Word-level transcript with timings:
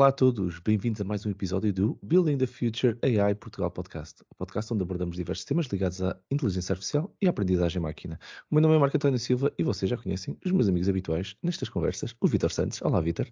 Olá 0.00 0.08
a 0.08 0.12
todos, 0.12 0.58
bem-vindos 0.60 0.98
a 1.02 1.04
mais 1.04 1.26
um 1.26 1.30
episódio 1.30 1.74
do 1.74 1.98
Building 2.02 2.38
the 2.38 2.46
Future 2.46 2.98
AI 3.02 3.34
Portugal 3.34 3.70
Podcast, 3.70 4.22
o 4.30 4.34
podcast 4.34 4.72
onde 4.72 4.82
abordamos 4.82 5.14
diversos 5.14 5.44
temas 5.44 5.66
ligados 5.66 6.02
à 6.02 6.18
inteligência 6.30 6.72
artificial 6.72 7.14
e 7.20 7.26
à 7.26 7.30
aprendizagem 7.30 7.82
máquina. 7.82 8.18
O 8.50 8.54
meu 8.54 8.62
nome 8.62 8.76
é 8.76 8.78
Marco 8.78 8.96
António 8.96 9.18
Silva 9.18 9.52
e 9.58 9.62
vocês 9.62 9.90
já 9.90 9.98
conhecem 9.98 10.38
os 10.42 10.52
meus 10.52 10.68
amigos 10.68 10.88
habituais 10.88 11.36
nestas 11.42 11.68
conversas, 11.68 12.16
o 12.18 12.26
Vitor 12.26 12.50
Santos. 12.50 12.80
Olá, 12.80 12.98
Vitor. 12.98 13.30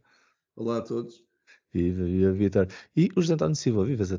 Olá 0.54 0.76
a 0.76 0.82
todos. 0.82 1.24
Viva, 1.72 2.04
viva, 2.04 2.32
Vitor. 2.32 2.68
E 2.94 3.08
o 3.16 3.22
José 3.22 3.32
António 3.32 3.56
Silva. 3.56 3.86
Viva, 3.86 4.04
Zé 4.04 4.18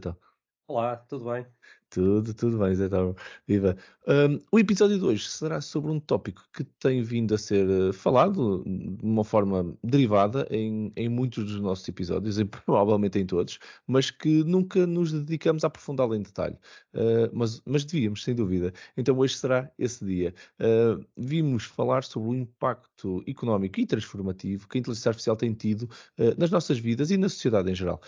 Olá, 0.68 0.98
tudo 0.98 1.26
bem? 1.32 1.46
Tudo, 1.90 2.34
tudo 2.36 2.60
bem, 2.60 2.76
Zé 2.76 2.88
Tava. 2.88 3.16
Viva. 3.48 3.76
Um, 4.08 4.40
o 4.52 4.60
episódio 4.60 4.98
de 5.00 5.06
hoje 5.06 5.28
será 5.28 5.60
sobre 5.60 5.92
um 5.92 6.00
tópico 6.00 6.44
que 6.54 6.64
tem 6.64 7.02
vindo 7.02 7.34
a 7.34 7.38
ser 7.38 7.68
uh, 7.68 7.94
falado 7.94 8.64
de 8.66 9.04
uma 9.04 9.24
forma 9.24 9.76
derivada 9.84 10.48
em, 10.52 10.92
em 10.96 11.10
muitos 11.10 11.46
dos 11.46 11.60
nossos 11.60 11.88
episódios, 11.88 12.38
e 12.38 12.46
provavelmente 12.66 13.18
em 13.18 13.26
todos, 13.26 13.60
mas 13.88 14.12
que 14.12 14.44
nunca 14.44 14.86
nos 14.86 15.12
dedicamos 15.12 15.64
a 15.64 15.68
aprofundá-lo 15.68 16.16
em 16.16 16.22
detalhe. 16.22 16.56
Uh, 16.94 17.30
mas, 17.34 17.62
mas 17.66 17.86
devíamos, 17.86 18.24
sem 18.24 18.36
dúvida. 18.36 18.72
Então 18.96 19.18
hoje 19.18 19.36
será 19.36 19.72
esse 19.78 20.06
dia. 20.06 20.34
Uh, 20.60 21.04
vimos 21.18 21.64
falar 21.64 22.04
sobre 22.04 22.30
o 22.30 22.36
impacto 22.36 23.24
económico 23.28 23.80
e 23.80 23.86
transformativo 23.86 24.68
que 24.68 24.78
a 24.78 24.80
inteligência 24.80 25.10
artificial 25.10 25.36
tem 25.36 25.54
tido 25.54 25.90
nas 26.38 26.52
nossas 26.52 26.78
vidas 26.80 27.12
e 27.12 27.18
na 27.18 27.30
sociedade 27.30 27.72
em 27.72 27.76
geral. 27.76 28.02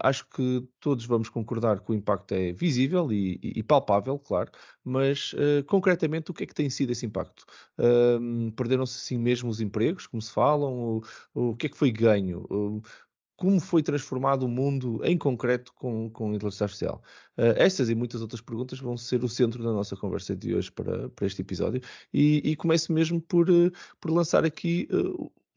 acho 0.00 0.26
que 0.28 0.66
todos 0.80 1.04
vamos 1.06 1.28
concordar 1.28 1.80
que 1.80 1.90
o 1.90 1.94
impacto 1.94 2.32
é 2.32 2.52
visível 2.52 3.12
e 3.42 3.62
palpável, 3.62 4.18
claro, 4.18 4.50
mas 4.84 5.32
uh, 5.34 5.64
concretamente 5.66 6.30
o 6.30 6.34
que 6.34 6.44
é 6.44 6.46
que 6.46 6.54
tem 6.54 6.70
sido 6.70 6.92
esse 6.92 7.06
impacto? 7.06 7.44
Uh, 7.78 8.50
Perderam-se 8.52 8.98
assim 8.98 9.18
mesmo 9.18 9.50
os 9.50 9.60
empregos, 9.60 10.06
como 10.06 10.22
se 10.22 10.32
falam? 10.32 11.02
O, 11.34 11.50
o 11.50 11.56
que 11.56 11.66
é 11.66 11.68
que 11.68 11.76
foi 11.76 11.90
ganho? 11.90 12.46
Uh, 12.50 12.82
como 13.36 13.60
foi 13.60 13.82
transformado 13.82 14.44
o 14.44 14.48
mundo 14.48 15.00
em 15.04 15.16
concreto 15.16 15.72
com, 15.74 16.08
com 16.10 16.30
a 16.30 16.34
inteligência 16.34 16.64
artificial? 16.64 17.02
Uh, 17.36 17.52
estas 17.56 17.88
e 17.90 17.94
muitas 17.94 18.22
outras 18.22 18.40
perguntas 18.40 18.78
vão 18.78 18.96
ser 18.96 19.22
o 19.22 19.28
centro 19.28 19.62
da 19.62 19.72
nossa 19.72 19.96
conversa 19.96 20.34
de 20.34 20.54
hoje 20.54 20.72
para, 20.72 21.08
para 21.10 21.26
este 21.26 21.42
episódio. 21.42 21.80
E, 22.12 22.40
e 22.44 22.56
começo 22.56 22.92
mesmo 22.92 23.20
por, 23.20 23.50
uh, 23.50 23.70
por 24.00 24.10
lançar 24.10 24.44
aqui 24.44 24.88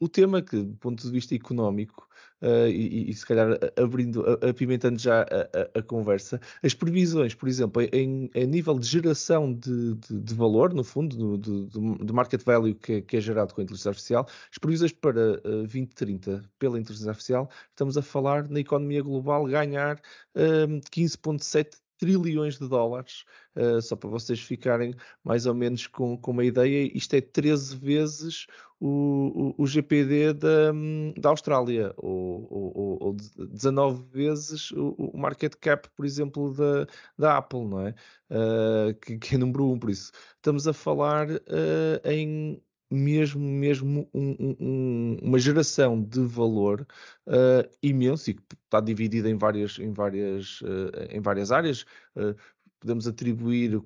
o 0.00 0.08
tema 0.08 0.40
que, 0.40 0.56
do 0.56 0.76
ponto 0.76 1.02
de 1.02 1.10
vista 1.10 1.34
económico, 1.34 2.08
uh, 2.40 2.66
e, 2.66 3.10
e, 3.10 3.14
se 3.14 3.24
calhar 3.26 3.58
abrindo, 3.76 4.24
apimentando 4.42 4.98
já 4.98 5.22
a, 5.22 5.24
a, 5.24 5.78
a, 5.78 5.82
conversa, 5.82 6.40
as 6.62 6.72
previsões, 6.72 7.34
por 7.34 7.48
exemplo, 7.48 7.82
em, 7.92 8.30
em 8.34 8.46
nível 8.46 8.78
de 8.78 8.86
geração 8.86 9.52
de, 9.52 9.94
de, 9.96 10.20
de 10.20 10.34
valor, 10.34 10.72
no 10.72 10.82
fundo, 10.82 11.36
do, 11.36 11.66
do, 11.66 11.94
do 11.96 12.14
market 12.14 12.42
value 12.42 12.74
que 12.74 12.94
é, 12.94 13.00
que 13.02 13.16
é, 13.18 13.20
gerado 13.20 13.54
com 13.54 13.60
a 13.60 13.64
inteligência 13.64 13.90
artificial, 13.90 14.26
as 14.50 14.58
previsões 14.58 14.92
para 14.92 15.38
uh, 15.44 15.58
2030 15.58 16.42
pela 16.58 16.80
inteligência 16.80 17.10
artificial, 17.10 17.50
estamos 17.68 17.96
a 17.98 18.02
falar 18.02 18.48
na 18.48 18.60
economia 18.60 19.02
global 19.02 19.44
ganhar 19.44 20.00
uh, 20.34 20.80
15,7 20.90 21.76
trilhões 22.00 22.58
de 22.58 22.66
dólares, 22.66 23.24
uh, 23.54 23.80
só 23.82 23.94
para 23.94 24.08
vocês 24.08 24.40
ficarem 24.40 24.94
mais 25.22 25.46
ou 25.46 25.54
menos 25.54 25.86
com, 25.86 26.16
com 26.16 26.30
uma 26.30 26.44
ideia, 26.44 26.90
isto 26.94 27.14
é 27.14 27.20
13 27.20 27.76
vezes 27.76 28.46
o, 28.80 29.54
o, 29.58 29.62
o 29.62 29.66
GPD 29.66 30.32
da, 30.32 30.72
da 31.18 31.28
Austrália, 31.28 31.92
ou, 31.98 32.48
ou, 32.50 32.98
ou 33.00 33.16
19 33.46 34.02
vezes 34.10 34.70
o, 34.72 34.94
o, 34.96 35.18
market 35.18 35.54
cap, 35.60 35.88
por 35.94 36.06
exemplo, 36.06 36.54
da, 36.54 36.86
da 37.18 37.36
Apple, 37.36 37.66
não 37.66 37.86
é? 37.86 37.94
Uh, 38.30 38.94
que, 39.00 39.18
que, 39.18 39.34
é 39.34 39.38
número 39.38 39.66
1, 39.66 39.72
um, 39.72 39.78
por 39.78 39.90
isso. 39.90 40.10
Estamos 40.36 40.66
a 40.66 40.72
falar 40.72 41.30
uh, 41.30 42.00
em 42.04 42.60
mesmo, 42.90 43.40
mesmo 43.40 44.08
um, 44.12 44.56
um, 44.60 45.18
uma 45.22 45.38
geração 45.38 46.02
de 46.02 46.20
valor 46.20 46.86
uh, 47.26 47.70
imenso 47.82 48.30
e 48.30 48.34
que 48.34 48.42
está 48.64 48.80
dividida 48.80 49.30
em 49.30 49.36
várias, 49.36 49.78
em 49.78 49.92
várias, 49.92 50.60
uh, 50.62 50.90
em 51.10 51.20
várias 51.20 51.52
áreas. 51.52 51.82
Uh, 52.16 52.34
podemos 52.80 53.06
atribuir 53.06 53.80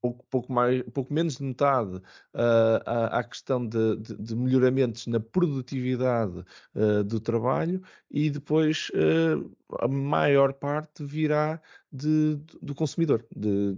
pouco, 0.00 0.24
pouco, 0.30 0.52
mais, 0.52 0.82
pouco 0.94 1.12
menos 1.12 1.36
de 1.36 1.44
metade 1.44 2.00
à, 2.34 3.18
à, 3.18 3.24
questão 3.24 3.64
de, 3.66 3.96
de, 3.96 4.16
de, 4.16 4.34
melhoramentos 4.34 5.06
na 5.06 5.20
produtividade 5.20 6.44
do 7.06 7.20
trabalho 7.20 7.80
e 8.10 8.28
depois 8.30 8.90
a 9.80 9.88
maior 9.88 10.54
parte 10.54 11.04
virá 11.04 11.60
de, 11.92 12.36
do 12.60 12.74
consumidor, 12.74 13.24
de, 13.34 13.76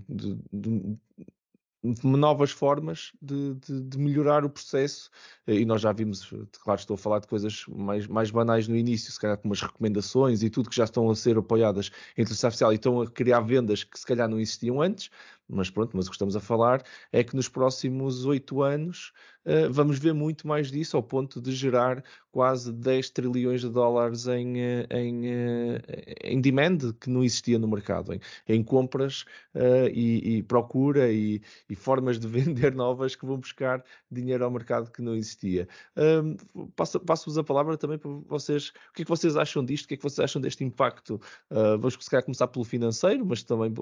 novas 2.03 2.51
formas 2.51 3.13
de, 3.21 3.55
de, 3.55 3.81
de, 3.83 3.99
melhorar 3.99 4.45
o 4.45 4.49
processo. 4.49 5.11
E 5.47 5.65
nós 5.67 5.83
já 5.83 5.93
vimos, 5.93 6.33
claro, 6.63 6.81
estou 6.81 6.95
a 6.95 6.99
falar 6.99 7.19
de 7.19 7.27
coisas 7.27 7.67
mais, 7.69 8.07
mais 8.07 8.31
banais 8.31 8.67
no 8.67 8.75
início, 8.75 9.13
se 9.13 9.21
calhar 9.21 9.37
com 9.37 9.49
umas 9.49 9.61
recomendações 9.61 10.43
e 10.43 10.49
tudo 10.49 10.71
que 10.71 10.77
já 10.77 10.85
estão 10.85 11.11
a 11.11 11.15
ser 11.15 11.37
apoiadas 11.37 11.91
em 12.17 12.23
inteligência 12.23 12.47
artificial 12.47 12.73
e 12.73 12.77
estão 12.77 13.03
a 13.03 13.11
criar 13.11 13.41
vendas 13.41 13.85
que 13.85 13.99
se 13.99 14.07
calhar 14.07 14.29
não 14.29 14.41
existiam 14.41 14.81
antes, 14.81 15.11
mas 15.49 15.71
pronto, 15.71 15.97
mas 15.97 16.07
o 16.07 16.11
que 16.11 16.15
estamos 16.15 16.37
a 16.37 16.41
falar 16.41 16.83
é 17.13 17.23
que 17.23 17.37
nos 17.37 17.49
próximos 17.49 18.25
oito 18.25 18.63
anos 18.63 19.13
uh, 19.45 19.71
vamos 19.71 19.99
ver 19.99 20.15
muito 20.15 20.47
mais 20.47 20.71
disso, 20.71 20.97
ao 20.97 21.03
ponto 21.03 21.41
de 21.41 21.53
gerar 21.53 22.03
quase 22.31 22.73
10 22.73 23.11
trilhões 23.11 23.61
de 23.61 23.69
dólares 23.69 24.27
em, 24.27 24.61
eh, 24.61 24.87
em, 24.91 25.27
uh, 25.27 25.81
em 26.25 26.41
demand 26.41 26.79
que 27.01 27.09
não 27.09 27.23
existia 27.23 27.59
no 27.59 27.69
mercado, 27.69 28.13
em, 28.13 28.21
em 28.49 28.63
compras 28.63 29.23
uh, 29.55 29.89
e, 29.93 30.39
e, 30.39 30.43
procura 30.43 31.13
e, 31.13 31.41
e, 31.69 31.77
formas 31.77 32.19
de 32.19 32.27
vender 32.29 32.75
novas 32.75 33.15
que 33.15 33.25
vão 33.25 33.39
buscar 33.39 33.85
dinheiro 34.11 34.45
ao 34.45 34.51
mercado 34.51 34.91
que 34.91 35.01
não 35.01 35.15
existia. 35.15 35.69
Um, 35.97 36.37
Passo-vos 36.75 37.39
a 37.39 37.45
palavra 37.45 37.77
também 37.77 37.99
para 37.99 38.11
vocês, 38.27 38.71
o 38.91 38.93
que 38.95 39.03
é 39.03 39.05
que 39.05 39.11
vocês 39.11 39.37
acham 39.37 39.65
disto, 39.65 39.85
o 39.85 39.89
que 39.89 39.95
é 39.95 39.97
que 39.97 40.03
vocês 40.03 40.25
acham 40.25 40.41
deste 40.41 40.65
impacto? 40.65 41.21
vamos 41.51 41.95
se 42.01 42.11
calhar 42.11 42.25
começar 42.25 42.49
pelo 42.49 42.65
financeiro, 42.65 43.25
mas 43.25 43.43
também 43.43 43.73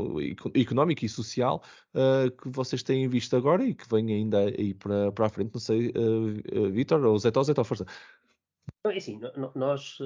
económico 0.55 1.05
e 1.05 1.09
social 1.09 1.51
uh, 1.56 2.30
que 2.30 2.48
vocês 2.48 2.82
têm 2.82 3.08
visto 3.08 3.36
agora 3.36 3.64
e 3.64 3.74
que 3.74 3.88
vem 3.88 4.12
ainda 4.12 4.38
aí 4.40 4.74
para, 4.74 5.10
para 5.12 5.26
a 5.26 5.28
frente? 5.28 5.52
Não 5.52 5.60
sei, 5.60 5.88
uh, 5.88 6.66
uh, 6.66 6.70
Vitor 6.70 7.04
ou 7.04 7.18
Zé 7.18 7.30
Tó, 7.30 7.42
Zé 7.42 7.54
Tó, 7.54 7.64
força. 7.64 7.86
É 8.86 8.96
assim, 8.96 9.20
nós 9.54 9.98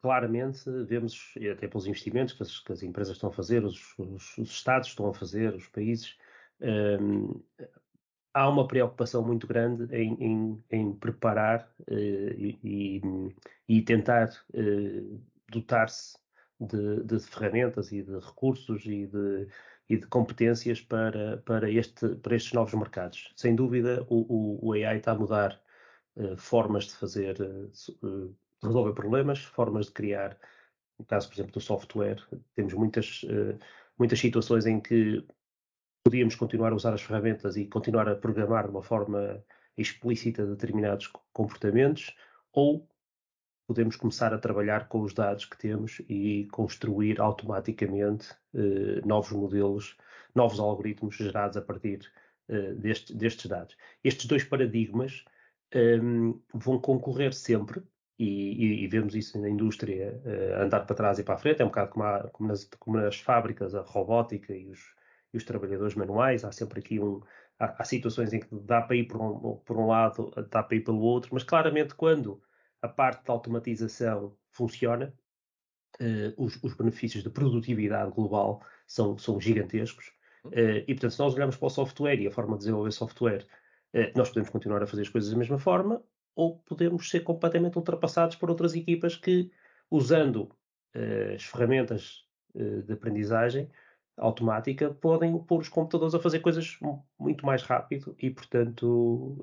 claramente 0.00 0.68
vemos, 0.86 1.34
até 1.52 1.68
pelos 1.68 1.86
investimentos 1.86 2.34
que 2.34 2.42
as, 2.42 2.58
que 2.60 2.72
as 2.72 2.82
empresas 2.82 3.14
estão 3.14 3.30
a 3.30 3.32
fazer, 3.32 3.64
os, 3.64 3.94
os, 3.98 4.38
os, 4.38 4.50
Estados 4.50 4.88
estão 4.88 5.08
a 5.08 5.14
fazer, 5.14 5.54
os 5.54 5.68
países, 5.68 6.16
um, 6.60 7.40
há 8.36 8.50
uma 8.50 8.68
preocupação 8.68 9.22
muito 9.22 9.46
grande 9.46 9.86
em, 9.96 10.12
em, 10.22 10.64
em 10.70 10.92
preparar 10.94 11.66
uh, 11.90 11.94
e, 11.94 13.00
e, 13.66 13.80
tentar 13.80 14.28
uh, 14.52 15.20
dotar-se 15.50 16.18
de, 16.60 17.02
de, 17.02 17.18
ferramentas 17.18 17.92
e 17.92 18.02
de 18.02 18.18
recursos 18.18 18.84
e 18.84 19.06
de, 19.06 19.48
e 19.88 19.96
de 19.96 20.06
competências 20.06 20.80
para, 20.80 21.38
para, 21.38 21.70
este, 21.70 22.08
para 22.16 22.36
estes 22.36 22.52
novos 22.52 22.74
mercados. 22.74 23.32
Sem 23.36 23.54
dúvida, 23.54 24.04
o, 24.08 24.58
o, 24.62 24.68
o 24.68 24.72
AI 24.72 24.98
está 24.98 25.12
a 25.12 25.14
mudar 25.14 25.60
uh, 26.16 26.36
formas 26.36 26.86
de 26.86 26.94
fazer, 26.94 27.40
uh, 27.40 27.70
de 28.02 28.34
resolver 28.62 28.94
problemas, 28.94 29.40
formas 29.40 29.86
de 29.86 29.92
criar. 29.92 30.36
No 30.98 31.04
caso, 31.04 31.28
por 31.28 31.34
exemplo, 31.34 31.52
do 31.52 31.60
software, 31.60 32.22
temos 32.54 32.74
muitas, 32.74 33.22
uh, 33.24 33.58
muitas 33.98 34.18
situações 34.18 34.66
em 34.66 34.80
que 34.80 35.24
podíamos 36.04 36.34
continuar 36.34 36.72
a 36.72 36.76
usar 36.76 36.94
as 36.94 37.02
ferramentas 37.02 37.56
e 37.56 37.66
continuar 37.66 38.08
a 38.08 38.16
programar 38.16 38.64
de 38.64 38.70
uma 38.70 38.82
forma 38.82 39.42
explícita 39.76 40.46
determinados 40.46 41.08
comportamentos, 41.32 42.16
ou 42.52 42.88
podemos 43.66 43.96
começar 43.96 44.32
a 44.32 44.38
trabalhar 44.38 44.88
com 44.88 45.00
os 45.02 45.12
dados 45.12 45.44
que 45.44 45.58
temos 45.58 46.00
e 46.08 46.46
construir 46.52 47.20
automaticamente 47.20 48.34
eh, 48.54 49.00
novos 49.04 49.32
modelos, 49.32 49.96
novos 50.34 50.60
algoritmos 50.60 51.16
gerados 51.16 51.56
a 51.56 51.62
partir 51.62 52.00
eh, 52.48 52.74
deste, 52.74 53.14
destes 53.14 53.46
dados. 53.46 53.76
Estes 54.04 54.26
dois 54.26 54.44
paradigmas 54.44 55.24
eh, 55.72 55.98
vão 56.54 56.78
concorrer 56.80 57.34
sempre, 57.34 57.82
e, 58.18 58.24
e, 58.24 58.84
e, 58.84 58.88
vemos 58.88 59.14
isso 59.14 59.38
na 59.38 59.48
indústria 59.48 60.20
uh, 60.24 60.62
andar 60.62 60.86
para 60.86 60.96
trás 60.96 61.18
e 61.18 61.22
para 61.22 61.34
a 61.34 61.38
frente, 61.38 61.60
é 61.60 61.64
um 61.64 61.68
bocado 61.68 61.90
como, 61.90 62.04
há, 62.04 62.28
como, 62.30 62.48
nas, 62.48 62.64
como 62.78 62.96
nas, 62.96 63.20
fábricas, 63.20 63.74
a 63.74 63.82
robótica 63.82 64.54
e 64.54 64.68
os, 64.70 64.80
e 65.34 65.36
os, 65.36 65.44
trabalhadores 65.44 65.94
manuais, 65.94 66.44
há 66.44 66.50
sempre 66.50 66.80
aqui 66.80 66.98
um. 66.98 67.20
Há, 67.58 67.82
há, 67.82 67.84
situações 67.84 68.32
em 68.32 68.40
que 68.40 68.48
dá 68.52 68.80
para 68.80 68.96
ir 68.96 69.04
por 69.04 69.20
um, 69.20 69.56
por 69.58 69.76
um 69.76 69.86
lado, 69.88 70.32
dá 70.50 70.62
para 70.62 70.76
ir 70.76 70.80
pelo 70.80 71.00
outro, 71.00 71.30
mas 71.34 71.44
claramente 71.44 71.94
quando 71.94 72.40
a 72.86 72.88
parte 72.88 73.24
da 73.24 73.32
automatização 73.32 74.34
funciona, 74.50 75.12
uh, 76.00 76.42
os, 76.42 76.58
os, 76.62 76.74
benefícios 76.74 77.22
de 77.22 77.30
produtividade 77.30 78.10
global 78.12 78.62
são, 78.86 79.18
são 79.18 79.40
gigantescos. 79.40 80.12
Uh, 80.44 80.82
e, 80.86 80.94
portanto, 80.94 81.10
se 81.10 81.18
nós 81.18 81.34
olhamos 81.34 81.56
para 81.56 81.66
o 81.66 81.70
software 81.70 82.20
e 82.20 82.26
a 82.26 82.30
forma 82.30 82.52
de 82.52 82.60
desenvolver 82.60 82.92
software, 82.92 83.46
uh, 83.94 84.16
nós 84.16 84.28
podemos 84.28 84.50
continuar 84.50 84.82
a 84.82 84.86
fazer 84.86 85.02
as 85.02 85.08
coisas 85.08 85.30
da 85.30 85.36
mesma 85.36 85.58
forma 85.58 86.02
ou 86.34 86.58
podemos 86.60 87.08
ser 87.10 87.20
completamente 87.20 87.76
ultrapassados 87.76 88.36
por 88.36 88.50
outras 88.50 88.74
equipas 88.74 89.16
que, 89.16 89.50
usando 89.90 90.54
as 91.34 91.44
ferramentas 91.44 92.26
de 92.54 92.92
aprendizagem 92.92 93.70
automática, 94.18 94.92
podem 94.92 95.38
pôr 95.44 95.60
os 95.60 95.68
computadores 95.70 96.14
a 96.14 96.20
fazer 96.20 96.40
coisas 96.40 96.78
muito 97.18 97.44
mais 97.44 97.62
rápido 97.62 98.14
e, 98.18 98.28
portanto, 98.28 99.38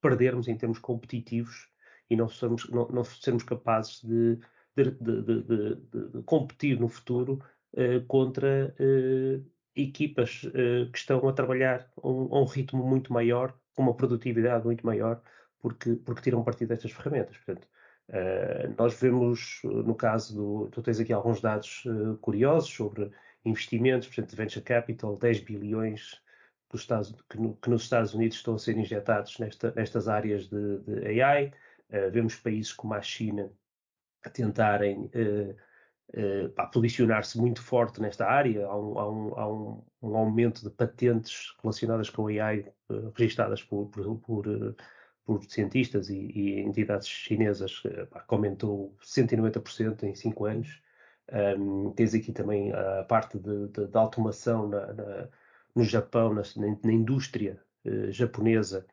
perdermos 0.00 0.46
em 0.46 0.56
termos 0.56 0.78
competitivos 0.78 1.68
e 2.10 2.16
não 2.16 2.28
sermos, 2.28 2.68
não, 2.70 2.88
não 2.88 3.04
sermos 3.04 3.42
capazes 3.42 4.02
de, 4.02 4.38
de, 4.76 4.90
de, 4.90 5.42
de, 5.42 6.22
competir 6.24 6.78
no 6.78 6.88
futuro 6.88 7.42
uh, 7.74 8.04
contra 8.06 8.74
uh, 8.78 9.44
equipas 9.74 10.44
uh, 10.44 10.90
que 10.90 10.98
estão 10.98 11.26
a 11.28 11.32
trabalhar 11.32 11.90
a 12.02 12.08
um, 12.08 12.42
um, 12.42 12.44
ritmo 12.44 12.84
muito 12.84 13.12
maior, 13.12 13.54
com 13.74 13.82
uma 13.82 13.94
produtividade 13.94 14.64
muito 14.64 14.84
maior, 14.84 15.22
porque, 15.60 15.94
porque 15.96 16.22
tiram 16.22 16.42
partido 16.42 16.68
destas 16.68 16.92
ferramentas. 16.92 17.36
Portanto, 17.36 17.68
nós 18.78 18.98
vemos, 18.98 19.60
no 19.64 19.94
caso 19.94 20.34
do. 20.34 20.68
Tu 20.70 20.82
tens 20.82 20.98
aqui 20.98 21.12
alguns 21.12 21.42
dados 21.42 21.84
curiosos 22.22 22.70
sobre 22.70 23.10
investimentos, 23.44 24.08
portanto, 24.08 24.30
de 24.30 24.36
venture 24.36 24.64
capital, 24.64 25.16
10 25.16 25.40
bilhões 25.40 26.22
que, 27.28 27.38
no, 27.38 27.56
que, 27.56 27.70
nos 27.70 27.82
Estados 27.82 28.14
Unidos 28.14 28.36
estão 28.38 28.54
a 28.54 28.58
ser 28.58 28.76
injetados 28.76 29.38
nesta, 29.38 29.72
nestas 29.74 30.08
áreas 30.08 30.48
de, 30.48 30.78
de 30.80 31.22
AI. 31.22 31.52
Uh, 31.90 32.10
vemos 32.10 32.36
países 32.36 32.72
como 32.72 32.94
a 32.94 33.00
China 33.00 33.50
a 34.22 34.28
tentarem 34.28 35.10
uh, 35.14 35.56
uh, 36.14 36.70
posicionar-se 36.72 37.38
muito 37.38 37.62
forte 37.62 38.00
nesta 38.00 38.26
área. 38.26 38.66
Há 38.66 38.76
um, 38.76 38.98
há 38.98 39.10
um, 39.10 39.38
há 39.38 39.52
um, 39.52 39.84
um 40.02 40.16
aumento 40.16 40.62
de 40.62 40.70
patentes 40.70 41.54
relacionadas 41.62 42.10
com 42.10 42.26
AI 42.26 42.70
registadas 43.14 43.62
por, 43.62 43.86
por, 43.88 44.18
por, 44.18 44.76
por 45.24 45.44
cientistas 45.44 46.10
e, 46.10 46.30
e, 46.34 46.60
entidades 46.60 47.08
chinesas, 47.08 47.82
pá, 48.10 48.20
que 48.20 48.34
aumentou 48.34 48.96
190% 49.02 50.02
em 50.04 50.14
5 50.14 50.44
anos. 50.46 50.82
Tens 51.94 52.14
aqui 52.14 52.32
também 52.32 52.72
a 52.72 53.04
parte 53.04 53.38
de 53.38 53.96
automação 53.96 54.68
na, 54.68 54.92
na 54.92 55.28
no 55.74 55.84
Japão, 55.84 56.34
na, 56.34 56.42
na 56.82 56.92
indústria 56.92 57.60
japonesa, 58.10 58.86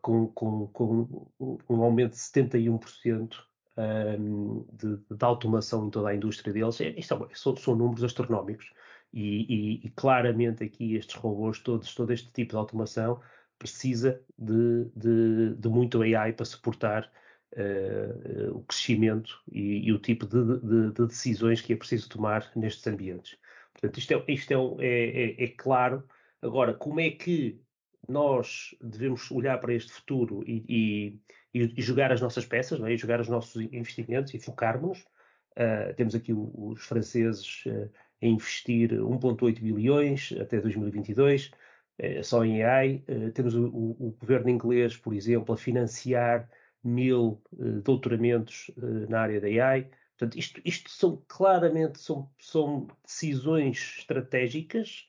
com, 0.00 0.28
com, 0.28 0.66
com, 0.68 1.28
um 1.68 1.82
aumento 1.82 2.12
de 2.12 2.18
71% 2.18 3.34
um, 3.76 3.82
ehm, 3.82 4.64
de, 4.72 4.96
de, 4.96 5.24
automação 5.24 5.86
em 5.86 5.90
toda 5.90 6.08
a 6.08 6.14
indústria 6.14 6.52
deles. 6.52 6.80
É, 6.80 6.88
isto 6.98 7.14
é, 7.14 7.34
são, 7.34 7.56
são, 7.56 7.76
números 7.76 8.04
astronómicos 8.04 8.72
e, 9.12 9.80
e, 9.82 9.86
e, 9.86 9.90
claramente 9.90 10.64
aqui 10.64 10.94
estes 10.96 11.16
robôs, 11.16 11.58
todos, 11.58 11.94
todo 11.94 12.12
este 12.12 12.30
tipo 12.32 12.52
de 12.52 12.56
automação 12.56 13.20
precisa 13.58 14.20
de, 14.38 14.84
de, 14.96 15.54
de 15.56 15.68
muito 15.68 16.02
AI 16.02 16.32
para 16.32 16.44
suportar 16.44 17.10
uh, 17.54 18.56
o 18.56 18.62
crescimento 18.64 19.40
e, 19.50 19.88
e, 19.88 19.92
o 19.92 19.98
tipo 19.98 20.26
de, 20.26 20.92
de 20.92 21.06
decisões 21.06 21.60
que 21.60 21.72
é 21.72 21.76
preciso 21.76 22.08
tomar 22.08 22.50
nestes 22.56 22.86
ambientes. 22.86 23.38
Portanto, 23.72 23.98
isto, 23.98 24.12
é, 24.12 24.24
isto 24.28 24.52
é, 24.80 24.86
é, 24.86 25.42
é, 25.42 25.44
é, 25.44 25.48
claro. 25.48 26.04
Agora, 26.42 26.74
como 26.74 27.00
é 27.00 27.10
que 27.10 27.60
nós 28.08 28.74
devemos 28.80 29.30
olhar 29.30 29.58
para 29.58 29.74
este 29.74 29.92
futuro 29.92 30.42
e, 30.46 31.20
e, 31.54 31.62
e 31.76 31.82
jogar 31.82 32.12
as 32.12 32.20
nossas 32.20 32.44
peças, 32.44 32.80
é? 32.80 32.92
e 32.92 32.96
jogar 32.96 33.20
os 33.20 33.28
nossos 33.28 33.60
investimentos 33.72 34.34
e 34.34 34.38
focarmos? 34.38 35.04
Uh, 35.52 35.94
temos 35.94 36.14
aqui 36.16 36.32
os 36.34 36.84
franceses 36.84 37.64
uh, 37.66 37.88
a 38.20 38.26
investir 38.26 38.90
1,8 38.90 39.60
bilhões 39.60 40.34
até 40.40 40.60
2022, 40.60 41.46
uh, 41.46 42.24
só 42.24 42.44
em 42.44 42.64
AI. 42.64 43.04
temos 43.34 43.54
o, 43.54 43.66
o, 43.66 44.16
governo 44.18 44.50
inglês, 44.50 44.96
por 44.96 45.14
exemplo, 45.14 45.54
a 45.54 45.56
financiar 45.56 46.50
mil 46.82 47.40
doutoramentos 47.82 48.70
na 49.08 49.20
área 49.20 49.40
da 49.40 49.46
AI. 49.46 49.88
Portanto, 50.18 50.38
isto, 50.38 50.60
isto 50.64 50.90
são 50.90 51.22
claramente 51.26 51.98
são, 51.98 52.30
são 52.38 52.86
decisões 53.02 53.96
estratégicas 53.98 55.08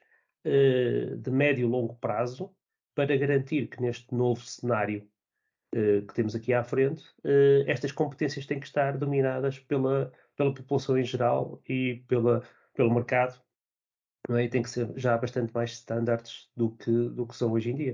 de 1.22 1.32
médio 1.32 1.68
e 1.68 1.70
longo 1.70 1.96
prazo 1.96 2.56
para 2.96 3.16
garantir 3.18 3.68
que 3.68 3.82
neste 3.82 4.16
novo 4.16 4.42
cenário 4.42 5.08
uh, 5.76 6.02
que 6.08 6.14
temos 6.14 6.34
aqui 6.34 6.54
à 6.54 6.64
frente, 6.64 7.04
uh, 7.24 7.64
estas 7.68 7.92
competências 7.92 8.46
têm 8.46 8.60
que 8.60 8.66
estar 8.66 8.98
dominadas 8.98 9.60
pela, 9.60 10.12
pela 10.36 10.54
população 10.54 10.98
em 10.98 11.04
geral 11.04 11.62
e 11.68 12.04
pela, 12.08 12.42
pelo 12.74 12.94
mercado, 12.94 13.40
não 14.28 14.38
é? 14.38 14.46
e 14.46 14.50
tem 14.50 14.64
que 14.64 14.70
ser 14.70 14.92
já 14.96 15.18
bastante 15.18 15.54
mais 15.54 15.74
standards 15.74 16.50
do 16.56 16.72
que, 16.72 16.92
do 17.10 17.28
que 17.28 17.36
são 17.36 17.52
hoje 17.52 17.70
em 17.70 17.76
dia. 17.76 17.94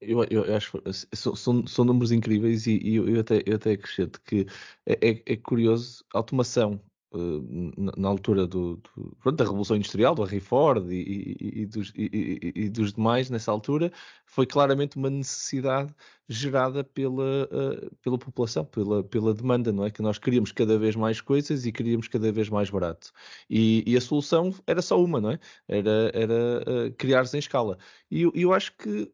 Eu, 0.00 0.24
eu 0.30 0.56
acho 0.56 0.80
que 0.80 0.92
são, 1.14 1.66
são, 1.66 1.84
números 1.84 2.10
incríveis 2.10 2.66
e, 2.66 2.78
e 2.78 2.96
eu, 2.96 3.20
até, 3.20 3.42
eu 3.44 3.56
até 3.56 3.72
acrescento 3.72 4.18
que 4.22 4.46
é, 4.86 4.94
é, 4.94 5.22
é 5.26 5.36
curioso, 5.36 6.02
a 6.14 6.18
automação 6.18 6.80
na, 7.12 7.92
na, 7.96 8.08
altura 8.08 8.46
do, 8.46 8.80
do, 9.24 9.32
da 9.32 9.44
Revolução 9.44 9.76
Industrial, 9.76 10.14
do 10.14 10.22
Henry 10.24 10.40
Ford 10.40 10.90
e, 10.90 10.94
e, 10.94 11.62
e, 11.62 11.66
dos, 11.66 11.92
e, 11.96 12.68
dos, 12.68 12.92
demais 12.92 13.28
nessa 13.28 13.50
altura, 13.50 13.92
foi 14.24 14.46
claramente 14.46 14.96
uma 14.96 15.10
necessidade 15.10 15.92
gerada 16.32 16.84
pela, 16.84 17.48
uh, 17.50 17.96
pela 17.96 18.16
população, 18.16 18.64
pela, 18.64 19.02
pela 19.02 19.34
demanda, 19.34 19.72
não 19.72 19.84
é? 19.84 19.90
Que 19.90 20.00
nós 20.00 20.16
queríamos 20.16 20.52
cada 20.52 20.78
vez 20.78 20.94
mais 20.94 21.20
coisas 21.20 21.66
e 21.66 21.72
queríamos 21.72 22.06
cada 22.06 22.30
vez 22.30 22.48
mais 22.48 22.70
barato. 22.70 23.10
E, 23.50 23.82
e 23.84 23.96
a 23.96 24.00
solução 24.00 24.54
era 24.64 24.80
só 24.80 25.02
uma, 25.02 25.20
não 25.20 25.32
é? 25.32 25.40
Era, 25.66 26.12
era 26.14 26.62
uh, 26.62 26.92
criar-se 26.96 27.36
em 27.36 27.40
escala. 27.40 27.76
E 28.08 28.22
eu, 28.22 28.32
eu 28.32 28.52
acho 28.52 28.72
que 28.76 29.10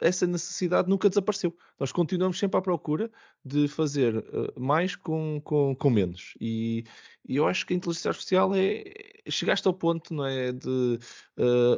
essa 0.00 0.26
necessidade 0.26 0.88
nunca 0.88 1.08
desapareceu. 1.08 1.56
Nós 1.78 1.92
continuamos 1.92 2.38
sempre 2.40 2.58
à 2.58 2.62
procura 2.62 3.08
de 3.44 3.68
fazer 3.68 4.16
uh, 4.16 4.60
mais 4.60 4.96
com, 4.96 5.40
com, 5.44 5.76
com 5.76 5.90
menos. 5.90 6.34
E, 6.40 6.82
e, 7.28 7.36
eu 7.36 7.46
acho 7.46 7.64
que 7.66 7.72
a 7.72 7.76
inteligência 7.76 8.08
artificial 8.08 8.52
é. 8.54 8.82
Chegaste 9.30 9.68
ao 9.68 9.74
ponto, 9.74 10.14
não 10.14 10.24
é? 10.24 10.50
De, 10.50 10.98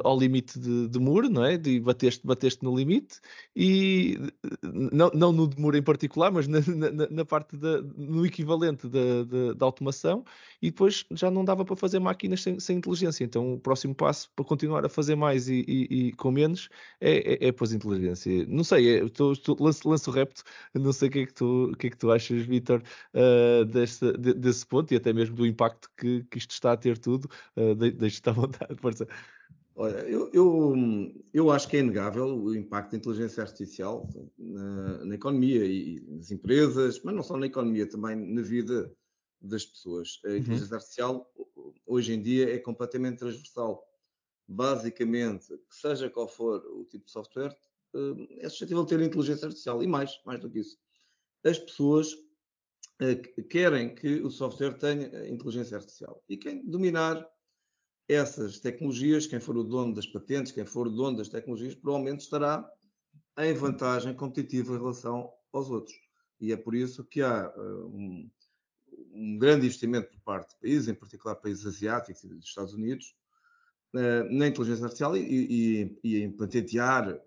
ao 0.05 0.17
limite 0.17 0.57
de, 0.57 0.87
de 0.87 0.99
Moore, 0.99 1.27
não 1.27 1.43
é? 1.43 1.57
De 1.57 1.81
bateste, 1.81 2.25
bateste 2.25 2.63
no 2.63 2.73
limite 2.73 3.19
e 3.53 4.17
não, 4.73 5.11
não 5.13 5.31
no 5.31 5.47
demora 5.47 5.77
em 5.77 5.83
particular, 5.83 6.31
mas 6.31 6.47
na, 6.47 6.59
na, 6.61 7.09
na 7.09 7.25
parte 7.25 7.57
da, 7.57 7.81
no 7.81 8.25
equivalente 8.25 8.87
da, 8.87 9.23
da, 9.23 9.53
da, 9.53 9.65
automação, 9.65 10.23
e 10.61 10.69
depois 10.69 11.05
já 11.11 11.29
não 11.29 11.43
dava 11.45 11.65
para 11.65 11.75
fazer 11.75 11.99
máquinas 11.99 12.41
sem, 12.41 12.59
sem 12.59 12.77
inteligência. 12.77 13.23
Então 13.23 13.53
o 13.53 13.59
próximo 13.59 13.93
passo 13.95 14.29
para 14.35 14.45
continuar 14.45 14.85
a 14.85 14.89
fazer 14.89 15.15
mais 15.15 15.47
e, 15.49 15.63
e, 15.67 16.07
e 16.07 16.11
com 16.13 16.31
menos 16.31 16.69
é, 16.99 17.45
é, 17.45 17.47
é 17.47 17.51
pôs 17.51 17.73
inteligência. 17.73 18.45
Não 18.47 18.63
sei, 18.63 18.97
é, 18.97 19.09
tô, 19.09 19.35
tô, 19.35 19.55
lanço, 19.59 19.87
lanço 19.89 20.09
o 20.09 20.13
repto, 20.13 20.43
não 20.73 20.93
sei 20.93 21.09
o 21.09 21.11
que 21.11 21.19
é 21.19 21.25
que 21.25 21.33
tu, 21.33 21.71
que 21.77 21.87
é 21.87 21.89
que 21.89 21.97
tu 21.97 22.11
achas, 22.11 22.41
Vitor, 22.43 22.81
uh, 23.13 23.65
desse, 23.65 24.11
de, 24.17 24.33
desse 24.33 24.65
ponto 24.65 24.93
e 24.93 24.97
até 24.97 25.13
mesmo 25.13 25.35
do 25.35 25.45
impacto 25.45 25.89
que, 25.97 26.23
que 26.29 26.37
isto 26.37 26.51
está 26.51 26.73
a 26.73 26.77
ter 26.77 26.97
tudo. 26.97 27.29
Uh, 27.55 27.75
Deixa-te 27.75 28.29
à 28.29 28.31
vontade, 28.33 28.75
força. 28.75 29.07
Olha, 29.81 30.01
eu, 30.01 30.29
eu, 30.31 30.75
eu, 31.33 31.49
acho 31.49 31.67
que 31.67 31.75
é 31.75 31.79
inegável 31.79 32.27
o 32.27 32.55
impacto 32.55 32.91
da 32.91 32.97
inteligência 32.97 33.41
artificial 33.41 34.07
na, 34.37 35.05
na, 35.05 35.15
economia 35.15 35.65
e 35.65 35.99
nas 36.01 36.29
empresas, 36.29 37.01
mas 37.01 37.15
não 37.15 37.23
só 37.23 37.35
na 37.35 37.47
economia, 37.47 37.89
também 37.89 38.15
na 38.15 38.43
vida 38.43 38.95
das 39.41 39.65
pessoas. 39.65 40.21
A 40.23 40.27
uhum. 40.27 40.37
inteligência 40.37 40.69
uhum. 40.69 40.75
artificial, 40.75 41.33
hoje 41.87 42.13
em 42.13 42.21
dia, 42.21 42.53
é 42.53 42.59
completamente 42.59 43.17
transversal. 43.17 43.83
Basicamente, 44.47 45.47
seja 45.71 46.11
qual 46.11 46.27
for 46.27 46.63
o 46.63 46.85
tipo 46.85 47.05
de 47.05 47.11
software, 47.11 47.57
eh, 47.95 48.37
é 48.41 48.49
suscetível 48.49 48.83
de 48.83 48.89
ter 48.89 49.01
inteligência 49.01 49.47
artificial. 49.47 49.81
E 49.81 49.87
mais, 49.87 50.21
mais 50.27 50.39
do 50.39 50.47
que 50.47 50.59
isso. 50.59 50.77
As 51.43 51.57
pessoas 51.57 52.15
eh, 52.99 53.15
querem 53.49 53.95
que 53.95 54.21
o 54.21 54.29
software 54.29 54.77
tenha 54.77 55.27
inteligência 55.27 55.77
artificial. 55.77 56.23
E 56.29 56.37
quem 56.37 56.63
dominar 56.63 57.27
essas 58.07 58.59
tecnologias, 58.59 59.25
quem 59.25 59.39
for 59.39 59.57
o 59.57 59.63
dono 59.63 59.93
das 59.93 60.05
patentes, 60.05 60.51
quem 60.51 60.65
for 60.65 60.87
o 60.87 60.91
dono 60.91 61.17
das 61.17 61.29
tecnologias, 61.29 61.75
provavelmente 61.75 62.21
estará 62.21 62.69
em 63.37 63.53
vantagem 63.53 64.13
competitiva 64.13 64.73
em 64.73 64.77
relação 64.77 65.31
aos 65.51 65.69
outros. 65.69 65.95
E 66.39 66.51
é 66.51 66.57
por 66.57 66.75
isso 66.75 67.03
que 67.03 67.21
há 67.21 67.49
uh, 67.55 67.87
um, 67.87 68.29
um, 69.13 69.37
grande 69.37 69.65
investimento 69.65 70.09
por 70.09 70.21
parte 70.21 70.49
de 70.49 70.59
países, 70.59 70.87
em 70.87 70.93
particular 70.93 71.35
países 71.35 71.65
asiáticos 71.65 72.23
e 72.23 72.29
dos 72.29 72.47
Estados 72.47 72.73
Unidos, 72.73 73.15
uh, 73.93 74.23
na 74.29 74.47
inteligência 74.47 74.83
artificial 74.83 75.15
e, 75.15 75.21
e, 75.21 75.99
e, 76.03 76.21
em 76.21 76.31
patentear 76.31 77.21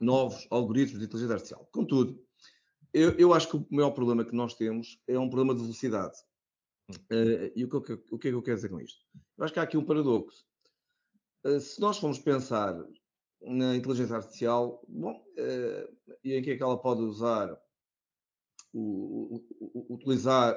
novos 0.00 0.46
algoritmos 0.50 0.98
de 0.98 1.04
inteligência 1.04 1.34
artificial. 1.34 1.68
Contudo, 1.70 2.20
eu, 2.92 3.12
eu 3.12 3.32
acho 3.32 3.48
que 3.48 3.56
o 3.56 3.66
maior 3.70 3.90
problema 3.90 4.24
que 4.24 4.34
nós 4.34 4.54
temos 4.54 5.00
é 5.06 5.18
um 5.18 5.28
problema 5.28 5.54
de 5.54 5.62
velocidade. 5.62 6.16
Uh, 7.10 7.52
e 7.54 7.64
o 7.64 7.68
que, 7.68 7.92
o 8.10 8.18
que 8.18 8.28
é 8.28 8.30
que 8.30 8.36
eu 8.36 8.42
quero 8.42 8.56
dizer 8.56 8.68
com 8.68 8.80
isto? 8.80 9.00
Eu 9.36 9.44
acho 9.44 9.52
que 9.52 9.60
há 9.60 9.62
aqui 9.62 9.76
um 9.76 9.84
paradoxo. 9.84 10.44
Uh, 11.44 11.60
se 11.60 11.80
nós 11.80 11.98
formos 11.98 12.18
pensar 12.18 12.76
na 13.40 13.76
inteligência 13.76 14.16
artificial, 14.16 14.84
bom, 14.88 15.12
uh, 15.12 16.16
e 16.22 16.34
em 16.34 16.42
que 16.42 16.50
é 16.50 16.56
que 16.56 16.62
ela 16.62 16.80
pode 16.80 17.02
usar, 17.02 17.56
o, 18.72 19.42
o, 19.60 19.94
utilizar, 19.94 20.56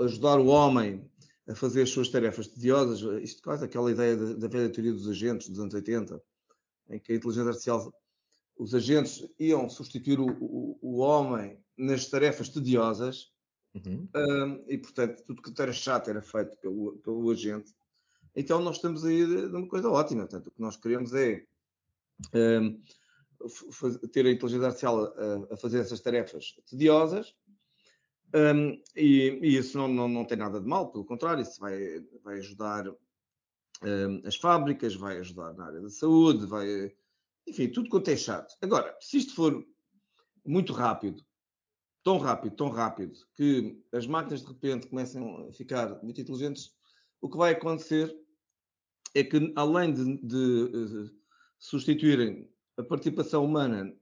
ajudar 0.00 0.38
o 0.38 0.46
homem 0.46 1.10
a 1.48 1.54
fazer 1.54 1.82
as 1.82 1.90
suas 1.90 2.08
tarefas 2.08 2.48
tediosas, 2.48 3.00
isto 3.22 3.42
quase 3.42 3.64
aquela 3.64 3.90
ideia 3.90 4.16
da, 4.16 4.34
da 4.34 4.48
velha 4.48 4.70
teoria 4.70 4.92
dos 4.92 5.08
agentes 5.08 5.48
dos 5.48 5.60
anos 5.60 5.74
80, 5.74 6.20
em 6.90 6.98
que 6.98 7.12
a 7.12 7.16
inteligência 7.16 7.48
artificial, 7.48 7.92
os 8.58 8.74
agentes 8.74 9.26
iam 9.38 9.68
substituir 9.68 10.20
o, 10.20 10.78
o 10.80 10.98
homem 10.98 11.62
nas 11.76 12.08
tarefas 12.08 12.48
tediosas, 12.48 13.33
Uhum. 13.74 14.08
Um, 14.14 14.64
e 14.68 14.78
portanto, 14.78 15.22
tudo 15.26 15.42
que 15.42 15.60
era 15.60 15.72
chato 15.72 16.08
era 16.08 16.22
feito 16.22 16.56
pelo, 16.58 16.98
pelo 16.98 17.30
agente. 17.30 17.74
Então, 18.36 18.60
nós 18.60 18.76
estamos 18.76 19.04
aí 19.04 19.26
numa 19.26 19.68
coisa 19.68 19.88
ótima. 19.90 20.22
Portanto, 20.22 20.48
o 20.48 20.50
que 20.50 20.60
nós 20.60 20.76
queremos 20.76 21.12
é 21.12 21.44
um, 22.34 22.80
ter 24.12 24.26
a 24.26 24.30
inteligência 24.30 24.66
artificial 24.66 25.04
a, 25.04 25.54
a, 25.54 25.56
fazer 25.56 25.80
essas 25.80 26.00
tarefas 26.00 26.54
tediosas 26.68 27.34
Um, 28.34 28.82
e, 28.96 29.38
e, 29.42 29.56
isso 29.56 29.78
não, 29.78 29.86
não, 29.86 30.08
não 30.08 30.24
tem 30.24 30.36
nada 30.36 30.60
de 30.60 30.66
mal, 30.66 30.90
pelo 30.90 31.04
contrário, 31.04 31.42
isso 31.42 31.60
vai, 31.60 32.00
vai 32.22 32.38
ajudar 32.38 32.84
as 34.24 34.36
fábricas, 34.36 34.94
vai 34.94 35.18
ajudar 35.18 35.52
na 35.54 35.66
área 35.66 35.80
da 35.80 35.90
saúde, 35.90 36.46
vai. 36.46 36.92
Enfim, 37.46 37.68
tudo 37.68 37.90
quanto 37.90 38.08
é 38.10 38.16
chato. 38.16 38.56
Agora, 38.62 38.96
se 39.00 39.18
isto 39.18 39.34
for 39.34 39.64
muito 40.44 40.72
rápido, 40.72 41.22
tão 42.04 42.18
rápido, 42.18 42.54
tão 42.54 42.68
rápido, 42.68 43.18
que 43.34 43.82
as 43.92 44.06
máquinas 44.06 44.42
de 44.42 44.48
repente 44.48 44.86
começam 44.86 45.48
a 45.48 45.52
ficar 45.52 46.02
muito 46.02 46.20
inteligentes, 46.20 46.70
o 47.20 47.30
que 47.30 47.38
vai 47.38 47.52
acontecer 47.52 48.14
é 49.14 49.24
que, 49.24 49.52
além 49.56 49.92
de, 49.92 50.18
de, 50.18 50.68
de 50.68 51.10
substituírem 51.58 52.48
a 52.76 52.82
participação 52.82 53.44
humana 53.44 53.96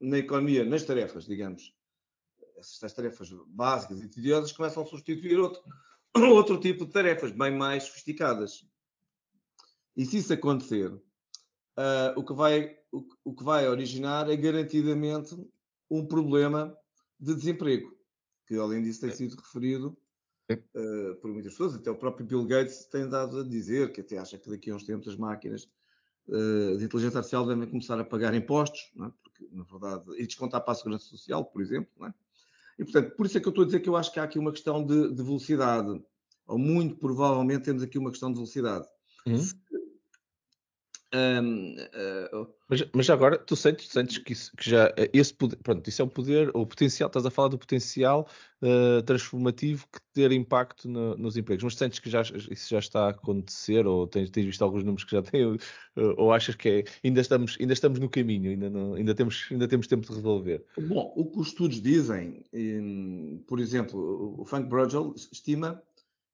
na 0.00 0.18
economia, 0.18 0.64
nas 0.64 0.84
tarefas, 0.84 1.26
digamos, 1.26 1.74
essas 2.56 2.94
tarefas 2.94 3.30
básicas 3.48 4.02
e 4.02 4.08
tediosas 4.08 4.52
começam 4.52 4.82
a 4.82 4.86
substituir 4.86 5.38
outro, 5.38 5.62
outro 6.32 6.58
tipo 6.58 6.86
de 6.86 6.92
tarefas 6.92 7.32
bem 7.32 7.54
mais 7.54 7.84
sofisticadas. 7.84 8.64
E 9.94 10.06
se 10.06 10.18
isso 10.18 10.32
acontecer, 10.32 10.90
uh, 10.90 11.02
o, 12.16 12.24
que 12.24 12.32
vai, 12.32 12.78
o, 12.90 13.06
o, 13.24 13.34
que 13.34 13.44
vai 13.44 13.68
originar 13.68 14.30
é 14.30 14.36
garantidamente 14.36 15.36
um 15.90 16.06
problema 16.06 16.74
de 17.18 17.34
desemprego, 17.34 17.96
que 18.46 18.54
além 18.56 18.82
disso 18.82 19.00
tem 19.00 19.10
sido 19.10 19.36
referido 19.36 19.96
uh, 20.50 21.16
por 21.20 21.32
muitas 21.32 21.52
pessoas, 21.52 21.74
até 21.74 21.90
o 21.90 21.96
próprio 21.96 22.26
Bill 22.26 22.44
Gates 22.44 22.86
tem 22.86 23.08
dado 23.08 23.40
a 23.40 23.44
dizer 23.44 23.92
que 23.92 24.00
até 24.00 24.18
acha 24.18 24.38
que 24.38 24.50
daqui 24.50 24.70
a 24.70 24.76
uns 24.76 24.84
tempos 24.84 25.08
as 25.08 25.16
máquinas 25.16 25.64
uh, 26.28 26.76
de 26.76 26.84
inteligência 26.84 27.18
artificial 27.18 27.46
devem 27.46 27.68
começar 27.68 27.98
a 27.98 28.04
pagar 28.04 28.34
impostos, 28.34 28.92
é? 28.96 29.10
porque 29.22 29.48
na 29.52 29.64
verdade, 29.64 30.04
e 30.18 30.26
descontar 30.26 30.62
para 30.62 30.72
a 30.72 30.76
segurança 30.76 31.06
social, 31.06 31.44
por 31.44 31.60
exemplo, 31.60 32.06
é? 32.06 32.14
E, 32.78 32.84
portanto, 32.84 33.16
por 33.16 33.24
isso 33.24 33.38
é 33.38 33.40
que 33.40 33.48
eu 33.48 33.50
estou 33.50 33.62
a 33.62 33.66
dizer 33.66 33.80
que 33.80 33.88
eu 33.88 33.96
acho 33.96 34.12
que 34.12 34.20
há 34.20 34.24
aqui 34.24 34.38
uma 34.38 34.52
questão 34.52 34.84
de, 34.84 35.14
de 35.14 35.22
velocidade, 35.22 35.98
ou 36.46 36.58
muito 36.58 36.96
provavelmente 36.96 37.64
temos 37.64 37.82
aqui 37.82 37.98
uma 37.98 38.10
questão 38.10 38.28
de 38.28 38.34
velocidade. 38.34 38.86
Uhum. 39.26 39.42
Um, 41.16 41.76
uh, 41.76 42.46
mas, 42.68 42.84
mas 42.92 43.08
agora 43.08 43.38
tu 43.38 43.56
sentes, 43.56 43.88
sentes 43.88 44.18
que, 44.18 44.34
isso, 44.34 44.54
que 44.54 44.68
já 44.68 44.92
eh, 44.96 45.08
esse 45.14 45.32
poder, 45.32 45.56
pronto, 45.62 45.88
isso 45.88 46.02
é 46.02 46.04
um 46.04 46.08
poder, 46.08 46.50
o 46.52 46.66
potencial, 46.66 47.06
estás 47.06 47.24
a 47.24 47.30
falar 47.30 47.48
do 47.48 47.58
potencial 47.58 48.28
uh, 48.60 49.00
transformativo 49.02 49.86
que 49.90 49.98
ter 50.12 50.30
impacto 50.32 50.86
no, 50.88 51.16
nos 51.16 51.36
empregos, 51.38 51.64
mas 51.64 51.76
sentes 51.76 52.00
que 52.00 52.10
já, 52.10 52.20
isso 52.20 52.68
já 52.68 52.80
está 52.80 53.06
a 53.06 53.10
acontecer 53.10 53.86
ou 53.86 54.06
tens, 54.06 54.28
tens 54.28 54.44
visto 54.44 54.62
alguns 54.62 54.82
números 54.84 55.04
que 55.04 55.12
já 55.12 55.22
têm 55.22 55.46
uh, 55.46 55.58
ou 56.18 56.32
achas 56.32 56.54
que 56.54 56.68
é, 56.68 56.84
ainda, 57.02 57.20
estamos, 57.20 57.56
ainda 57.58 57.72
estamos 57.72 57.98
no 57.98 58.10
caminho, 58.10 58.50
ainda, 58.50 58.68
não, 58.68 58.94
ainda, 58.94 59.14
temos, 59.14 59.48
ainda 59.50 59.66
temos 59.66 59.86
tempo 59.86 60.06
de 60.06 60.14
resolver? 60.14 60.62
Bom, 60.76 61.14
o 61.16 61.30
que 61.30 61.38
os 61.38 61.48
estudos 61.48 61.80
dizem, 61.80 62.44
por 63.46 63.58
exemplo, 63.58 64.38
o 64.38 64.44
Frank 64.44 64.68
Bruegel 64.68 65.14
estima 65.32 65.82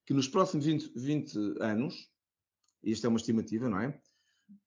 que 0.06 0.14
nos 0.14 0.26
próximos 0.26 0.64
20, 0.64 0.92
20 0.96 1.36
anos, 1.60 2.10
isto 2.82 3.06
é 3.06 3.08
uma 3.08 3.18
estimativa, 3.18 3.68
não 3.68 3.78
é? 3.78 4.00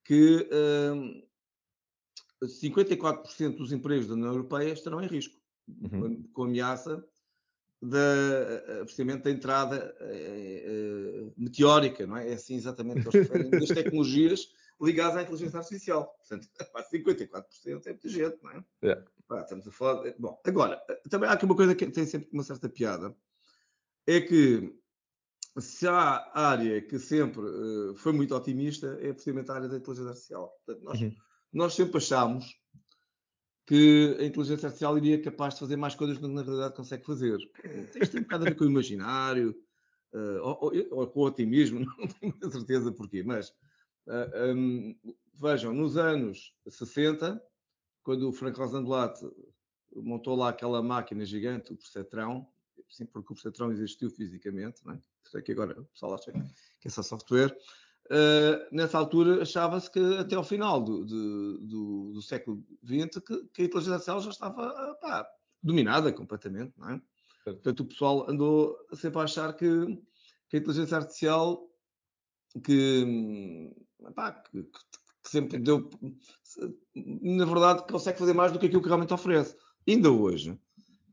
Que 0.04 0.48
um, 0.94 1.24
54% 2.44 3.58
dos 3.58 3.72
empregos 3.72 4.08
da 4.08 4.14
União 4.14 4.30
Europeia 4.30 4.74
estarão 4.74 5.02
em 5.02 5.08
risco, 5.08 5.40
uhum. 5.68 6.24
com, 6.34 6.44
ameaça 6.44 7.04
da, 7.82 8.82
precisamente 8.82 9.24
da 9.24 9.32
entrada 9.32 9.96
uh, 10.00 11.34
meteórica, 11.38 12.06
não 12.06 12.18
é? 12.18 12.30
É 12.30 12.34
assim 12.34 12.56
exatamente 12.56 13.02
que 13.02 13.18
eles 13.18 13.30
referem, 13.30 13.50
das 13.50 13.70
tecnologias 13.70 14.48
ligadas 14.82 15.18
à 15.18 15.22
inteligência 15.22 15.60
artificial. 15.60 16.16
Portanto, 16.18 16.48
54% 16.92 17.86
é 17.86 17.90
muita 17.90 18.10
gente, 18.10 18.38
não 18.44 18.52
é? 18.52 18.64
Yeah. 18.84 19.06
Pá, 19.28 19.42
estamos 19.42 19.68
a 19.68 19.72
falar. 19.72 20.14
Bom, 20.20 20.40
agora, 20.46 20.82
também 21.10 21.30
há 21.30 21.34
aqui 21.34 21.46
uma 21.46 21.56
coisa 21.56 21.76
que 21.76 21.88
tem 21.88 22.06
sempre 22.06 22.30
uma 22.32 22.44
certa 22.44 22.70
piada, 22.70 23.16
é 24.08 24.22
que 24.22 24.76
se 25.58 25.88
há 25.88 26.32
área 26.34 26.82
que 26.82 27.00
sempre 27.00 27.42
uh, 27.42 27.96
foi 27.96 28.12
muito 28.12 28.36
otimista, 28.36 28.98
é 29.02 29.14
precisamente 29.14 29.50
a 29.52 29.56
área 29.56 29.70
da 29.70 29.78
inteligência 29.78 30.10
artificial. 30.10 30.54
Portanto, 30.66 30.84
nós, 30.84 31.02
uhum. 31.02 31.16
nós 31.54 31.74
sempre 31.74 31.98
achámos 31.98 32.60
que 33.66 34.16
a 34.20 34.26
inteligência 34.26 34.68
artificial 34.68 34.98
iria 34.98 35.22
capaz 35.22 35.54
de 35.54 35.62
fazer 35.62 35.76
mais 35.76 35.96
coisas 35.96 36.20
do 36.20 36.28
que 36.28 36.34
na 36.34 36.42
realidade 36.42 36.76
consegue 36.76 37.06
fazer. 37.06 37.38
Isto 37.96 38.12
tem 38.12 38.20
um 38.20 38.24
bocado 38.24 38.44
a 38.44 38.50
ver 38.50 38.56
com 38.56 38.66
o 38.66 38.70
imaginário, 38.70 39.56
uh, 40.14 40.40
ou, 40.42 40.58
ou, 40.62 41.00
ou, 41.00 41.08
com 41.08 41.22
o 41.22 41.26
otimismo, 41.26 41.80
não 41.98 42.08
tenho 42.08 42.52
certeza 42.52 42.92
porquê, 42.92 43.24
mas 43.24 43.50
uh, 44.08 44.12
eh, 44.34 44.54
um, 44.54 44.96
vejam, 45.34 45.74
nos 45.74 45.98
anos 45.98 46.54
60, 46.68 47.42
quando 48.04 48.30
o 48.30 48.34
Frank 48.34 48.58
Rosenblatt 48.60 49.20
montou 49.96 50.36
lá 50.36 50.50
aquela 50.50 50.84
máquina 50.84 51.26
gigante, 51.26 51.74
o 51.74 51.78
Percetrão, 51.78 52.48
sim, 52.90 53.06
porque 53.06 53.34
o 53.34 53.36
percetrão 53.36 53.72
existiu 53.72 54.10
fisicamente, 54.10 54.86
não 54.86 54.94
é? 54.94 55.00
Sei 55.26 55.42
que 55.42 55.52
agora 55.52 55.80
o 55.80 55.86
pessoal 55.86 56.16
acha 56.16 56.32
que 56.32 56.88
é 56.88 56.90
só 56.90 57.02
software. 57.02 57.56
Uh, 58.06 58.62
nessa 58.72 59.00
altura 59.00 59.42
achava-se 59.42 59.90
que 59.90 60.00
até 60.18 60.36
ao 60.36 60.44
final 60.44 60.80
do, 60.80 61.04
do, 61.06 62.12
do 62.14 62.22
século 62.22 62.64
XX 62.86 63.20
que, 63.20 63.48
que, 63.48 63.62
a 63.64 63.66
inteligência 63.66 63.94
artificial 63.94 64.22
já 64.22 64.30
estava 64.30 64.96
pá, 65.02 65.28
dominada 65.64 66.14
completamente, 66.14 66.72
não 66.78 66.92
é? 66.92 67.02
Portanto, 67.44 67.80
o 67.80 67.86
pessoal 67.86 68.30
andou 68.30 68.78
sempre 68.94 69.20
a 69.20 69.24
achar 69.24 69.54
que, 69.54 69.68
que 70.50 70.58
a 70.58 70.60
inteligência 70.60 70.98
artificial 70.98 71.68
que, 72.64 73.74
pá, 74.16 74.32
que, 74.32 74.64
que, 74.64 75.30
sempre 75.30 75.58
deu, 75.60 75.90
na 76.96 77.46
verdade, 77.46 77.86
consegue 77.92 78.20
fazer 78.20 78.34
mais 78.34 78.52
do 78.52 78.60
que 78.60 78.68
aquilo 78.68 78.82
que 78.82 78.88
realmente 78.88 79.14
oferece. 79.14 79.56
Ainda 79.88 80.12
hoje, 80.12 80.60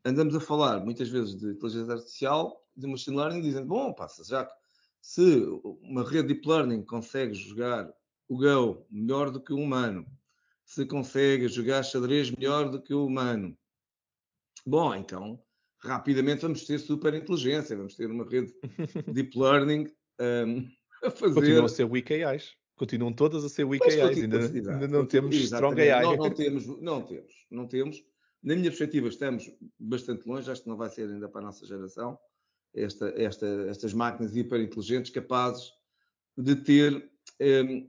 andamos 0.04 0.34
a 0.34 0.40
falar 0.40 0.84
muitas 0.84 1.08
vezes 1.08 1.36
de 1.36 1.52
inteligência 1.52 1.94
artificial, 1.94 2.64
de 2.76 2.86
machine 2.86 3.16
learning, 3.16 3.40
dizendo, 3.42 3.66
bom, 3.66 3.92
passa, 3.92 4.24
já 4.24 4.44
que 4.44 4.52
se 5.00 5.46
uma 5.82 6.08
rede 6.08 6.28
deep 6.28 6.48
learning 6.48 6.82
consegue 6.84 7.34
jogar 7.34 7.92
o 8.28 8.36
Go 8.36 8.86
melhor 8.90 9.30
do 9.30 9.40
que 9.40 9.52
o 9.52 9.58
humano, 9.58 10.06
se 10.64 10.86
consegue 10.86 11.48
jogar 11.48 11.82
xadrez 11.82 12.30
melhor 12.30 12.70
do 12.70 12.80
que 12.80 12.94
o 12.94 13.06
humano, 13.06 13.56
bom, 14.64 14.94
então 14.94 15.42
rapidamente 15.84 16.42
vamos 16.42 16.64
ter 16.64 16.78
super 16.78 17.12
inteligência, 17.14 17.76
vamos 17.76 17.96
ter 17.96 18.10
uma 18.10 18.24
rede 18.24 18.54
deep 19.12 19.36
learning 19.38 19.88
um, 20.20 20.68
a 21.04 21.10
fazer. 21.10 21.34
Continuam 21.34 21.64
a 21.64 21.68
ser 21.68 21.84
weak 21.84 22.12
AIs. 22.12 22.54
Continuam 22.76 23.12
todas 23.12 23.44
a 23.44 23.48
ser 23.48 23.64
weak 23.64 23.84
AIs. 23.84 24.18
Ainda, 24.18 24.38
ainda, 24.38 24.88
não 24.88 25.04
temos 25.04 25.34
strong 25.34 25.80
AI. 25.80 26.02
Não, 26.02 26.16
não, 26.16 26.30
temos, 26.34 26.66
não 26.80 27.02
temos, 27.02 27.32
não 27.50 27.66
temos. 27.66 28.02
Na 28.42 28.56
minha 28.56 28.70
perspectiva, 28.70 29.08
estamos 29.08 29.50
bastante 29.78 30.26
longe, 30.26 30.50
acho 30.50 30.62
que 30.62 30.68
não 30.68 30.76
vai 30.76 30.90
ser 30.90 31.08
ainda 31.08 31.28
para 31.28 31.42
a 31.42 31.44
nossa 31.44 31.64
geração, 31.64 32.18
esta, 32.74 33.08
esta, 33.16 33.46
estas 33.68 33.92
máquinas 33.92 34.34
hiperinteligentes 34.34 35.12
capazes 35.12 35.72
de 36.36 36.56
ter 36.56 37.10
um, 37.40 37.88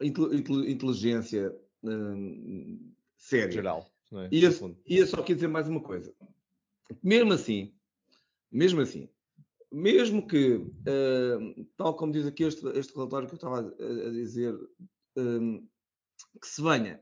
inteligência 0.00 1.54
um, 1.82 2.92
séria. 3.16 3.52
Geral. 3.52 3.92
É? 4.12 4.28
E 4.30 4.40
ia 4.86 5.06
só 5.06 5.20
aqui 5.20 5.34
dizer 5.34 5.48
mais 5.48 5.68
uma 5.68 5.80
coisa. 5.80 6.14
Mesmo 7.02 7.32
assim, 7.32 7.72
mesmo 8.50 8.80
assim, 8.80 9.08
mesmo 9.70 10.26
que, 10.26 10.54
uh, 10.56 11.66
tal 11.76 11.94
como 11.94 12.12
diz 12.12 12.26
aqui 12.26 12.42
este, 12.42 12.66
este 12.76 12.94
relatório 12.94 13.28
que 13.28 13.34
eu 13.34 13.36
estava 13.36 13.60
a, 13.60 14.06
a 14.06 14.10
dizer, 14.10 14.58
um, 15.16 15.66
que 16.40 16.46
se 16.46 16.62
venha 16.62 17.00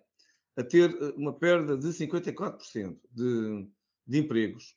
a 0.59 0.65
ter 0.65 0.91
eh, 0.91 1.15
uma 1.17 1.33
perda 1.33 1.77
de 1.77 1.87
54% 1.89 2.99
de, 3.13 3.71
de 4.05 4.19
empregos, 4.19 4.77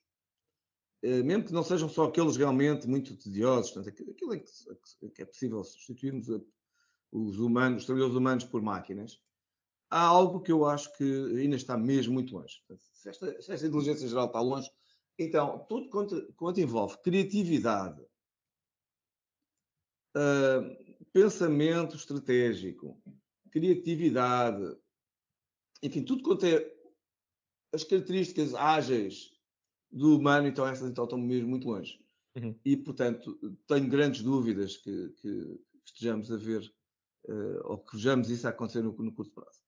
eh, 1.01 1.23
mesmo 1.23 1.45
que 1.45 1.53
não 1.53 1.63
sejam 1.63 1.89
só 1.89 2.05
aqueles 2.05 2.37
realmente 2.37 2.87
muito 2.87 3.17
tediosos, 3.17 3.71
portanto, 3.71 4.11
aquilo 4.11 4.35
em 4.35 4.39
que, 4.39 5.21
é 5.21 5.25
possível 5.25 5.63
substituirmos 5.63 6.27
os 7.11 7.39
humanos, 7.39 7.81
os 7.81 7.85
trabalhadores 7.85 8.17
humanos 8.17 8.43
por 8.43 8.61
máquinas, 8.61 9.19
há 9.89 10.01
algo 10.01 10.41
que 10.41 10.51
eu 10.51 10.65
acho 10.65 10.95
que 10.95 11.03
ainda 11.03 11.55
está 11.55 11.75
mesmo 11.75 12.13
muito 12.13 12.35
longe. 12.35 12.61
Se 12.93 13.09
esta, 13.09 13.41
se 13.41 13.51
esta 13.51 13.67
inteligência 13.67 14.07
geral 14.07 14.27
está 14.27 14.39
longe, 14.39 14.69
então 15.17 15.65
tudo 15.67 15.89
quanto, 15.89 16.33
quanto 16.33 16.61
envolve 16.61 17.01
criatividade, 17.01 18.01
uh, 20.15 20.95
pensamento 21.11 21.95
estratégico, 21.95 23.01
criatividade, 23.51 24.77
enfim, 25.81 26.03
tudo 26.03 26.23
quanto 26.23 26.45
é 26.45 26.71
as 27.73 27.83
características 27.83 28.53
ágeis 28.53 29.31
do 29.91 30.17
humano, 30.17 30.47
então 30.47 30.67
essas 30.67 30.89
então, 30.89 31.05
estão 31.05 31.19
mesmo 31.19 31.49
muito 31.49 31.67
longe. 31.67 31.99
Uhum. 32.35 32.55
E, 32.63 32.77
portanto, 32.77 33.37
tenho 33.67 33.89
grandes 33.89 34.21
dúvidas 34.21 34.77
que, 34.77 35.09
que 35.21 35.59
estejamos 35.85 36.31
a 36.31 36.37
ver 36.37 36.61
uh, 37.27 37.61
ou 37.65 37.77
que 37.77 37.95
vejamos 37.95 38.29
isso 38.29 38.47
a 38.47 38.51
acontecer 38.51 38.81
no, 38.81 38.91
no 38.93 39.13
curto 39.13 39.33
prazo. 39.33 39.60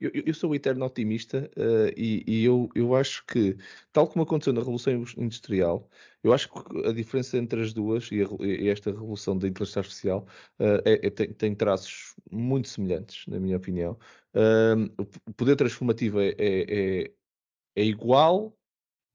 Eu, 0.00 0.10
eu, 0.14 0.34
sou 0.34 0.50
o 0.50 0.54
eterno 0.54 0.84
otimista 0.84 1.50
uh, 1.56 1.92
e, 1.96 2.22
e 2.26 2.44
eu, 2.44 2.68
eu, 2.74 2.94
acho 2.94 3.24
que, 3.26 3.56
tal 3.92 4.06
como 4.06 4.22
aconteceu 4.22 4.52
na 4.52 4.60
Revolução 4.60 4.92
Industrial, 5.16 5.88
eu 6.22 6.32
acho 6.32 6.48
que 6.48 6.86
a 6.86 6.92
diferença 6.92 7.36
entre 7.36 7.60
as 7.60 7.72
duas 7.72 8.10
e, 8.12 8.22
a, 8.22 8.26
e 8.44 8.68
esta 8.68 8.90
revolução 8.90 9.36
da 9.36 9.48
inteligência 9.48 9.80
artificial 9.80 10.26
uh, 10.60 10.80
é, 10.84 11.06
é, 11.06 11.10
tem, 11.10 11.32
tem, 11.32 11.54
traços 11.54 12.14
muito 12.30 12.68
semelhantes, 12.68 13.26
na 13.26 13.40
minha 13.40 13.56
opinião. 13.56 13.98
Uh, 14.34 15.04
o 15.26 15.34
poder 15.34 15.56
transformativo 15.56 16.20
é, 16.20 16.28
é, 16.38 17.04
é, 17.04 17.12
é 17.76 17.84
igual, 17.84 18.56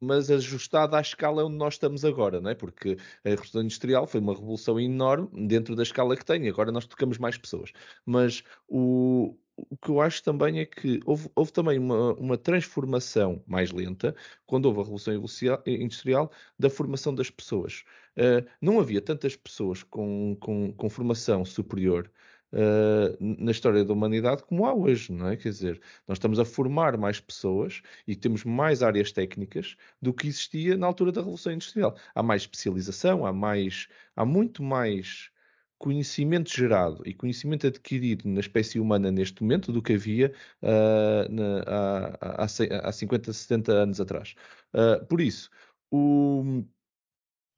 mas 0.01 0.29
ajustada 0.29 0.97
à 0.97 1.01
escala 1.01 1.45
onde 1.45 1.55
nós 1.55 1.75
estamos 1.75 2.03
agora, 2.03 2.41
não 2.41 2.49
é? 2.49 2.55
Porque 2.55 2.97
a 3.23 3.29
Revolução 3.29 3.61
Industrial 3.61 4.05
foi 4.05 4.19
uma 4.19 4.33
revolução 4.33 4.79
enorme 4.79 5.29
dentro 5.47 5.75
da 5.75 5.83
escala 5.83 6.17
que 6.17 6.25
tem, 6.25 6.47
agora 6.49 6.71
nós 6.71 6.85
tocamos 6.85 7.17
mais 7.17 7.37
pessoas. 7.37 7.71
Mas 8.05 8.43
o, 8.67 9.37
o 9.57 9.77
que 9.77 9.89
eu 9.89 10.01
acho 10.01 10.23
também 10.23 10.59
é 10.59 10.65
que 10.65 10.99
houve, 11.05 11.29
houve 11.35 11.51
também 11.51 11.77
uma, 11.77 12.13
uma, 12.13 12.37
transformação 12.37 13.43
mais 13.45 13.71
lenta, 13.71 14.15
quando 14.45 14.65
houve 14.65 14.79
a 14.79 14.83
Revolução 14.83 15.13
Industrial, 15.65 16.31
da 16.57 16.69
formação 16.69 17.13
das 17.13 17.29
pessoas. 17.29 17.83
Uh, 18.17 18.47
não 18.61 18.79
havia 18.79 19.01
tantas 19.01 19.35
pessoas 19.35 19.83
com, 19.83 20.35
com, 20.39 20.71
com 20.73 20.89
formação 20.89 21.45
superior 21.45 22.09
uh, 22.53 23.17
na 23.19 23.51
história 23.51 23.83
da 23.83 23.93
humanidade 23.93 24.43
como 24.43 24.65
há 24.65 24.73
hoje, 24.73 25.11
não 25.11 25.29
é? 25.29 25.37
Quer 25.37 25.49
dizer, 25.49 25.81
nós 26.07 26.17
estamos 26.17 26.39
a 26.39 26.45
formar 26.45 26.97
mais 26.97 27.19
pessoas 27.19 27.81
e 28.07 28.15
temos 28.15 28.43
mais 28.43 28.81
áreas 28.81 29.11
técnicas 29.11 29.75
do 30.01 30.13
que 30.13 30.27
existia 30.27 30.77
na 30.77 30.87
altura 30.87 31.11
da 31.11 31.21
Revolução 31.21 31.53
Industrial. 31.53 31.95
Há 32.15 32.23
mais 32.23 32.43
especialização, 32.43 33.25
há 33.25 33.33
mais, 33.33 33.87
há 34.15 34.25
muito 34.25 34.63
mais 34.63 35.32
conhecimento 35.77 36.49
gerado 36.49 37.01
e 37.05 37.13
conhecimento 37.13 37.67
adquirido 37.67 38.27
na 38.27 38.39
espécie 38.39 38.79
humana 38.79 39.11
neste 39.11 39.41
momento 39.41 39.71
do 39.71 39.81
que 39.81 39.93
havia 39.93 40.33
uh, 40.61 41.31
na, 41.31 41.63
há, 41.67 42.43
há, 42.43 42.89
há 42.89 42.91
50, 42.91 43.33
70 43.33 43.71
anos 43.71 44.01
atrás. 44.01 44.35
Uh, 44.73 45.05
por 45.05 45.19
isso, 45.21 45.49
o, 45.91 46.63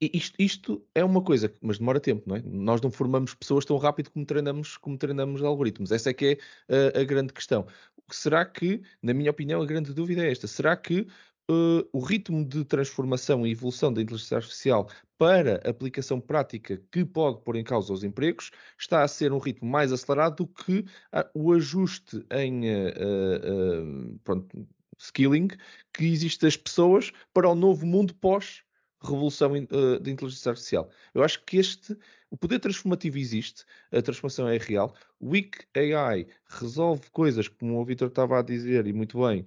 isto, 0.00 0.34
isto, 0.38 0.86
é 0.94 1.02
uma 1.04 1.22
coisa, 1.22 1.52
mas 1.62 1.78
demora 1.78 1.98
tempo, 1.98 2.28
não 2.28 2.36
é? 2.36 2.42
Nós 2.42 2.80
não 2.82 2.90
formamos 2.90 3.34
pessoas 3.34 3.64
tão 3.64 3.78
rápido 3.78 4.10
como 4.10 4.26
treinamos, 4.26 4.76
como 4.76 4.98
treinamos 4.98 5.42
algoritmos. 5.42 5.90
Essa 5.90 6.10
é 6.10 6.14
que 6.14 6.38
é 6.68 6.96
a, 6.98 7.00
a 7.00 7.04
grande 7.04 7.32
questão. 7.32 7.66
Será 8.10 8.44
que, 8.44 8.82
na 9.02 9.14
minha 9.14 9.30
opinião, 9.30 9.62
a 9.62 9.66
grande 9.66 9.94
dúvida 9.94 10.24
é 10.24 10.30
esta: 10.30 10.46
será 10.46 10.76
que 10.76 11.06
Uh, 11.48 11.88
o 11.92 12.00
ritmo 12.00 12.44
de 12.44 12.64
transformação 12.64 13.46
e 13.46 13.52
evolução 13.52 13.92
da 13.92 14.02
inteligência 14.02 14.36
artificial 14.36 14.90
para 15.16 15.56
aplicação 15.68 16.20
prática 16.20 16.82
que 16.90 17.04
pode 17.04 17.40
pôr 17.42 17.54
em 17.54 17.62
causa 17.62 17.92
os 17.92 18.02
empregos 18.02 18.50
está 18.76 19.04
a 19.04 19.08
ser 19.08 19.32
um 19.32 19.38
ritmo 19.38 19.70
mais 19.70 19.92
acelerado 19.92 20.38
do 20.38 20.46
que 20.48 20.80
uh, 20.80 21.30
o 21.34 21.52
ajuste 21.52 22.26
em 22.32 22.62
uh, 22.68 24.18
pronto, 24.24 24.66
skilling 24.98 25.48
que 25.92 26.04
existe 26.04 26.42
das 26.42 26.56
pessoas 26.56 27.12
para 27.32 27.48
o 27.48 27.54
novo 27.54 27.86
mundo 27.86 28.12
pós 28.14 28.64
revolução 29.02 29.52
uh, 29.52 30.00
da 30.00 30.10
inteligência 30.10 30.50
artificial. 30.50 30.90
Eu 31.14 31.22
acho 31.22 31.44
que 31.44 31.58
este, 31.58 31.96
o 32.30 32.36
poder 32.36 32.58
transformativo 32.58 33.18
existe, 33.18 33.64
a 33.92 34.02
transformação 34.02 34.48
é 34.48 34.58
real. 34.58 34.94
O 35.20 35.32
AI 35.74 36.26
resolve 36.48 37.08
coisas, 37.10 37.48
como 37.48 37.80
o 37.80 37.84
Vitor 37.84 38.08
estava 38.08 38.38
a 38.38 38.42
dizer, 38.42 38.86
e 38.86 38.92
muito 38.92 39.20
bem, 39.20 39.44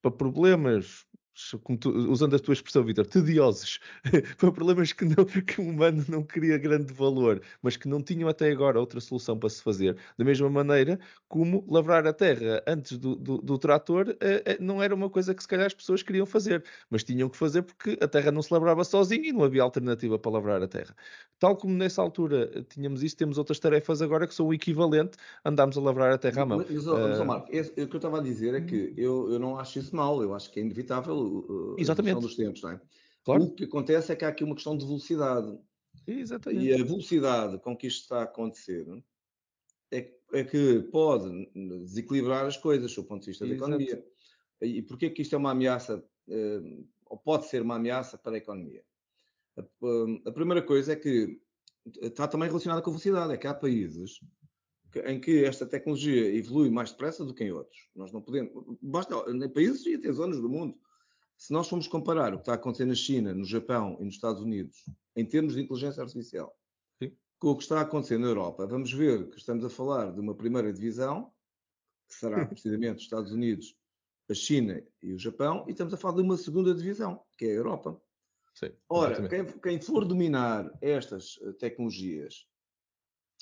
para 0.00 0.10
problemas 0.10 1.06
tu, 1.80 1.90
usando 2.10 2.36
a 2.36 2.38
tua 2.38 2.52
expressão, 2.52 2.84
Vitor, 2.84 3.06
tediosos, 3.06 3.80
para 4.38 4.52
problemas 4.52 4.92
que, 4.92 5.04
não, 5.04 5.24
que 5.24 5.60
o 5.60 5.64
humano 5.64 6.04
não 6.08 6.22
queria 6.22 6.58
grande 6.58 6.92
valor, 6.92 7.40
mas 7.62 7.76
que 7.76 7.88
não 7.88 8.02
tinham 8.02 8.28
até 8.28 8.50
agora 8.50 8.78
outra 8.78 9.00
solução 9.00 9.38
para 9.38 9.48
se 9.48 9.62
fazer. 9.62 9.96
Da 10.18 10.24
mesma 10.24 10.48
maneira 10.50 10.98
como 11.28 11.64
lavrar 11.68 12.06
a 12.06 12.12
terra 12.12 12.62
antes 12.66 12.98
do, 12.98 13.16
do, 13.16 13.38
do 13.38 13.58
trator 13.58 14.16
eh, 14.20 14.42
eh, 14.44 14.58
não 14.60 14.82
era 14.82 14.94
uma 14.94 15.08
coisa 15.08 15.34
que 15.34 15.42
se 15.42 15.48
calhar 15.48 15.66
as 15.66 15.74
pessoas 15.74 16.02
queriam 16.02 16.26
fazer, 16.26 16.64
mas 16.90 17.02
tinham 17.04 17.28
que 17.28 17.36
fazer 17.36 17.62
porque 17.62 17.98
a 18.00 18.08
terra 18.08 18.30
não 18.30 18.42
se 18.42 18.52
lavrava 18.52 18.84
sozinha 18.84 19.28
e 19.28 19.32
não 19.32 19.44
havia 19.44 19.62
alternativa 19.62 20.18
para 20.18 20.32
lavrar 20.32 20.62
a 20.62 20.68
terra. 20.68 20.94
Tal 21.38 21.56
como 21.56 21.74
nessa 21.74 22.02
altura 22.02 22.50
eh, 22.54 22.62
tínhamos 22.68 23.02
isso, 23.02 23.16
temos 23.16 23.38
outras 23.38 23.58
tarefas 23.58 24.02
agora 24.02 24.26
que 24.26 24.34
são 24.34 24.46
o 24.46 24.54
equivalente, 24.54 25.16
andámos 25.44 25.76
a 25.78 25.80
lavrar 25.80 26.12
a 26.12 26.18
terra 26.18 26.42
à 26.42 26.46
mão. 26.46 26.58
Mas, 26.58 26.70
mas, 26.70 26.86
mas 26.86 27.20
uh... 27.20 27.24
Marco, 27.24 27.48
o 27.48 27.50
que 27.50 27.80
eu 27.80 27.96
estava 27.96 28.18
a 28.18 28.22
dizer 28.22 28.54
é 28.54 28.60
que 28.60 28.92
eu, 28.96 29.32
eu 29.32 29.38
não 29.38 29.58
acho 29.58 29.78
isso 29.78 29.94
mal, 29.94 30.22
eu 30.22 30.34
acho 30.34 30.50
que 30.50 30.60
é 30.60 30.62
inevitável 30.62 31.21
Exatamente. 31.78 32.20
dos 32.20 32.36
tempos, 32.36 32.62
não 32.62 32.70
é? 32.70 32.80
Claro. 33.24 33.44
O 33.44 33.54
que 33.54 33.64
acontece 33.64 34.12
é 34.12 34.16
que 34.16 34.24
há 34.24 34.28
aqui 34.28 34.44
uma 34.44 34.54
questão 34.54 34.76
de 34.76 34.84
velocidade. 34.84 35.58
Exatamente. 36.06 36.64
E 36.64 36.74
a 36.74 36.84
velocidade 36.84 37.58
com 37.58 37.76
que 37.76 37.86
isto 37.86 38.02
está 38.02 38.20
a 38.20 38.24
acontecer 38.24 38.86
é, 39.90 40.10
é 40.32 40.44
que 40.44 40.80
pode 40.90 41.50
desequilibrar 41.54 42.46
as 42.46 42.56
coisas 42.56 42.94
do 42.94 43.04
ponto 43.04 43.20
de 43.20 43.30
vista 43.30 43.46
da 43.46 43.54
economia. 43.54 44.04
E 44.60 44.82
porquê 44.82 45.10
que 45.10 45.22
isto 45.22 45.34
é 45.34 45.38
uma 45.38 45.50
ameaça, 45.50 46.04
eh, 46.28 46.60
ou 47.06 47.18
pode 47.18 47.46
ser 47.46 47.62
uma 47.62 47.76
ameaça 47.76 48.16
para 48.16 48.34
a 48.34 48.38
economia? 48.38 48.84
A, 49.56 49.62
a 50.28 50.32
primeira 50.32 50.62
coisa 50.62 50.92
é 50.92 50.96
que 50.96 51.40
está 52.00 52.26
também 52.28 52.48
relacionada 52.48 52.80
com 52.80 52.90
a 52.90 52.92
velocidade, 52.92 53.32
é 53.32 53.36
que 53.36 53.46
há 53.46 53.54
países 53.54 54.20
em 55.06 55.20
que 55.20 55.44
esta 55.44 55.66
tecnologia 55.66 56.34
evolui 56.34 56.70
mais 56.70 56.90
depressa 56.90 57.24
do 57.24 57.34
que 57.34 57.44
em 57.44 57.52
outros. 57.52 57.88
Nós 57.94 58.12
não 58.12 58.20
podemos, 58.20 58.52
basta 58.80 59.14
em 59.30 59.48
países 59.48 59.84
e 59.86 59.94
até 59.94 60.12
zonas 60.12 60.40
do 60.40 60.48
mundo. 60.48 60.78
Se 61.42 61.52
nós 61.52 61.68
formos 61.68 61.88
comparar 61.88 62.32
o 62.32 62.36
que 62.36 62.42
está 62.42 62.52
a 62.52 62.54
acontecer 62.54 62.84
na 62.84 62.94
China, 62.94 63.34
no 63.34 63.44
Japão 63.44 63.96
e 63.98 64.04
nos 64.04 64.14
Estados 64.14 64.40
Unidos, 64.40 64.84
em 65.16 65.26
termos 65.26 65.54
de 65.54 65.60
inteligência 65.60 66.00
artificial, 66.00 66.56
Sim. 67.02 67.16
com 67.40 67.48
o 67.48 67.56
que 67.56 67.64
está 67.64 67.80
a 67.80 67.82
acontecer 67.82 68.16
na 68.16 68.28
Europa, 68.28 68.64
vamos 68.64 68.92
ver 68.92 69.28
que 69.28 69.38
estamos 69.38 69.64
a 69.64 69.68
falar 69.68 70.12
de 70.12 70.20
uma 70.20 70.36
primeira 70.36 70.72
divisão, 70.72 71.32
que 72.08 72.14
será 72.14 72.46
precisamente 72.46 72.98
os 72.98 73.02
Estados 73.02 73.32
Unidos, 73.32 73.76
a 74.30 74.34
China 74.34 74.80
e 75.02 75.14
o 75.14 75.18
Japão, 75.18 75.64
e 75.66 75.72
estamos 75.72 75.92
a 75.92 75.96
falar 75.96 76.14
de 76.14 76.22
uma 76.22 76.36
segunda 76.36 76.72
divisão, 76.72 77.20
que 77.36 77.46
é 77.46 77.48
a 77.48 77.54
Europa. 77.54 78.00
Sim, 78.54 78.70
Ora, 78.88 79.28
quem, 79.28 79.44
quem, 79.44 79.80
for 79.80 80.04
dominar 80.04 80.72
estas 80.80 81.40
eh, 81.42 81.52
tecnologias, 81.54 82.46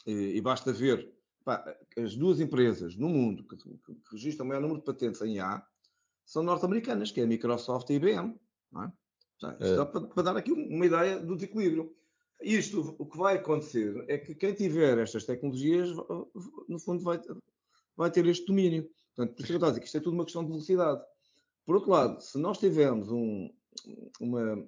e, 0.07 0.39
e 0.39 0.41
basta 0.41 0.73
ver 0.73 1.13
pá, 1.45 1.63
as 1.99 2.17
duas 2.17 2.41
empresas 2.41 2.97
no 2.97 3.11
mundo 3.11 3.47
que, 3.47 3.59
que, 3.59 3.77
que 3.77 4.11
registram 4.11 4.47
o 4.47 4.49
maior 4.49 4.63
número 4.63 4.81
de 4.81 4.87
patentes 4.87 5.21
em 5.21 5.39
A 5.39 5.63
são 6.31 6.45
norte-americanas, 6.45 7.11
que 7.11 7.21
é 7.21 7.25
a 7.25 7.27
Microsoft 7.27 7.91
e 7.91 7.95
a 7.95 7.97
IBM. 7.97 8.39
Não 8.71 8.85
é? 8.85 8.93
é. 9.43 9.85
para, 9.85 10.01
para, 10.03 10.23
dar 10.23 10.37
aqui 10.37 10.53
uma 10.53 10.87
ideia 10.87 11.19
do 11.19 11.35
desequilíbrio. 11.35 11.93
Isto, 12.41 12.95
o 12.99 13.05
que 13.05 13.19
vai 13.19 13.37
acontecer 13.37 14.05
é 14.07 14.17
que 14.17 14.37
quem 14.37 14.55
tiver 14.55 14.97
estas 14.99 15.25
tecnologias, 15.25 15.91
no 16.69 16.79
fundo, 16.79 17.03
vai, 17.03 17.21
vai 17.97 18.13
ter 18.13 18.25
este 18.27 18.47
domínio. 18.47 18.89
Portanto, 19.15 19.35
por 19.35 19.43
isso 19.43 19.59
que 19.59 19.65
eu 19.65 19.69
dizer 19.69 19.81
que 19.81 19.87
isto 19.87 19.97
é 19.97 20.01
tudo 20.01 20.15
uma 20.15 20.25
questão 20.25 20.45
de 20.45 20.51
velocidade. 20.51 21.03
Por 21.67 21.75
outro 21.75 21.91
lado, 21.91 22.21
se 22.21 22.39
nós 22.39 22.59
tivermos 22.59 23.11
um, 23.11 23.51
uma, 24.21 24.65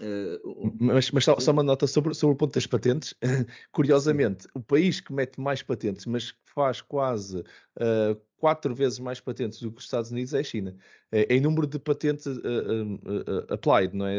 Uh, 0.00 0.74
mas, 0.80 1.10
mas 1.10 1.24
só, 1.24 1.38
só, 1.38 1.50
uma 1.50 1.62
nota 1.62 1.86
sobre, 1.86 2.14
sobre 2.14 2.34
o 2.34 2.36
ponto 2.36 2.54
das 2.54 2.66
patentes. 2.66 3.14
Curiosamente, 3.72 4.48
o 4.54 4.60
país 4.60 5.00
que 5.00 5.12
mete 5.12 5.40
mais 5.40 5.62
patentes, 5.62 6.06
mas 6.06 6.32
que 6.32 6.38
faz 6.54 6.80
quase 6.80 7.40
uh, 7.40 8.20
quatro 8.38 8.74
vezes 8.74 8.98
mais 8.98 9.20
patentes 9.20 9.60
do 9.60 9.70
que 9.70 9.78
os 9.78 9.84
Estados 9.84 10.10
Unidos 10.10 10.34
é 10.34 10.40
a 10.40 10.44
China. 10.44 10.74
É, 11.10 11.34
em 11.34 11.40
número 11.40 11.66
de 11.66 11.78
patentes 11.78 12.26
uh, 12.26 12.42
applied, 13.50 13.94
não 13.94 14.06
é? 14.06 14.16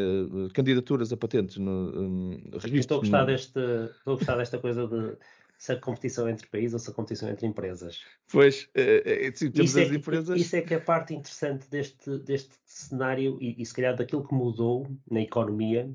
Candidaturas 0.54 1.12
a 1.12 1.18
patentes. 1.18 1.58
No, 1.58 1.72
um, 1.72 2.42
estou, 2.78 2.98
a 2.98 3.02
gostar 3.02 3.22
no... 3.22 3.26
deste, 3.26 3.60
estou 3.60 4.14
a 4.14 4.18
gostar 4.18 4.38
desta 4.38 4.60
coisa 4.60 4.88
de 4.88 5.18
se 5.64 5.72
a 5.72 5.80
competição 5.80 6.28
entre 6.28 6.46
países 6.48 6.74
ou 6.74 6.80
se 6.80 6.90
a 6.90 6.94
competição 6.94 7.30
entre 7.30 7.48
empresas. 7.48 8.02
Pois, 8.30 8.68
é, 8.76 9.28
é, 9.28 9.32
sim, 9.34 9.50
temos 9.50 9.70
isso 9.70 9.80
é 9.80 9.84
as 9.84 9.92
é, 9.92 9.96
empresas. 9.96 10.42
Isso 10.42 10.56
é 10.58 10.62
que 10.62 10.74
é 10.74 10.78
a 10.78 10.82
parte 10.82 11.14
interessante 11.14 11.70
deste, 11.70 12.18
deste 12.20 12.54
cenário 12.66 13.38
e, 13.40 13.62
e 13.62 13.66
se 13.66 13.74
calhar 13.74 13.96
daquilo 13.96 14.28
que 14.28 14.34
mudou 14.34 14.86
na 15.10 15.22
economia. 15.22 15.90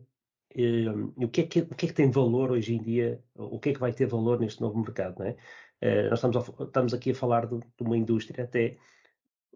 Um, 0.57 1.13
o, 1.23 1.29
que 1.29 1.43
é 1.43 1.47
que, 1.47 1.61
o 1.61 1.75
que 1.75 1.85
é 1.85 1.89
que 1.91 1.95
tem 1.95 2.11
valor 2.11 2.51
hoje 2.51 2.77
em 2.77 2.83
dia? 2.83 3.23
O 3.35 3.61
que 3.61 3.69
é 3.69 3.73
que 3.75 3.79
vai 3.79 3.93
ter 3.93 4.07
valor 4.07 4.41
neste 4.41 4.59
novo 4.63 4.79
mercado? 4.79 5.19
Não 5.19 5.27
é? 5.27 5.37
Uh, 5.83 6.09
nós 6.09 6.19
estamos, 6.19 6.37
a, 6.39 6.65
estamos 6.65 6.95
aqui 6.95 7.11
a 7.11 7.15
falar 7.15 7.45
de, 7.45 7.59
de 7.59 7.83
uma 7.83 7.99
indústria 7.99 8.45
até 8.45 8.79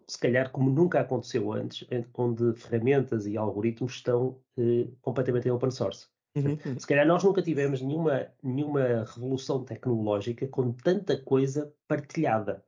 se 0.07 0.19
calhar 0.19 0.51
como 0.51 0.69
nunca 0.69 0.99
aconteceu 0.99 1.51
antes, 1.51 1.87
onde 2.13 2.53
ferramentas 2.53 3.25
e 3.25 3.35
algoritmos 3.35 3.93
estão 3.93 4.39
uh, 4.57 4.95
completamente 5.01 5.47
em 5.47 5.51
open 5.51 5.71
source. 5.71 6.12
Uhum, 6.35 6.57
uhum. 6.65 6.79
Se 6.79 6.87
calhar 6.87 7.05
nós 7.05 7.23
nunca 7.23 7.41
tivemos 7.41 7.81
nenhuma, 7.81 8.27
nenhuma 8.41 9.05
revolução 9.05 9.63
tecnológica 9.63 10.47
com 10.47 10.71
tanta 10.71 11.21
coisa 11.21 11.73
partilhada. 11.87 12.63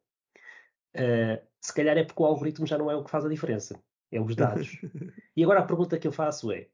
Uh, 0.95 1.43
se 1.59 1.73
calhar 1.73 1.97
é 1.97 2.03
porque 2.03 2.21
o 2.21 2.25
algoritmo 2.25 2.67
já 2.67 2.77
não 2.77 2.91
é 2.91 2.95
o 2.95 3.03
que 3.03 3.09
faz 3.09 3.25
a 3.25 3.29
diferença, 3.29 3.81
é 4.11 4.21
os 4.21 4.35
dados. 4.35 4.79
e 5.35 5.43
agora 5.43 5.61
a 5.61 5.65
pergunta 5.65 5.97
que 5.97 6.07
eu 6.07 6.11
faço 6.11 6.51
é: 6.51 6.67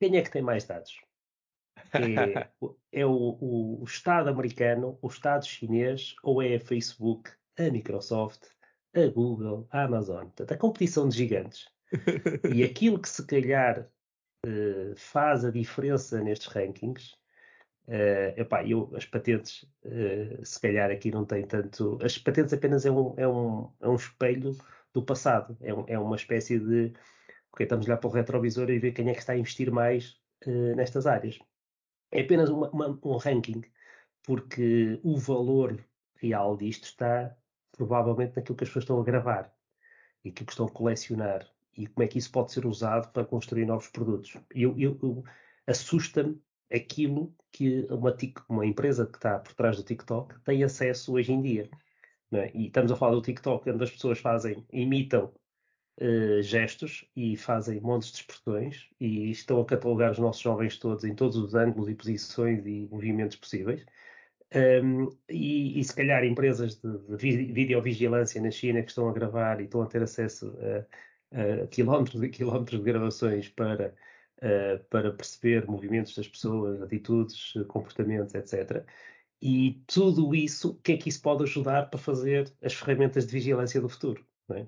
quem 0.00 0.16
é 0.16 0.22
que 0.22 0.30
tem 0.30 0.42
mais 0.42 0.64
dados? 0.64 0.98
É, 1.92 2.48
é 3.00 3.06
o, 3.06 3.12
o, 3.12 3.82
o, 3.82 3.84
Estado 3.84 4.30
americano, 4.30 4.98
o 5.02 5.08
Estado 5.08 5.46
chinês 5.46 6.16
ou 6.22 6.42
é 6.42 6.56
a 6.56 6.60
Facebook, 6.60 7.30
a 7.58 7.70
Microsoft, 7.70 8.42
a 8.94 9.06
Google, 9.06 9.68
a 9.70 9.82
Amazon? 9.82 10.24
Portanto, 10.24 10.52
a 10.52 10.56
competição 10.56 11.08
de 11.08 11.16
gigantes. 11.16 11.66
E 12.52 12.64
aquilo 12.64 12.98
que 12.98 13.08
se 13.08 13.24
calhar 13.26 13.88
uh, 14.46 14.96
faz 14.96 15.44
a 15.44 15.50
diferença 15.50 16.20
nestes 16.20 16.48
rankings. 16.48 17.14
Uh, 17.88 18.34
epá, 18.36 18.64
eu, 18.64 18.90
as 18.96 19.04
patentes, 19.04 19.64
uh, 19.84 20.44
se 20.44 20.60
calhar 20.60 20.90
aqui 20.90 21.10
não 21.10 21.24
tem 21.24 21.46
tanto. 21.46 21.98
As 22.02 22.18
patentes 22.18 22.52
apenas 22.52 22.86
é 22.86 22.90
um, 22.90 23.14
é 23.16 23.28
um, 23.28 23.70
é 23.80 23.88
um 23.88 23.94
espelho 23.94 24.56
do 24.92 25.02
passado, 25.02 25.56
é, 25.60 25.72
um, 25.74 25.84
é 25.88 25.98
uma 25.98 26.16
espécie 26.16 26.58
de. 26.58 26.92
Ok, 27.52 27.64
estamos 27.64 27.86
lá 27.86 27.96
para 27.96 28.08
o 28.08 28.12
retrovisor 28.12 28.70
e 28.70 28.78
ver 28.78 28.92
quem 28.92 29.08
é 29.08 29.12
que 29.12 29.20
está 29.20 29.32
a 29.32 29.38
investir 29.38 29.70
mais 29.70 30.20
uh, 30.46 30.74
nestas 30.76 31.06
áreas. 31.06 31.38
É 32.10 32.20
apenas 32.22 32.48
uma, 32.50 32.70
uma, 32.70 32.98
um 33.04 33.16
ranking, 33.16 33.62
porque 34.24 35.00
o 35.02 35.16
valor 35.18 35.84
real 36.16 36.56
disto 36.56 36.84
está 36.84 37.36
provavelmente 37.72 38.36
naquilo 38.36 38.56
que 38.56 38.64
as 38.64 38.70
pessoas 38.70 38.84
estão 38.84 39.00
a 39.00 39.04
gravar 39.04 39.52
e 40.24 40.30
aquilo 40.30 40.46
que 40.46 40.52
estão 40.52 40.66
a 40.66 40.70
colecionar 40.70 41.46
e 41.76 41.86
como 41.86 42.04
é 42.04 42.08
que 42.08 42.18
isso 42.18 42.30
pode 42.30 42.52
ser 42.52 42.66
usado 42.66 43.12
para 43.12 43.24
construir 43.24 43.66
novos 43.66 43.88
produtos. 43.88 44.36
Eu, 44.54 44.74
eu, 44.78 44.98
eu 45.02 45.24
assusta-me 45.66 46.40
aquilo 46.72 47.34
que 47.52 47.86
uma, 47.90 48.16
uma, 48.48 48.66
empresa 48.66 49.06
que 49.06 49.16
está 49.16 49.38
por 49.38 49.54
trás 49.54 49.76
do 49.76 49.82
TikTok 49.82 50.38
tem 50.40 50.64
acesso 50.64 51.14
hoje 51.14 51.32
em 51.32 51.40
dia. 51.40 51.68
É? 52.32 52.50
E 52.54 52.66
estamos 52.66 52.90
a 52.90 52.96
falar 52.96 53.14
do 53.14 53.22
TikTok, 53.22 53.70
onde 53.70 53.84
as 53.84 53.90
pessoas 53.90 54.18
fazem, 54.18 54.66
imitam 54.72 55.32
uh, 56.00 56.42
gestos 56.42 57.08
e 57.14 57.36
fazem 57.36 57.80
montes 57.80 58.10
de 58.10 58.18
expressões 58.18 58.88
e 59.00 59.30
estão 59.30 59.60
a 59.60 59.64
catalogar 59.64 60.10
os 60.12 60.18
nossos 60.18 60.42
jovens 60.42 60.78
todos 60.78 61.04
em 61.04 61.14
todos 61.14 61.36
os 61.36 61.54
ângulos 61.54 61.88
e 61.88 61.94
posições 61.94 62.66
e 62.66 62.88
movimentos 62.90 63.36
possíveis. 63.36 63.84
Um, 64.54 65.10
e, 65.28 65.80
e, 65.80 65.84
se 65.84 65.94
calhar 65.94 66.24
empresas 66.24 66.76
de, 66.76 67.16
de 67.16 67.52
videovigilância 67.52 68.40
na 68.40 68.50
China 68.50 68.80
que 68.80 68.90
estão 68.90 69.08
a 69.08 69.12
gravar 69.12 69.60
e 69.60 69.64
estão 69.64 69.82
a 69.82 69.86
ter 69.86 70.02
acesso 70.02 70.56
a, 70.60 70.86
a 71.62 71.66
quilómetros 71.66 72.22
e 72.22 72.28
quilómetros 72.28 72.80
de 72.80 72.84
gravações 72.84 73.48
para, 73.48 73.94
uh, 74.38 74.84
para 74.90 75.12
perceber 75.12 75.66
movimentos 75.66 76.14
das 76.14 76.28
pessoas, 76.28 76.80
atitudes, 76.82 77.54
comportamentos, 77.68 78.34
etc. 78.34 78.84
E 79.40 79.82
tudo 79.86 80.34
isso, 80.34 80.70
o 80.70 80.74
que 80.76 80.92
é 80.92 80.96
que 80.96 81.08
isso 81.08 81.20
pode 81.22 81.42
ajudar 81.44 81.90
para 81.90 81.98
fazer 81.98 82.52
as 82.62 82.74
ferramentas 82.74 83.26
de 83.26 83.32
vigilância 83.32 83.80
do 83.80 83.88
futuro? 83.88 84.26
É? 84.50 84.62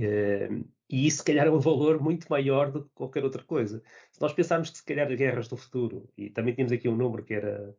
Uh, 0.00 0.64
e 0.90 1.06
isso, 1.06 1.18
se 1.18 1.24
calhar, 1.24 1.46
é 1.46 1.50
um 1.50 1.58
valor 1.58 2.00
muito 2.02 2.26
maior 2.28 2.70
do 2.70 2.84
que 2.84 2.90
qualquer 2.94 3.24
outra 3.24 3.42
coisa. 3.42 3.82
Se 4.12 4.20
nós 4.20 4.32
pensarmos 4.32 4.70
que, 4.70 4.78
se 4.78 4.84
calhar, 4.84 5.10
as 5.10 5.16
guerras 5.16 5.48
do 5.48 5.56
futuro, 5.56 6.08
e 6.16 6.30
também 6.30 6.54
tínhamos 6.54 6.72
aqui 6.72 6.88
um 6.88 6.96
número 6.96 7.24
que 7.24 7.34
era 7.34 7.74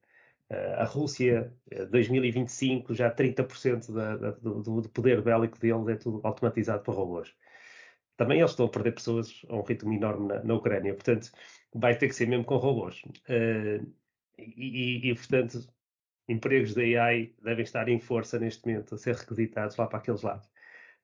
a 0.78 0.86
Rússia, 0.86 1.52
2025, 1.90 2.92
eh, 2.92 2.96
já 2.96 3.12
30% 3.12 3.92
da, 3.92 4.16
da, 4.16 4.32
do, 4.32 4.82
do, 4.82 4.90
poder 4.90 5.22
bélico 5.22 5.60
deles 5.60 5.88
é 5.88 5.96
tudo 5.96 6.22
automatizado 6.24 6.84
por 6.84 6.96
robôs. 6.96 7.34
Também 8.18 8.40
eles 8.40 8.52
estão 8.52 8.66
a 8.66 8.70
perder 8.70 8.94
pessoas 8.94 9.46
a 9.50 9.56
um 9.56 9.62
ritmo 9.62 9.94
enorme 9.94 10.28
na, 10.28 10.44
na 10.44 10.54
Ucrânia, 10.54 10.94
portanto, 10.94 11.32
vai 11.74 11.98
ter 11.98 12.08
que 12.08 12.16
ser 12.16 12.28
mesmo 12.28 12.46
com 12.46 12.58
robôs. 12.58 13.02
Uh, 13.30 13.86
e, 14.38 15.10
e, 15.10 15.16
portanto, 15.16 15.68
empregos 16.28 16.74
da 16.74 16.82
AI 16.82 17.34
devem 17.42 17.64
estar 17.64 17.88
em 17.90 18.00
força 18.00 18.40
neste 18.40 18.66
momento 18.66 18.96
a 18.96 18.98
ser 18.98 19.16
requisitados 19.16 19.76
lá 19.76 19.88
para 19.88 20.00
aqueles 20.00 20.22
lados. 20.22 20.48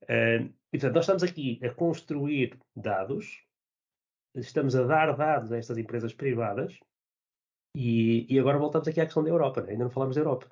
Uh, 0.04 0.52
e, 0.72 0.80
portanto, 0.80 0.96
nós 0.96 1.04
estamos 1.04 1.24
aqui 1.24 1.60
a 1.64 1.70
construir 1.70 2.58
dados, 2.76 3.44
estamos 4.36 4.76
a 4.76 4.84
dar 4.84 5.16
dados 5.16 5.52
a 5.52 5.58
estas 5.58 5.78
empresas 5.78 6.14
privadas 6.14 6.80
e, 7.76 8.34
e 8.34 8.40
agora 8.40 8.58
voltamos 8.58 8.88
aqui 8.88 9.02
à 9.02 9.06
questão 9.06 9.24
da 9.24 9.30
Europa, 9.30 9.62
né? 9.62 9.72
ainda 9.72 9.84
não 9.84 9.92
falamos 9.92 10.16
da 10.16 10.22
Europa. 10.22 10.50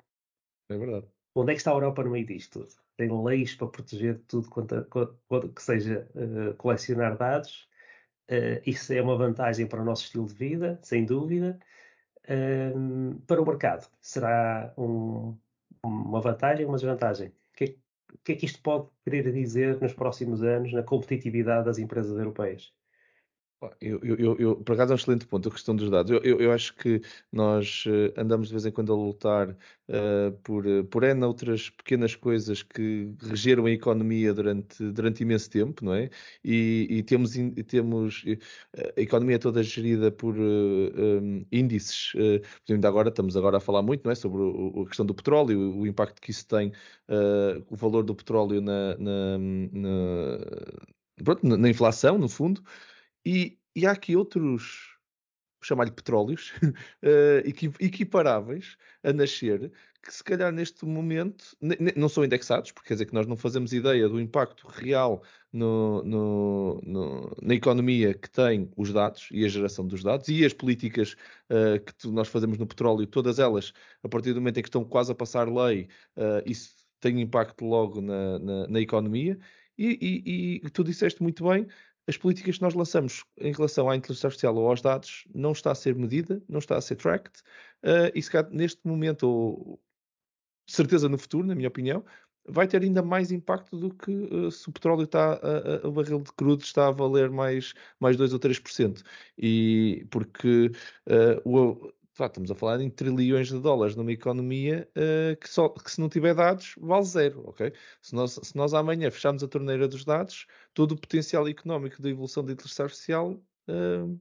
É 0.70 0.76
verdade. 0.76 1.06
Onde 1.34 1.52
é 1.52 1.54
que 1.54 1.60
está 1.60 1.70
a 1.70 1.74
Europa 1.74 2.02
no 2.02 2.10
meio 2.10 2.26
disto 2.26 2.60
tudo? 2.60 2.74
Tem 2.96 3.10
leis 3.24 3.54
para 3.54 3.68
proteger 3.68 4.20
tudo 4.26 4.48
quanto, 4.50 4.84
quanto 5.28 5.48
que 5.50 5.62
seja 5.62 6.08
uh, 6.14 6.54
colecionar 6.56 7.16
dados. 7.16 7.68
Uh, 8.30 8.60
isso 8.66 8.92
é 8.92 9.00
uma 9.00 9.16
vantagem 9.16 9.66
para 9.66 9.80
o 9.80 9.84
nosso 9.84 10.04
estilo 10.04 10.26
de 10.26 10.34
vida, 10.34 10.78
sem 10.82 11.04
dúvida. 11.04 11.58
Uh, 12.24 13.20
para 13.26 13.40
o 13.40 13.46
mercado, 13.46 13.88
será 14.00 14.74
um, 14.76 15.36
uma 15.84 16.20
vantagem 16.20 16.64
ou 16.64 16.72
uma 16.72 16.78
desvantagem? 16.78 17.28
O 17.28 17.32
que, 17.56 17.64
é, 17.64 17.68
o 18.14 18.18
que 18.24 18.32
é 18.32 18.36
que 18.36 18.46
isto 18.46 18.60
pode 18.62 18.88
querer 19.04 19.32
dizer 19.32 19.80
nos 19.80 19.94
próximos 19.94 20.42
anos 20.42 20.72
na 20.72 20.82
competitividade 20.82 21.64
das 21.64 21.78
empresas 21.78 22.18
europeias? 22.18 22.72
Eu, 23.78 24.00
eu, 24.02 24.36
eu, 24.38 24.56
por 24.56 24.72
acaso 24.72 24.92
é 24.92 24.94
um 24.94 24.96
excelente 24.96 25.26
ponto 25.26 25.48
a 25.48 25.52
questão 25.52 25.76
dos 25.76 25.90
dados. 25.90 26.10
Eu, 26.10 26.40
eu 26.40 26.50
acho 26.50 26.74
que 26.76 27.02
nós 27.30 27.84
uh, 27.86 28.18
andamos 28.18 28.48
de 28.48 28.54
vez 28.54 28.64
em 28.64 28.70
quando 28.72 28.90
a 28.90 28.96
lutar 28.96 29.50
uh, 29.50 30.32
por, 30.42 30.66
uh, 30.66 30.82
por 30.84 31.04
N 31.04 31.22
outras 31.26 31.68
pequenas 31.68 32.14
coisas 32.14 32.62
que 32.62 33.14
regeram 33.20 33.66
a 33.66 33.70
economia 33.70 34.32
durante, 34.32 34.82
durante 34.92 35.22
imenso 35.22 35.50
tempo, 35.50 35.84
não 35.84 35.92
é? 35.92 36.08
E, 36.42 36.86
e 36.88 37.02
temos, 37.02 37.36
in, 37.36 37.50
temos 37.50 38.24
a 38.96 39.00
economia 39.00 39.38
toda 39.38 39.62
gerida 39.62 40.10
por 40.10 40.34
um, 40.38 41.44
índices. 41.52 42.14
Uh, 42.14 42.40
ainda 42.72 42.88
agora 42.88 43.10
estamos 43.10 43.36
agora 43.36 43.58
a 43.58 43.60
falar 43.60 43.82
muito, 43.82 44.02
não 44.04 44.12
é? 44.12 44.14
Sobre 44.14 44.40
o, 44.40 44.84
a 44.84 44.86
questão 44.86 45.04
do 45.04 45.14
petróleo, 45.14 45.76
o, 45.76 45.86
impacto 45.86 46.20
que 46.22 46.30
isso 46.30 46.46
tem, 46.46 46.72
o 47.68 47.76
valor 47.76 48.04
do 48.04 48.14
petróleo 48.14 48.60
na, 48.60 48.96
na, 48.96 49.38
na, 49.72 50.38
pronto, 51.24 51.46
na 51.46 51.68
inflação, 51.68 52.16
no 52.16 52.28
fundo. 52.28 52.62
E, 53.24 53.58
e 53.74 53.86
há 53.86 53.92
aqui 53.92 54.16
outros, 54.16 54.96
chamar-lhe 55.62 55.90
petróleos, 55.90 56.52
uh, 56.62 57.46
equiparáveis 57.80 58.76
a 59.02 59.12
nascer, 59.12 59.72
que 60.02 60.14
se 60.14 60.24
calhar 60.24 60.50
neste 60.50 60.84
momento 60.86 61.44
não 61.94 62.08
são 62.08 62.24
indexados, 62.24 62.72
porque 62.72 62.88
quer 62.88 62.94
dizer 62.94 63.06
que 63.06 63.14
nós 63.14 63.26
não 63.26 63.36
fazemos 63.36 63.72
ideia 63.72 64.08
do 64.08 64.18
impacto 64.18 64.66
real 64.66 65.22
no, 65.52 66.02
no, 66.02 66.80
no, 66.82 67.36
na 67.42 67.54
economia 67.54 68.14
que 68.14 68.30
tem 68.30 68.70
os 68.76 68.92
dados 68.92 69.28
e 69.30 69.44
a 69.44 69.48
geração 69.48 69.86
dos 69.86 70.02
dados 70.02 70.28
e 70.28 70.44
as 70.44 70.54
políticas 70.54 71.16
uh, 71.50 71.78
que 71.84 72.08
nós 72.08 72.28
fazemos 72.28 72.56
no 72.56 72.66
petróleo, 72.66 73.06
todas 73.06 73.38
elas, 73.38 73.72
a 74.02 74.08
partir 74.08 74.32
do 74.32 74.40
momento 74.40 74.58
em 74.58 74.62
que 74.62 74.68
estão 74.68 74.84
quase 74.84 75.12
a 75.12 75.14
passar 75.14 75.48
lei, 75.52 75.88
uh, 76.16 76.42
isso 76.46 76.74
tem 76.98 77.20
impacto 77.20 77.64
logo 77.64 78.00
na, 78.00 78.38
na, 78.38 78.68
na 78.68 78.80
economia. 78.80 79.38
E, 79.76 80.60
e, 80.62 80.66
e 80.66 80.70
tu 80.70 80.84
disseste 80.84 81.22
muito 81.22 81.48
bem, 81.48 81.66
as 82.06 82.16
políticas 82.16 82.56
que 82.56 82.62
nós 82.62 82.74
lançamos 82.74 83.24
em 83.38 83.52
relação 83.52 83.88
à 83.88 83.96
inteligência 83.96 84.26
artificial 84.26 84.56
ou 84.56 84.68
aos 84.68 84.80
dados 84.80 85.24
não 85.34 85.52
está 85.52 85.72
a 85.72 85.74
ser 85.74 85.94
medida, 85.94 86.42
não 86.48 86.58
está 86.58 86.76
a 86.76 86.80
ser 86.80 86.96
tracked, 86.96 87.40
uh, 87.84 88.10
e 88.14 88.22
se 88.22 88.30
calhar 88.30 88.50
neste 88.50 88.80
momento, 88.84 89.28
ou 89.28 89.80
certeza 90.68 91.08
no 91.08 91.18
futuro, 91.18 91.46
na 91.46 91.54
minha 91.54 91.68
opinião, 91.68 92.04
vai 92.48 92.66
ter 92.66 92.82
ainda 92.82 93.02
mais 93.02 93.30
impacto 93.30 93.76
do 93.76 93.94
que 93.94 94.10
uh, 94.10 94.50
se 94.50 94.68
o 94.68 94.72
petróleo 94.72 95.04
está, 95.04 95.40
o 95.84 95.92
barril 95.92 96.20
de 96.20 96.32
crudo 96.32 96.62
está 96.62 96.88
a 96.88 96.92
valer 96.92 97.30
mais, 97.30 97.74
mais 97.98 98.16
2 98.16 98.32
ou 98.32 98.40
3%. 98.40 99.02
E 99.38 100.06
porque 100.10 100.72
uh, 101.06 101.48
o, 101.48 101.92
estamos 102.26 102.50
a 102.50 102.54
falar 102.54 102.80
em 102.80 102.90
trilhões 102.90 103.48
de 103.48 103.58
dólares 103.58 103.96
numa 103.96 104.12
economia 104.12 104.88
uh, 104.96 105.36
que, 105.36 105.48
só, 105.48 105.68
que, 105.68 105.90
se 105.90 106.00
não 106.00 106.08
tiver 106.08 106.34
dados, 106.34 106.74
vale 106.78 107.04
zero, 107.04 107.42
ok? 107.48 107.72
Se 108.02 108.14
nós, 108.14 108.38
se 108.42 108.56
nós 108.56 108.74
amanhã 108.74 109.10
fecharmos 109.10 109.42
a 109.42 109.48
torneira 109.48 109.88
dos 109.88 110.04
dados, 110.04 110.46
todo 110.74 110.92
o 110.92 111.00
potencial 111.00 111.48
económico 111.48 112.00
da 112.02 112.08
evolução 112.08 112.44
da 112.44 112.52
inteligência 112.52 112.84
artificial 112.84 113.32
uh, 113.68 114.20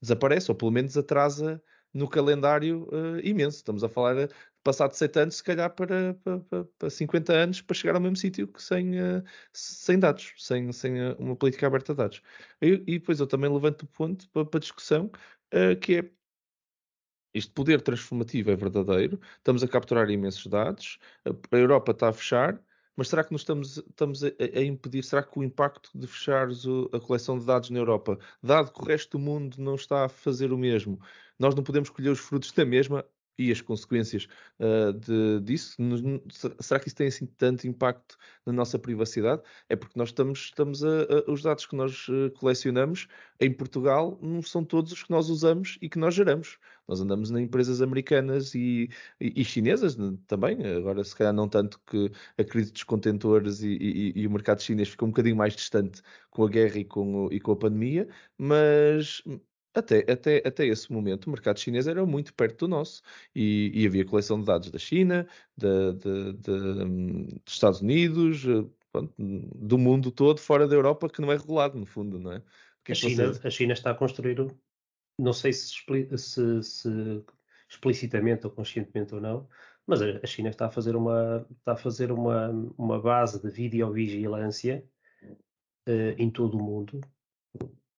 desaparece, 0.00 0.50
ou 0.50 0.54
pelo 0.54 0.70
menos 0.70 0.96
atrasa 0.96 1.62
no 1.92 2.08
calendário 2.08 2.88
uh, 2.92 3.20
imenso. 3.22 3.58
Estamos 3.58 3.84
a 3.84 3.88
falar 3.88 4.26
de 4.26 4.34
passar 4.62 4.88
de 4.88 4.96
7 4.96 5.18
anos, 5.20 5.36
se 5.36 5.44
calhar, 5.44 5.70
para, 5.74 6.14
para, 6.14 6.64
para 6.78 6.90
50 6.90 7.32
anos, 7.32 7.60
para 7.60 7.76
chegar 7.76 7.94
ao 7.94 8.00
mesmo 8.00 8.16
sítio 8.16 8.48
que 8.48 8.62
sem, 8.62 8.92
sem 9.52 9.98
dados, 9.98 10.32
sem, 10.38 10.72
sem 10.72 11.12
uma 11.18 11.36
política 11.36 11.66
aberta 11.66 11.92
de 11.92 11.98
dados. 11.98 12.22
E, 12.62 12.82
e 12.86 12.98
depois 12.98 13.20
eu 13.20 13.26
também 13.26 13.52
levanto 13.52 13.82
o 13.82 13.86
ponto 13.86 14.28
para, 14.30 14.46
para 14.46 14.60
discussão, 14.60 15.10
que 15.82 15.96
é 15.98 16.10
este 17.34 17.52
poder 17.52 17.82
transformativo 17.82 18.50
é 18.50 18.56
verdadeiro, 18.56 19.20
estamos 19.36 19.62
a 19.62 19.68
capturar 19.68 20.08
imensos 20.08 20.46
dados, 20.46 20.98
a 21.26 21.56
Europa 21.56 21.92
está 21.92 22.08
a 22.08 22.12
fechar, 22.12 22.62
mas 22.96 23.08
será 23.08 23.24
que 23.24 23.32
nos 23.32 23.42
estamos, 23.42 23.78
estamos 23.78 24.22
a, 24.22 24.28
a, 24.28 24.62
impedir? 24.62 25.02
Será 25.02 25.22
que 25.22 25.38
o 25.38 25.42
impacto 25.42 25.90
de 25.94 26.06
fechar 26.06 26.48
a 26.92 27.00
coleção 27.00 27.38
de 27.38 27.44
dados 27.44 27.70
na 27.70 27.78
Europa, 27.80 28.18
dado 28.42 28.72
que 28.72 28.80
o 28.80 28.84
resto 28.84 29.18
do 29.18 29.24
mundo 29.24 29.56
não 29.58 29.74
está 29.74 30.04
a 30.04 30.08
fazer 30.08 30.52
o 30.52 30.58
mesmo, 30.58 31.00
nós 31.38 31.54
não 31.54 31.64
podemos 31.64 31.90
colher 31.90 32.10
os 32.10 32.20
frutos 32.20 32.52
da 32.52 32.64
mesma? 32.64 33.04
E 33.38 33.50
as 33.50 33.60
consequências 33.60 34.26
uh, 34.60 34.92
de, 34.92 35.40
disso. 35.40 35.76
Será 36.60 36.80
que 36.80 36.88
isso 36.88 36.96
tem 36.96 37.08
assim 37.08 37.26
tanto 37.26 37.66
impacto 37.66 38.16
na 38.46 38.52
nossa 38.52 38.78
privacidade? 38.78 39.42
É 39.68 39.76
porque 39.76 39.98
nós 39.98 40.08
estamos, 40.08 40.38
estamos 40.38 40.84
a, 40.84 41.02
a, 41.02 41.30
os 41.30 41.42
dados 41.42 41.66
que 41.66 41.76
nós 41.76 42.08
uh, 42.08 42.30
colecionamos 42.34 43.08
em 43.40 43.52
Portugal 43.52 44.18
não 44.22 44.42
são 44.42 44.64
todos 44.64 44.92
os 44.92 45.02
que 45.02 45.10
nós 45.10 45.28
usamos 45.28 45.78
e 45.80 45.88
que 45.88 45.98
nós 45.98 46.14
geramos. 46.14 46.58
Nós 46.86 47.00
andamos 47.00 47.30
em 47.30 47.42
empresas 47.42 47.80
americanas 47.80 48.54
e, 48.54 48.90
e, 49.20 49.40
e 49.40 49.44
chinesas 49.44 49.96
também, 50.26 50.58
agora 50.76 51.02
se 51.02 51.16
calhar 51.16 51.32
não 51.32 51.48
tanto 51.48 51.80
que 51.86 52.10
a 52.36 52.44
crise 52.44 52.72
dos 52.72 52.84
contentores 52.84 53.62
e, 53.62 53.68
e, 53.68 54.12
e, 54.16 54.26
o 54.26 54.30
mercado 54.30 54.62
chinês 54.62 54.90
ficou 54.90 55.08
um 55.08 55.10
bocadinho 55.10 55.36
mais 55.36 55.56
distante 55.56 56.02
com 56.30 56.44
a 56.44 56.48
guerra 56.48 56.78
e 56.78 56.84
com, 56.84 57.26
o, 57.26 57.32
e 57.32 57.40
com 57.40 57.52
a 57.52 57.56
pandemia, 57.56 58.06
mas 58.36 59.22
até, 59.74 60.10
até, 60.10 60.42
até 60.46 60.66
esse 60.66 60.92
momento, 60.92 61.26
o 61.26 61.30
mercado 61.30 61.58
chinês 61.58 61.88
era 61.88 62.06
muito 62.06 62.32
perto 62.32 62.60
do 62.60 62.68
nosso 62.68 63.02
e, 63.34 63.72
e 63.74 63.86
havia 63.86 64.04
coleção 64.04 64.38
de 64.38 64.46
dados 64.46 64.70
da 64.70 64.78
China, 64.78 65.26
de, 65.56 65.92
de, 65.94 66.32
de, 66.34 67.40
dos 67.44 67.54
Estados 67.54 67.80
Unidos, 67.80 68.44
eh, 68.46 68.64
pronto, 68.92 69.12
do 69.18 69.76
mundo 69.76 70.12
todo, 70.12 70.38
fora 70.40 70.68
da 70.68 70.76
Europa, 70.76 71.08
que 71.08 71.20
não 71.20 71.32
é 71.32 71.36
regulado, 71.36 71.76
no 71.76 71.86
fundo, 71.86 72.20
não 72.20 72.32
é? 72.32 72.42
é 72.86 72.92
a, 72.92 72.94
China, 72.94 73.32
a 73.42 73.50
China 73.50 73.72
está 73.72 73.90
a 73.90 73.94
construir, 73.94 74.36
não 75.18 75.32
sei 75.32 75.52
se, 75.52 75.74
se, 76.16 76.62
se, 76.62 77.24
explicitamente 77.68 78.46
ou 78.46 78.52
conscientemente 78.52 79.12
ou 79.12 79.20
não, 79.20 79.48
mas 79.86 80.00
a 80.00 80.26
China 80.26 80.50
está 80.50 80.66
a 80.66 80.70
fazer 80.70 80.94
uma, 80.94 81.46
está 81.58 81.72
a 81.72 81.76
fazer 81.76 82.12
uma, 82.12 82.48
uma 82.78 83.00
base 83.00 83.42
de 83.42 83.50
videovigilância 83.50 84.84
uh, 85.88 86.14
em 86.16 86.30
todo 86.30 86.56
o 86.56 86.62
mundo 86.62 87.00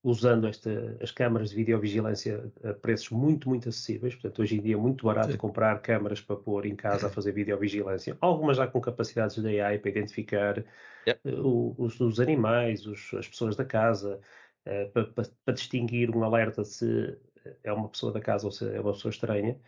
usando 0.06 0.46
esta, 0.46 0.96
as 1.02 1.10
câmaras 1.10 1.50
de 1.50 1.56
videovigilância 1.56 2.48
a 2.62 2.72
preços 2.72 3.10
muito, 3.10 3.48
muito 3.48 3.68
acessíveis. 3.68 4.14
Portanto, 4.14 4.40
hoje 4.40 4.56
em 4.56 4.62
dia 4.62 4.74
é 4.74 4.78
muito 4.78 5.04
barato 5.04 5.32
Sim. 5.32 5.36
comprar 5.36 5.82
câmaras 5.82 6.20
para 6.20 6.36
pôr 6.36 6.64
em 6.64 6.76
casa 6.76 7.08
a 7.08 7.10
fazer 7.10 7.32
videovigilância. 7.32 8.16
Algumas 8.20 8.56
já 8.56 8.68
com 8.68 8.80
capacidades 8.80 9.34
de 9.36 9.60
AI 9.60 9.80
para 9.80 9.90
identificar 9.90 10.64
yep. 11.08 11.20
uh, 11.28 11.74
os, 11.76 11.98
os, 11.98 12.20
animais, 12.20 12.86
os, 12.86 13.12
as 13.14 13.26
pessoas 13.26 13.56
da 13.56 13.64
casa, 13.64 14.20
uh, 14.64 14.90
para, 14.92 15.06
para, 15.06 15.28
para, 15.44 15.54
distinguir 15.54 16.14
um 16.14 16.22
alerta 16.22 16.64
se 16.64 17.18
é 17.64 17.72
uma 17.72 17.88
pessoa 17.88 18.12
da 18.12 18.20
casa 18.20 18.46
ou 18.46 18.52
se 18.52 18.64
é 18.64 18.80
uma 18.80 18.92
pessoa 18.92 19.10
estranha. 19.10 19.58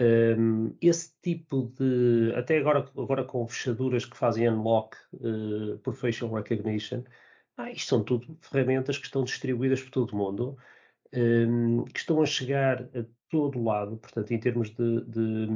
Um, 0.00 0.76
esse 0.80 1.12
tipo 1.20 1.72
de. 1.76 2.32
Até 2.36 2.58
agora, 2.58 2.88
agora 2.96 3.24
com 3.24 3.44
fechaduras 3.48 4.04
que 4.04 4.16
fazem 4.16 4.48
unlock 4.48 4.96
uh, 5.14 5.78
por 5.78 5.94
facial 5.94 6.32
recognition, 6.32 7.02
ah, 7.56 7.70
isto 7.70 7.88
são 7.88 8.02
tudo 8.02 8.36
ferramentas 8.40 8.98
que 8.98 9.06
estão 9.06 9.24
distribuídas 9.24 9.82
por 9.82 9.90
todo 9.90 10.12
o 10.12 10.16
mundo, 10.16 10.58
um, 11.12 11.84
que 11.84 11.98
estão 11.98 12.20
a 12.20 12.26
chegar 12.26 12.82
a 12.82 13.04
todo 13.28 13.62
lado, 13.62 13.96
portanto, 13.96 14.32
em 14.32 14.38
termos 14.38 14.70
de, 14.70 15.00
de 15.02 15.48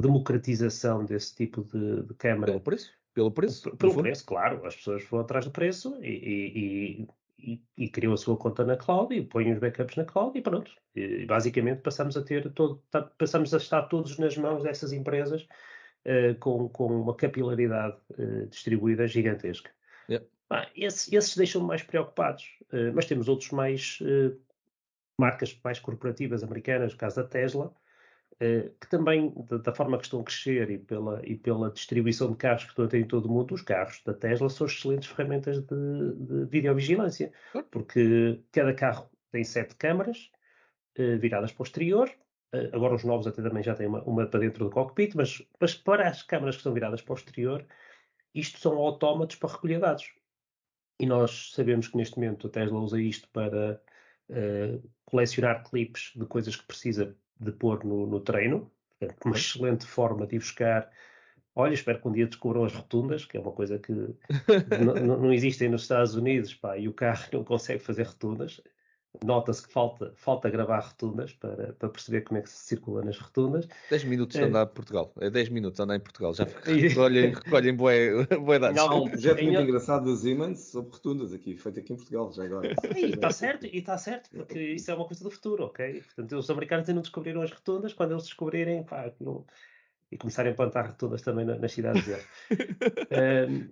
democratização 0.00 1.04
desse 1.04 1.34
tipo 1.34 1.62
de, 1.64 2.02
de 2.02 2.14
câmara. 2.14 2.52
Pelo 2.52 2.60
preço? 2.60 2.92
Pelo 3.14 3.30
preço? 3.30 3.76
Pelo 3.76 3.94
preço, 3.94 4.26
claro. 4.26 4.66
As 4.66 4.76
pessoas 4.76 5.04
vão 5.04 5.20
atrás 5.20 5.44
do 5.44 5.50
preço 5.50 5.96
e, 6.02 6.08
e, 6.08 7.08
e, 7.38 7.62
e, 7.76 7.88
criam 7.88 8.12
a 8.12 8.16
sua 8.16 8.36
conta 8.36 8.64
na 8.64 8.76
cloud 8.76 9.14
e 9.14 9.22
põem 9.22 9.52
os 9.52 9.58
backups 9.58 9.96
na 9.96 10.04
cloud 10.04 10.38
e 10.38 10.42
pronto. 10.42 10.70
E, 10.94 11.24
basicamente 11.24 11.80
passamos 11.80 12.16
a 12.16 12.22
ter 12.22 12.50
todo, 12.52 12.82
tá, 12.90 13.02
passamos 13.02 13.54
a 13.54 13.56
estar 13.56 13.82
todos 13.82 14.18
nas 14.18 14.36
mãos 14.36 14.62
dessas 14.62 14.92
empresas 14.92 15.46
uh, 16.04 16.38
com, 16.40 16.68
com 16.68 16.86
uma 17.00 17.14
capilaridade 17.14 17.96
uh, 18.18 18.46
distribuída 18.48 19.06
gigantesca. 19.06 19.70
Yeah. 20.08 20.26
Ah, 20.50 20.68
esses, 20.76 21.12
esses 21.12 21.36
deixam-me 21.36 21.66
mais 21.66 21.82
preocupados, 21.82 22.44
uh, 22.72 22.92
mas 22.94 23.06
temos 23.06 23.28
outros 23.28 23.50
mais 23.50 23.98
marcas 25.18 25.58
mais 25.64 25.78
corporativas 25.78 26.42
americanas, 26.42 26.92
no 26.92 26.98
caso 26.98 27.16
da 27.16 27.28
Tesla, 27.28 27.74
uh, 28.34 28.70
que 28.80 28.88
também, 28.88 29.32
da, 29.48 29.58
da, 29.58 29.74
forma 29.74 29.98
que 29.98 30.04
estão 30.04 30.20
a 30.20 30.24
crescer 30.24 30.70
e 30.70 30.78
pela, 30.78 31.20
e 31.24 31.36
pela 31.36 31.70
distribuição 31.70 32.30
de 32.30 32.36
carros 32.36 32.64
que 32.64 32.70
estão 32.70 32.84
a 32.84 32.88
ter 32.88 33.00
em 33.00 33.06
todo 33.06 33.26
o 33.26 33.32
mundo, 33.32 33.54
os 33.54 33.62
carros 33.62 34.02
da 34.04 34.14
Tesla 34.14 34.48
são 34.48 34.66
excelentes 34.66 35.08
ferramentas 35.08 35.60
de, 35.60 36.12
de 36.14 36.44
videovigilância, 36.46 37.32
porque 37.70 38.40
cada 38.52 38.74
carro 38.74 39.08
tem 39.30 39.42
sete 39.42 39.74
câmaras 39.76 40.30
uh, 40.98 41.18
viradas 41.18 41.52
para 41.52 41.62
o 41.62 41.66
exterior, 41.66 42.10
uh, 42.54 42.76
agora 42.76 42.94
os 42.94 43.04
novos 43.04 43.26
até 43.26 43.42
também 43.42 43.62
já 43.62 43.74
têm 43.74 43.86
uma, 43.86 44.02
uma, 44.02 44.26
para 44.26 44.40
dentro 44.40 44.64
do 44.64 44.70
cockpit, 44.70 45.14
mas, 45.14 45.42
mas 45.60 45.74
para 45.74 46.08
as 46.08 46.22
câmaras 46.22 46.56
que 46.56 46.62
são 46.62 46.74
viradas 46.74 47.00
para 47.00 47.14
o 47.14 47.16
exterior, 47.16 47.64
isto 48.34 48.58
são 48.58 48.76
autómatos 48.76 49.36
para 49.36 49.50
recolher 49.50 49.80
dados. 49.80 50.12
E 50.98 51.06
nós 51.06 51.52
sabemos 51.54 51.88
que 51.88 51.96
neste 51.96 52.16
momento 52.16 52.46
a 52.46 52.50
Tesla 52.50 52.78
usa 52.78 53.00
isto 53.00 53.28
para 53.30 53.80
uh, 54.30 54.90
colecionar 55.04 55.62
clipes 55.68 56.12
de 56.16 56.24
coisas 56.26 56.56
que 56.56 56.66
precisa 56.66 57.14
de 57.38 57.52
pôr 57.52 57.84
no, 57.84 58.06
no 58.06 58.20
treino. 58.20 58.70
Portanto, 58.98 59.24
uma 59.26 59.36
excelente 59.36 59.86
forma 59.86 60.26
de 60.26 60.36
ir 60.36 60.38
buscar. 60.38 60.90
Olha, 61.54 61.74
espero 61.74 62.00
que 62.00 62.08
um 62.08 62.12
dia 62.12 62.26
descubram 62.26 62.64
as 62.64 62.72
rotundas, 62.72 63.24
que 63.24 63.36
é 63.36 63.40
uma 63.40 63.52
coisa 63.52 63.78
que 63.78 63.92
não 65.04 65.32
existem 65.32 65.68
nos 65.68 65.82
Estados 65.82 66.14
Unidos, 66.14 66.54
pá, 66.54 66.78
e 66.78 66.88
o 66.88 66.92
carro 66.92 67.24
não 67.32 67.44
consegue 67.44 67.82
fazer 67.82 68.04
rotundas 68.04 68.60
nota-se 69.24 69.66
que 69.66 69.72
falta, 69.72 70.12
falta 70.16 70.50
gravar 70.50 70.80
rotundas 70.80 71.32
para, 71.32 71.72
para 71.74 71.88
perceber 71.88 72.22
como 72.22 72.38
é 72.38 72.42
que 72.42 72.50
se 72.50 72.64
circula 72.64 73.02
nas 73.02 73.18
rotundas. 73.18 73.68
10 73.90 74.04
minutos 74.04 74.36
de 74.36 74.42
é. 74.42 74.46
andar 74.46 74.64
em 74.64 74.74
Portugal. 74.74 75.12
É 75.20 75.30
10 75.30 75.48
minutos 75.50 75.76
de 75.76 75.82
andar 75.82 75.96
em 75.96 76.00
Portugal. 76.00 76.34
Já 76.34 76.44
recolhem, 76.64 77.34
recolhem 77.34 77.74
bué, 77.74 78.26
bué 78.36 78.58
dados. 78.58 78.78
Há 78.78 78.94
um 78.94 79.08
projeto 79.08 79.42
muito 79.42 79.60
engraçado 79.60 80.10
da 80.10 80.16
Siemens 80.16 80.60
sobre 80.60 80.92
rotundas 80.92 81.32
aqui, 81.32 81.56
feito 81.56 81.80
aqui 81.80 81.92
em 81.92 81.96
Portugal, 81.96 82.32
já 82.32 82.44
agora. 82.44 82.74
E 82.96 83.10
está 83.12 83.30
certo, 83.30 83.66
e 83.66 83.78
está 83.78 83.98
certo, 83.98 84.30
porque 84.30 84.58
isso 84.58 84.90
é 84.90 84.94
uma 84.94 85.06
coisa 85.06 85.24
do 85.24 85.30
futuro, 85.30 85.64
ok? 85.64 86.02
Portanto, 86.02 86.36
os 86.36 86.50
americanos 86.50 86.88
ainda 86.88 86.94
não 86.94 87.02
descobriram 87.02 87.42
as 87.42 87.50
rotundas, 87.50 87.92
quando 87.92 88.12
eles 88.12 88.24
descobrirem, 88.24 88.84
pá, 88.84 89.12
não... 89.20 89.44
e 90.10 90.16
começarem 90.16 90.52
a 90.52 90.54
plantar 90.54 90.86
rotundas 90.86 91.22
também 91.22 91.44
nas 91.44 91.72
cidades 91.72 92.04
deles. 92.04 92.26
um, 93.50 93.70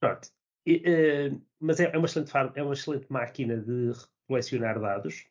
pronto. 0.00 0.28
E, 0.66 0.76
uh, 0.76 1.42
mas 1.58 1.80
é, 1.80 1.90
é, 1.92 1.98
uma 1.98 2.06
excelente, 2.06 2.32
é 2.54 2.62
uma 2.62 2.74
excelente 2.74 3.06
máquina 3.10 3.56
de 3.56 3.92
colecionar 4.30 4.80
dados, 4.80 5.26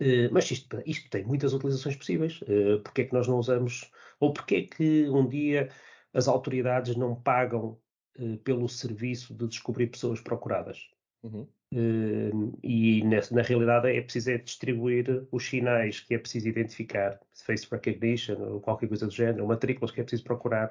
uh, 0.00 0.32
mas 0.32 0.50
isto, 0.50 0.82
isto, 0.86 1.10
tem 1.10 1.24
muitas 1.24 1.52
utilizações 1.52 1.94
possíveis. 1.94 2.40
Uh, 2.42 2.80
porque 2.82 3.02
é 3.02 3.04
que 3.04 3.12
nós 3.12 3.28
não 3.28 3.38
usamos, 3.38 3.90
ou 4.18 4.32
porque 4.32 4.54
é 4.56 4.62
que 4.62 5.08
um 5.10 5.28
dia 5.28 5.68
as 6.14 6.26
autoridades 6.26 6.96
não 6.96 7.14
pagam 7.14 7.78
uh, 8.18 8.38
pelo 8.38 8.66
serviço 8.66 9.34
de 9.34 9.46
descobrir 9.46 9.88
pessoas 9.88 10.20
procuradas? 10.20 10.88
Uhum. 11.22 11.46
Uh, 11.72 12.58
e 12.62 13.02
na, 13.02 13.20
na, 13.32 13.42
realidade 13.42 13.88
é 13.88 14.00
preciso 14.00 14.30
é 14.30 14.38
distribuir 14.38 15.26
os 15.32 15.44
sinais 15.44 16.00
que 16.00 16.14
é 16.14 16.18
preciso 16.18 16.48
identificar, 16.48 17.18
face 17.34 17.66
recognition 17.70 18.36
ou 18.40 18.60
qualquer 18.60 18.86
coisa 18.86 19.06
do 19.06 19.12
género, 19.12 19.46
matrículas 19.46 19.90
que 19.90 20.00
é 20.00 20.04
preciso 20.04 20.22
procurar, 20.22 20.68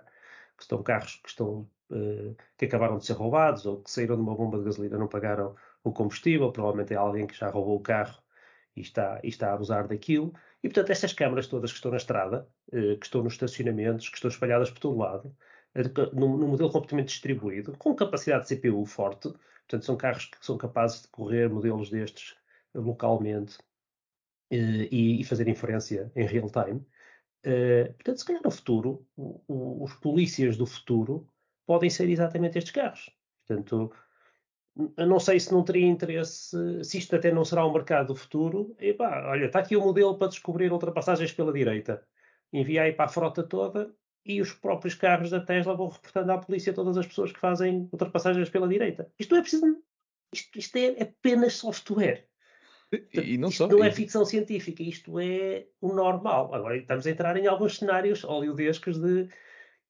que 0.56 0.64
estão 0.64 0.82
carros 0.82 1.16
que 1.18 1.30
estão 1.30 1.70
uh, 1.92 2.36
que 2.58 2.66
acabaram 2.66 2.98
de 2.98 3.06
ser 3.06 3.14
roubados 3.14 3.66
ou 3.66 3.82
que 3.82 3.92
saíram 3.92 4.16
de 4.16 4.22
uma 4.22 4.36
bomba 4.36 4.58
de 4.58 4.66
gasolina 4.66 4.98
não 4.98 5.08
pagaram 5.08 5.56
o 5.84 5.92
combustível, 5.92 6.52
provavelmente 6.52 6.94
é 6.94 6.98
alguém 6.98 7.28
que 7.28 7.36
já 7.38 7.50
roubou 7.50 7.78
o 7.78 7.82
carro 7.82 8.22
e 8.76 8.82
está, 8.82 9.20
e 9.24 9.28
está 9.28 9.52
a 9.52 9.54
abusar 9.54 9.88
daquilo. 9.88 10.34
E, 10.64 10.70
portanto, 10.70 10.92
estas 10.92 11.14
câmaras 11.14 11.48
todas 11.48 11.72
que 11.72 11.78
estão 11.78 11.92
na 11.92 11.98
estrada, 11.98 12.48
eh, 12.72 12.96
que 12.96 13.06
estão 13.06 13.24
nos 13.24 13.34
estacionamentos, 13.34 14.10
que 14.10 14.16
estão 14.16 14.30
espalhadas 14.30 14.72
por 14.72 14.80
todo 14.80 14.98
lado, 14.98 15.36
eh, 15.76 15.84
num, 16.14 16.48
modelo 16.48 16.72
completamente 16.72 17.10
distribuído, 17.10 17.78
com 17.78 17.96
capacidade 17.96 18.48
de 18.48 18.56
CPU 18.56 18.86
forte, 18.86 19.30
portanto, 19.30 19.86
são 19.86 19.98
carros 19.98 20.26
que 20.26 20.46
são 20.46 20.58
capazes 20.58 21.04
de 21.04 21.08
correr 21.10 21.50
modelos 21.50 21.90
destes 21.90 22.36
localmente 22.74 23.58
eh, 24.52 24.88
e, 24.92 25.22
e 25.22 25.24
fazer 25.24 25.48
inferência 25.48 26.12
em 26.16 26.26
real 26.26 26.50
time. 26.50 26.86
portanto, 27.96 28.18
se 28.20 28.26
calhar 28.26 28.42
no 28.44 28.52
futuro, 28.52 29.06
os 29.48 29.94
polícias 29.96 30.58
do 30.58 30.66
futuro 30.66 31.28
podem 31.66 31.90
ser 31.90 32.10
exatamente 32.10 32.58
estes 32.58 32.74
carros. 32.74 33.10
Portanto, 33.46 33.92
eu 34.98 35.06
não 35.06 35.20
sei 35.20 35.40
se 35.40 35.52
não 35.52 35.64
teria 35.64 35.88
interesse, 35.88 36.84
se 36.84 36.98
isto 36.98 37.16
até 37.16 37.32
não 37.32 37.46
será 37.46 37.66
um 37.66 37.74
mercado 37.74 38.08
do 38.08 38.16
futuro. 38.16 38.76
E 38.80 38.94
pá, 38.94 39.28
olha, 39.28 39.46
está 39.46 39.60
aqui 39.60 39.76
o 39.76 39.82
um 39.82 39.86
modelo 39.86 40.18
para 40.18 40.30
descobrir 40.30 40.72
ultrapassagens 40.72 41.32
pela 41.32 41.54
direita. 41.54 42.04
Envia 42.52 42.84
aí 42.84 42.94
para 42.94 43.06
a 43.06 43.10
frota 43.10 43.44
toda 43.44 43.94
e 44.26 44.42
os 44.42 44.54
próprios 44.54 44.96
carros 44.96 45.30
da 45.30 45.40
Tesla 45.40 45.76
vão 45.76 45.90
reportando 45.90 46.32
à 46.32 46.38
polícia 46.38 46.74
todas 46.74 46.98
as 46.98 47.06
pessoas 47.06 47.32
que 47.32 47.40
fazem 47.40 47.88
ultrapassagens 47.92 48.50
pela 48.50 48.68
direita. 48.68 49.12
Isto 49.20 49.32
não 49.32 49.40
é 49.40 49.42
preciso. 49.42 49.84
Isto, 50.34 50.60
isto 50.60 50.76
é 50.78 51.04
apenas 51.04 51.54
software. 51.54 52.28
E, 52.92 53.34
e 53.34 53.38
não 53.38 53.50
isto 53.50 53.58
só. 53.58 53.68
não 53.68 53.84
é 53.84 53.92
ficção 53.92 54.26
científica, 54.26 54.82
isto 54.82 55.20
é 55.20 55.68
o 55.82 55.94
normal. 55.94 56.54
Agora 56.54 56.78
estamos 56.78 57.06
a 57.06 57.12
entrar 57.12 57.38
em 57.38 57.48
alguns 57.48 57.78
cenários 57.78 58.24
hollywoodescos 58.24 59.00
de. 59.00 59.28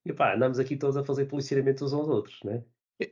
Epá, 0.06 0.36
andamos 0.36 0.60
aqui 0.60 0.76
todos 0.76 0.98
a 0.98 1.04
fazer 1.04 1.26
policiamento 1.26 1.86
uns 1.86 1.94
aos 1.94 2.10
outros, 2.10 2.42
né? 2.44 2.64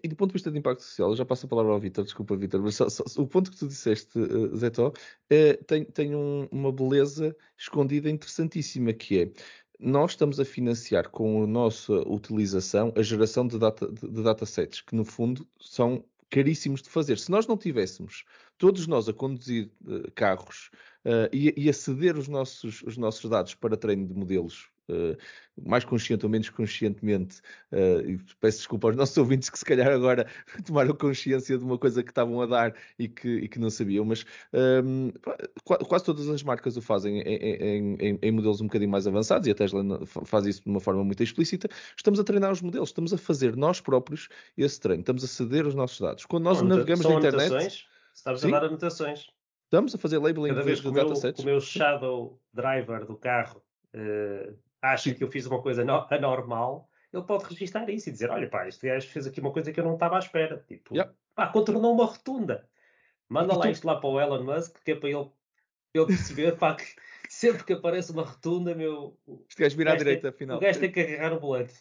E 0.03 0.07
do 0.07 0.15
ponto 0.15 0.29
de 0.29 0.33
vista 0.33 0.51
de 0.51 0.57
impacto 0.57 0.81
social, 0.81 1.15
já 1.15 1.25
passo 1.25 1.45
a 1.45 1.49
palavra 1.49 1.71
ao 1.71 1.79
Vitor, 1.79 2.03
desculpa 2.03 2.35
Vitor, 2.35 2.61
mas 2.61 2.75
só, 2.75 2.89
só, 2.89 3.03
o 3.17 3.27
ponto 3.27 3.51
que 3.51 3.57
tu 3.57 3.67
disseste, 3.67 4.17
uh, 4.19 4.71
Tó, 4.71 4.93
é, 5.29 5.53
tem, 5.53 5.85
tem 5.85 6.15
um, 6.15 6.47
uma 6.51 6.71
beleza 6.71 7.35
escondida 7.57 8.09
interessantíssima, 8.09 8.93
que 8.93 9.19
é, 9.19 9.31
nós 9.79 10.11
estamos 10.11 10.39
a 10.39 10.45
financiar 10.45 11.09
com 11.09 11.43
a 11.43 11.47
nossa 11.47 11.93
utilização 12.07 12.93
a 12.95 13.01
geração 13.01 13.47
de, 13.47 13.57
data, 13.57 13.91
de, 13.91 14.07
de 14.07 14.23
datasets, 14.23 14.81
que 14.81 14.95
no 14.95 15.03
fundo 15.03 15.47
são 15.59 16.03
caríssimos 16.29 16.81
de 16.81 16.89
fazer. 16.89 17.19
Se 17.19 17.29
nós 17.29 17.45
não 17.45 17.57
tivéssemos 17.57 18.23
todos 18.57 18.87
nós 18.87 19.09
a 19.09 19.13
conduzir 19.13 19.69
uh, 19.85 20.11
carros 20.15 20.71
uh, 21.05 21.27
e, 21.33 21.53
e 21.57 21.69
a 21.69 21.73
ceder 21.73 22.17
os 22.17 22.27
nossos, 22.27 22.81
os 22.83 22.97
nossos 22.97 23.29
dados 23.29 23.53
para 23.53 23.75
treino 23.75 24.07
de 24.07 24.13
modelos 24.13 24.70
mais 25.63 25.85
consciente 25.85 26.25
ou 26.25 26.29
menos 26.29 26.49
conscientemente, 26.49 27.39
uh, 27.71 28.09
e 28.09 28.19
peço 28.39 28.59
desculpa 28.59 28.87
aos 28.87 28.95
nossos 28.95 29.15
ouvintes 29.17 29.49
que 29.49 29.57
se 29.57 29.65
calhar 29.65 29.87
agora 29.87 30.27
tomaram 30.65 30.95
consciência 30.95 31.57
de 31.57 31.63
uma 31.63 31.77
coisa 31.77 32.03
que 32.03 32.11
estavam 32.11 32.41
a 32.41 32.45
dar 32.45 32.75
e 32.97 33.07
que, 33.07 33.27
e 33.27 33.47
que 33.47 33.59
não 33.59 33.69
sabiam, 33.69 34.03
mas 34.03 34.25
um, 34.53 35.09
ehm, 35.09 35.85
quase 35.87 36.05
todas 36.05 36.27
as 36.29 36.43
marcas 36.43 36.77
o 36.77 36.81
fazem 36.81 37.21
em, 37.21 37.97
em, 37.99 38.19
em, 38.21 38.31
modelos 38.31 38.61
um 38.61 38.65
bocadinho 38.65 38.91
mais 38.91 39.07
avançados 39.07 39.47
e 39.47 39.51
a 39.51 39.55
Tesla 39.55 39.83
faz 40.05 40.45
isso 40.45 40.63
de 40.63 40.69
uma 40.69 40.79
forma 40.79 41.03
muito 41.03 41.21
explícita. 41.21 41.69
Estamos 41.95 42.19
a 42.19 42.23
treinar 42.23 42.51
os 42.51 42.61
modelos, 42.61 42.89
estamos 42.89 43.13
a 43.13 43.17
fazer 43.17 43.55
nós 43.55 43.79
próprios 43.79 44.27
esse 44.57 44.79
treino, 44.79 45.01
estamos 45.01 45.23
a 45.23 45.27
ceder 45.27 45.65
os 45.65 45.75
nossos 45.75 45.99
dados. 45.99 46.25
Quando 46.25 46.45
nós 46.45 46.61
navegamos 46.61 47.05
na 47.05 47.13
internet. 47.15 47.87
Estamos 48.13 48.43
a 48.43 48.49
dar 48.49 48.65
anotações. 48.65 49.27
Estamos 49.65 49.95
a 49.95 49.97
fazer 49.97 50.17
labeling 50.17 50.49
Cada 50.49 50.63
vez 50.63 50.81
que 50.81 50.87
o 50.87 50.91
meu, 50.91 51.07
o 51.07 51.45
meu 51.45 51.61
shadow 51.61 52.37
driver 52.53 53.05
do 53.05 53.15
carro 53.15 53.63
uh, 53.95 54.53
acha 54.81 55.13
que 55.13 55.23
eu 55.23 55.29
fiz 55.29 55.45
uma 55.45 55.61
coisa 55.61 55.83
anormal, 56.09 56.89
ele 57.13 57.23
pode 57.23 57.45
registrar 57.45 57.89
isso 57.89 58.09
e 58.09 58.11
dizer: 58.11 58.29
olha, 58.29 58.49
pá, 58.49 58.67
este 58.67 58.87
gajo 58.87 59.07
fez 59.07 59.27
aqui 59.27 59.39
uma 59.39 59.51
coisa 59.51 59.71
que 59.71 59.79
eu 59.79 59.83
não 59.83 59.93
estava 59.93 60.15
à 60.15 60.19
espera. 60.19 60.63
Tipo, 60.67 60.95
yep. 60.95 61.13
pá, 61.35 61.47
contornou 61.47 61.93
uma 61.93 62.05
rotunda. 62.05 62.67
Manda 63.29 63.55
lá 63.55 63.63
tu... 63.63 63.69
isto 63.69 63.85
lá 63.85 63.99
para 63.99 64.09
o 64.09 64.19
Elon 64.19 64.43
Musk, 64.43 64.77
que 64.83 64.91
é 64.91 64.95
para 64.95 65.09
ele, 65.09 65.29
ele 65.93 66.05
perceber, 66.05 66.57
pá, 66.57 66.75
que 66.75 66.85
sempre 67.29 67.63
que 67.63 67.73
aparece 67.73 68.11
uma 68.11 68.23
rotunda, 68.23 68.73
meu. 68.73 69.17
Este 69.49 69.61
gajo 69.61 69.77
vira 69.77 69.93
à 69.93 69.95
direita, 69.95 70.29
afinal. 70.29 70.57
O 70.57 70.61
gajo 70.61 70.79
tem 70.79 70.91
que 70.91 70.99
agarrar 70.99 71.33
o 71.33 71.39
volante. 71.39 71.75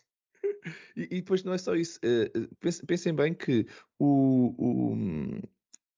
E, 0.96 1.02
e, 1.02 1.20
depois 1.20 1.42
não 1.42 1.54
é 1.54 1.58
só 1.58 1.74
isso. 1.74 1.98
Uh, 2.04 2.86
pensem 2.86 3.14
bem 3.14 3.32
que 3.32 3.66
o, 3.98 4.54
o 4.58 5.40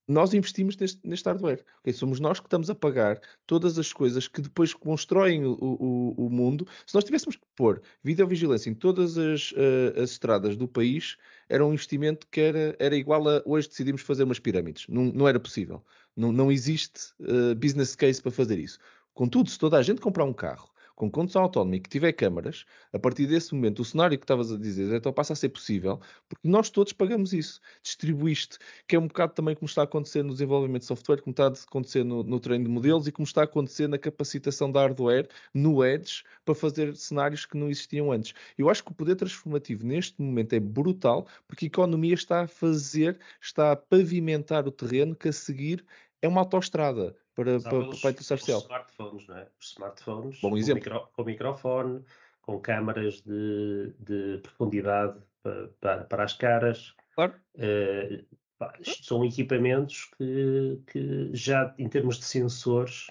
nós 0.07 0.35
investimos 0.35 0.77
neste, 0.77 1.01
neste 1.07 1.27
hardware. 1.27 1.65
Okay? 1.81 1.93
Somos 1.93 2.19
nós 2.19 2.41
que 2.41 2.47
estamos 2.47 2.69
a 2.69 2.75
pagar 2.75 3.21
todas 3.47 3.79
as 3.79 3.93
coisas 3.93 4.27
que 4.29 4.41
depois 4.41 4.75
constroem 4.75 5.45
o, 5.45 5.57
o, 5.61 6.27
o 6.27 6.31
mundo. 6.31 6.67
Se 6.87 6.95
nós 6.95 7.05
tivéssemos 7.05 7.37
que 7.37 7.47
pôr 7.55 7.81
videovigilância 8.03 8.69
em 8.71 8.75
todas 8.75 9.17
as, 9.17 9.53
uh, 9.53 10.01
as 10.03 10.11
estradas 10.11 10.57
do 10.57 10.67
país, 10.67 11.17
era 11.49 11.65
um 11.65 11.73
investimento 11.73 12.27
que 12.31 12.41
era, 12.41 12.77
era 12.79 12.97
igual 12.97 13.29
a 13.29 13.43
hoje 13.45 13.69
decidimos 13.69 14.03
fazer 14.03 14.25
umas 14.25 14.39
pirâmides. 14.39 14.87
Não, 14.89 15.05
não 15.05 15.29
era 15.29 15.39
possível. 15.39 15.85
Não, 16.17 16.33
não 16.33 16.51
existe 16.51 17.13
uh, 17.21 17.55
business 17.55 17.95
case 17.95 18.21
para 18.21 18.33
fazer 18.33 18.59
isso. 18.59 18.79
Contudo, 19.15 19.51
se 19.51 19.59
toda 19.59 19.77
a 19.77 19.83
gente 19.83 20.01
comprar 20.01 20.25
um 20.25 20.33
carro 20.33 20.72
com 20.95 21.11
condução 21.11 21.43
autónoma 21.43 21.77
e 21.77 21.81
que 21.81 21.89
tiver 21.89 22.13
câmaras, 22.13 22.65
a 22.93 22.99
partir 22.99 23.27
desse 23.27 23.55
momento, 23.55 23.81
o 23.81 23.85
cenário 23.85 24.19
que 24.19 24.25
estavas 24.25 24.53
a 24.53 24.59
dizer, 24.59 24.95
então 24.95 25.13
passa 25.13 25.33
a 25.33 25.37
ser 25.37 25.49
possível, 25.49 26.01
porque 26.29 26.47
nós 26.49 26.71
todos 26.71 26.93
pagamos 26.93 27.33
isso. 27.33 27.61
Distribuíste, 27.83 28.59
que 28.87 28.97
é 28.97 28.99
um 28.99 29.07
bocado 29.07 29.35
também 29.35 29.55
como 29.55 29.67
está 29.67 29.83
a 29.83 29.85
acontecer 29.85 30.23
no 30.23 30.33
desenvolvimento 30.33 30.83
de 30.83 30.87
software, 30.87 31.21
como 31.21 31.33
está 31.33 31.47
a 31.47 31.49
acontecer 31.49 32.05
no, 32.05 32.23
no 32.23 32.41
treino 32.41 32.65
de 32.65 32.71
modelos 32.71 33.07
e 33.07 33.13
como 33.13 33.27
está 33.27 33.43
a 33.43 33.45
acontecer 33.45 33.89
na 33.89 33.99
capacitação 33.99 34.71
da 34.71 34.81
hardware, 34.81 35.29
no 35.55 35.85
Edge, 35.85 36.25
para 36.45 36.55
fazer 36.55 36.97
cenários 36.97 37.47
que 37.47 37.57
não 37.57 37.69
existiam 37.69 38.13
antes. 38.13 38.35
Eu 38.57 38.69
acho 38.69 38.85
que 38.85 38.91
o 38.91 38.95
poder 38.95 39.17
transformativo 39.17 39.87
neste 39.87 40.21
momento 40.21 40.53
é 40.53 40.61
brutal, 40.61 41.27
porque 41.47 41.67
a 41.67 41.69
economia 41.69 42.15
está 42.15 42.43
a 42.43 42.47
fazer, 42.49 43.19
está 43.41 43.73
a 43.73 43.77
pavimentar 43.77 44.67
o 44.67 44.73
terreno 44.73 45.15
que 45.15 45.29
a 45.29 45.33
seguir 45.33 45.85
é 46.23 46.29
uma 46.29 46.41
autoestrada 46.41 47.17
para, 47.35 47.61
para, 47.61 47.71
pelos, 47.71 48.01
para 48.01 48.11
a 48.11 48.13
artificial. 48.13 48.59
Os 48.59 48.65
smartphones, 48.65 49.27
não 49.27 49.37
é? 49.37 49.47
Os 49.59 49.67
smartphones 49.69 50.41
Bom 50.41 50.51
com, 50.51 50.57
exemplo. 50.57 50.85
micro, 50.85 51.09
com 51.13 51.25
microfone, 51.25 52.05
com 52.43 52.61
câmaras 52.61 53.23
de, 53.23 53.93
de 53.99 54.39
profundidade 54.43 55.19
para, 55.43 55.69
para, 55.81 56.05
para, 56.05 56.25
as 56.25 56.33
caras. 56.35 56.95
Claro. 57.15 57.35
Uh, 57.55 58.25
pá, 58.59 58.75
são 58.83 59.25
equipamentos 59.25 60.11
que, 60.17 60.81
que 60.87 61.31
já, 61.33 61.75
em 61.79 61.89
termos 61.89 62.19
de 62.19 62.25
sensores, 62.25 63.09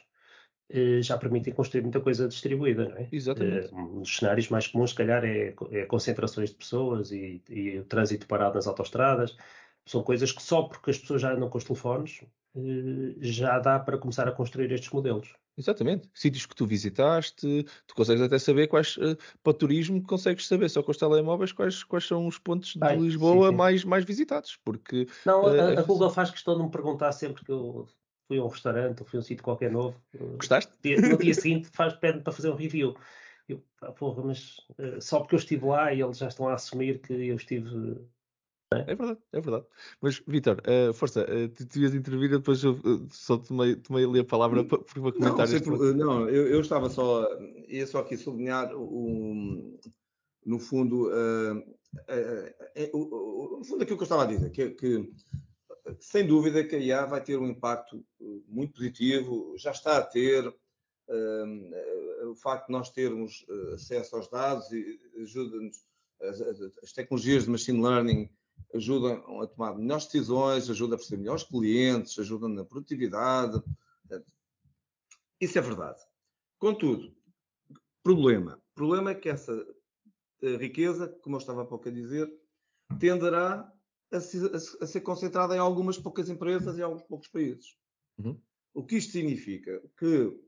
uh, 0.72 1.02
já 1.02 1.18
permitem 1.18 1.54
construir 1.54 1.82
muita 1.82 2.00
coisa 2.00 2.28
distribuída, 2.28 2.90
não 2.90 2.98
é? 2.98 3.10
Exatamente. 3.12 3.74
Uh, 3.74 3.78
um 3.78 4.02
dos 4.02 4.16
cenários 4.16 4.50
mais 4.50 4.68
comuns, 4.68 4.92
se 4.92 4.96
calhar, 4.96 5.24
é, 5.24 5.56
é 5.72 5.86
concentrações 5.86 6.50
de 6.50 6.56
pessoas 6.56 7.12
e, 7.12 7.42
e 7.50 7.80
o 7.80 7.86
trânsito 7.86 8.28
parado 8.28 8.56
nas 8.56 8.68
autostradas. 8.68 9.36
São 9.86 10.04
coisas 10.04 10.32
que 10.32 10.44
só 10.44 10.64
porque 10.64 10.92
as 10.92 10.98
pessoas 10.98 11.22
já 11.22 11.34
andam 11.34 11.50
com 11.50 11.58
os 11.58 11.64
telefones 11.64 12.22
eh, 12.22 12.28
já 13.20 13.60
dá 13.60 13.80
para 13.80 13.98
começar 13.98 14.28
a 14.28 14.32
construir 14.32 14.72
estes 14.72 14.90
modelos. 14.92 15.34
Exatamente. 15.58 16.10
Sítios 16.14 16.46
que 16.46 16.56
tu 16.56 16.66
visitaste, 16.66 17.66
tu 17.88 17.96
consegues 17.96 18.22
até 18.22 18.40
saber 18.40 18.68
quais, 18.68 18.98
uh, 18.98 19.18
para 19.44 19.54
turismo, 19.54 20.02
consegues 20.04 20.48
saber 20.48 20.70
só 20.70 20.82
com 20.82 20.92
os 20.92 20.98
telemóveis 20.98 21.52
quais, 21.52 21.84
quais 21.84 22.06
são 22.06 22.28
os 22.28 22.38
pontos 22.38 22.74
de 22.74 22.84
Ai, 22.84 22.98
Lisboa 22.98 23.48
sim, 23.48 23.52
sim. 23.52 23.58
Mais, 23.58 23.84
mais 23.84 24.06
visitados. 24.06 24.58
Porque, 24.64 25.08
Não, 25.26 25.44
uh, 25.44 25.78
a, 25.78 25.80
a, 25.80 25.84
Google 25.84 26.10
faz 26.10 26.32
questão 26.32 26.58
de 26.58 26.64
me 26.64 26.72
perguntar 26.72 27.12
sempre 27.12 27.44
que 27.44 27.52
eu 27.52 27.88
fui 28.28 28.38
a 28.38 28.44
um 28.44 28.48
restaurante 28.48 29.02
ou 29.02 29.06
fui 29.06 29.18
a 29.18 29.22
um 29.22 29.24
sítio 29.24 29.44
qualquer 29.44 29.72
novo. 29.72 30.02
Gostaste? 30.38 30.72
No 30.84 31.18
dia 31.18 31.34
seguinte 31.34 31.70
faz, 31.74 31.94
pede 31.94 32.22
para 32.22 32.34
fazer 32.34 32.50
um 32.50 32.56
review. 32.56 32.96
Eu, 33.48 33.62
porra, 33.98 34.24
mas 34.24 34.58
só 35.02 35.20
porque 35.20 35.36
eu 35.36 35.40
estive 35.40 35.66
lá 35.66 35.94
e 35.94 36.02
eles 36.02 36.18
já 36.18 36.28
estão 36.28 36.48
a 36.48 36.54
assumir 36.54 37.02
que 37.02 37.14
eu 37.14 37.36
estive 37.36 38.00
é? 38.74 38.92
é 38.92 38.96
verdade, 38.96 39.20
é 39.34 39.42
verdade. 39.42 39.66
Mas, 40.02 40.22
Vitor, 40.26 40.62
uh, 40.62 40.94
força, 40.94 41.24
uh, 41.24 41.50
tu, 41.50 41.66
tu 41.68 41.80
ias 41.80 41.94
intervir, 41.94 42.30
depois 42.30 42.64
eu 42.64 42.74
uh, 42.74 43.08
só 43.12 43.38
tomei, 43.38 43.76
tomei 43.76 44.06
ali 44.06 44.20
a 44.20 44.26
palavra 44.26 44.64
para, 44.64 44.80
para 44.80 45.12
comentar 45.12 45.48
não, 45.48 45.56
isto. 45.56 45.94
não, 45.94 46.30
eu, 46.30 46.48
eu, 46.48 46.62
estava 46.62 46.90
só, 46.90 47.28
ia 47.68 47.86
só 47.86 48.00
aqui 48.00 48.18
sublinhar 48.18 48.74
o, 48.74 49.78
no 50.46 50.60
fundo, 50.60 51.10
o, 52.94 53.58
no 53.58 53.64
fundo 53.66 53.84
aquilo 53.84 53.98
que 53.98 54.04
eu 54.04 54.06
estava 54.06 54.24
a 54.24 54.28
dizer, 54.28 54.50
que, 54.52 54.70
que 54.72 55.12
sem 56.00 56.26
dúvida 56.26 56.64
que 56.64 56.76
a 56.76 56.80
IA 56.80 57.06
vai 57.06 57.22
ter 57.22 57.38
um 57.38 57.48
impacto 57.48 58.04
muito 58.48 58.74
positivo, 58.74 59.54
já 59.58 59.72
está 59.72 59.98
a 59.98 60.02
ter, 60.02 60.48
o 62.30 62.36
facto 62.36 62.68
de 62.68 62.72
nós 62.72 62.90
termos 62.90 63.46
acesso 63.74 64.16
aos 64.16 64.30
dados 64.30 64.68
ajuda-nos 65.22 65.84
as, 66.22 66.40
as, 66.84 66.94
tecnologias 66.94 67.46
de 67.46 67.50
machine 67.50 67.82
learning 67.82 68.30
ajudam 68.74 69.42
a 69.42 69.48
tomar 69.48 69.76
melhores 69.76 70.06
decisões, 70.06 70.70
ajudam 70.70 70.96
a 70.96 70.98
perceber 70.98 71.22
melhores 71.22 71.44
clientes, 71.44 72.18
ajudam 72.20 72.50
na 72.50 72.64
produtividade. 72.64 73.62
Isso 75.40 75.58
é 75.58 75.62
verdade. 75.62 76.00
Contudo, 76.60 77.16
problema. 78.04 78.62
Problema 78.76 79.12
é 79.12 79.16
que 79.16 79.30
essa 79.30 79.54
eh, 80.42 80.56
riqueza, 80.58 81.08
como 81.22 81.36
eu 81.36 81.40
estava 81.40 81.64
há 81.64 81.66
pouco 81.66 81.90
a 81.90 81.92
dizer, 81.92 82.32
tenderá 83.00 83.72
a, 84.12 84.16
a, 84.16 84.18
a 84.18 84.88
ser 84.88 85.02
concentrada 85.02 85.56
em 85.56 85.60
algumas 85.60 85.98
poucas 85.98 86.30
empresas 86.30 86.78
e 86.78 86.82
alguns 86.82 87.04
poucos 87.04 87.28
países. 87.28 87.78
Uhum. 88.18 88.40
O 88.74 88.86
que 88.86 88.98
isto 88.98 89.12
significa? 89.12 89.82
Que 89.98 90.40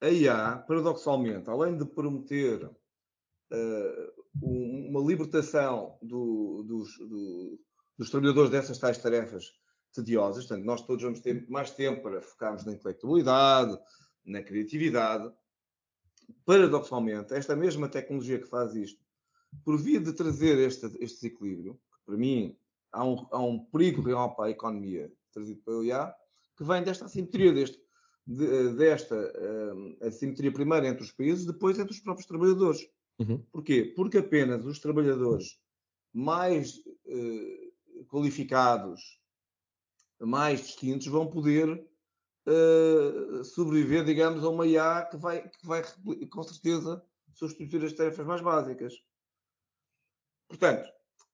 a 0.00 0.10
IA, 0.10 0.58
paradoxalmente, 0.66 1.48
além 1.48 1.76
de 1.76 1.84
prometer 1.84 2.64
uh, 2.64 4.21
uma 4.40 5.00
libertação 5.00 5.98
do, 6.00 6.62
dos, 6.66 6.98
do, 6.98 7.60
dos, 7.98 8.10
trabalhadores 8.10 8.50
dessas 8.50 8.78
tais 8.78 8.98
tarefas 8.98 9.52
tediosas. 9.92 10.46
Portanto, 10.46 10.64
nós 10.64 10.86
todos 10.86 11.02
vamos 11.02 11.20
ter 11.20 11.46
mais 11.48 11.70
tempo 11.70 12.02
para 12.02 12.22
focarmos 12.22 12.64
na 12.64 12.72
intelectualidade, 12.72 13.78
na 14.24 14.42
criatividade. 14.42 15.30
Paradoxalmente, 16.46 17.34
esta 17.34 17.54
mesma 17.54 17.88
tecnologia 17.88 18.38
que 18.38 18.48
faz 18.48 18.74
isto, 18.74 19.00
por 19.64 19.76
via 19.78 20.00
de 20.00 20.12
trazer 20.12 20.56
este, 20.58 20.86
este 21.00 21.22
desequilíbrio, 21.22 21.74
que 21.74 22.04
para 22.06 22.16
mim 22.16 22.56
há 22.90 23.04
um, 23.04 23.26
há 23.30 23.38
um 23.38 23.58
perigo 23.66 24.00
real 24.00 24.34
para 24.34 24.46
a 24.46 24.50
economia 24.50 25.12
trazido 25.32 25.60
pelo 25.62 25.84
IA, 25.84 26.14
que 26.56 26.64
vem 26.64 26.82
desta 26.82 27.06
assimetria, 27.06 27.52
deste, 27.52 27.78
de, 28.26 28.74
desta 28.74 29.16
uh, 29.16 30.06
assimetria 30.06 30.52
primeiro 30.52 30.86
entre 30.86 31.02
os 31.02 31.12
países, 31.12 31.46
depois 31.46 31.78
entre 31.78 31.92
os 31.92 32.00
próprios 32.00 32.26
trabalhadores. 32.26 32.86
Uhum. 33.18 33.38
Porquê? 33.52 33.92
Porque 33.96 34.18
apenas 34.18 34.64
os 34.64 34.78
trabalhadores 34.78 35.60
mais 36.12 36.76
uh, 36.76 38.04
qualificados, 38.08 39.20
mais 40.20 40.60
distintos, 40.60 41.06
vão 41.06 41.28
poder 41.28 41.68
uh, 42.46 43.44
sobreviver, 43.44 44.04
digamos, 44.04 44.44
a 44.44 44.48
uma 44.48 44.66
IA 44.66 45.06
que 45.10 45.16
vai, 45.16 45.48
que 45.48 45.66
vai 45.66 45.82
com 46.30 46.42
certeza 46.42 47.04
substituir 47.32 47.84
as 47.84 47.92
tarefas 47.92 48.26
mais 48.26 48.40
básicas. 48.40 48.94
Portanto, 50.48 50.88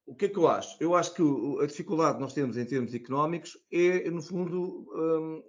o 0.06 0.14
que 0.14 0.26
é 0.26 0.28
que 0.28 0.38
eu 0.38 0.48
acho? 0.48 0.76
Eu 0.80 0.94
acho 0.94 1.12
que 1.12 1.22
a 1.62 1.66
dificuldade 1.66 2.14
que 2.14 2.22
nós 2.22 2.32
temos 2.32 2.56
em 2.56 2.64
termos 2.64 2.94
económicos 2.94 3.58
é, 3.70 4.08
no 4.10 4.22
fundo, 4.22 4.86
um, 4.94 5.42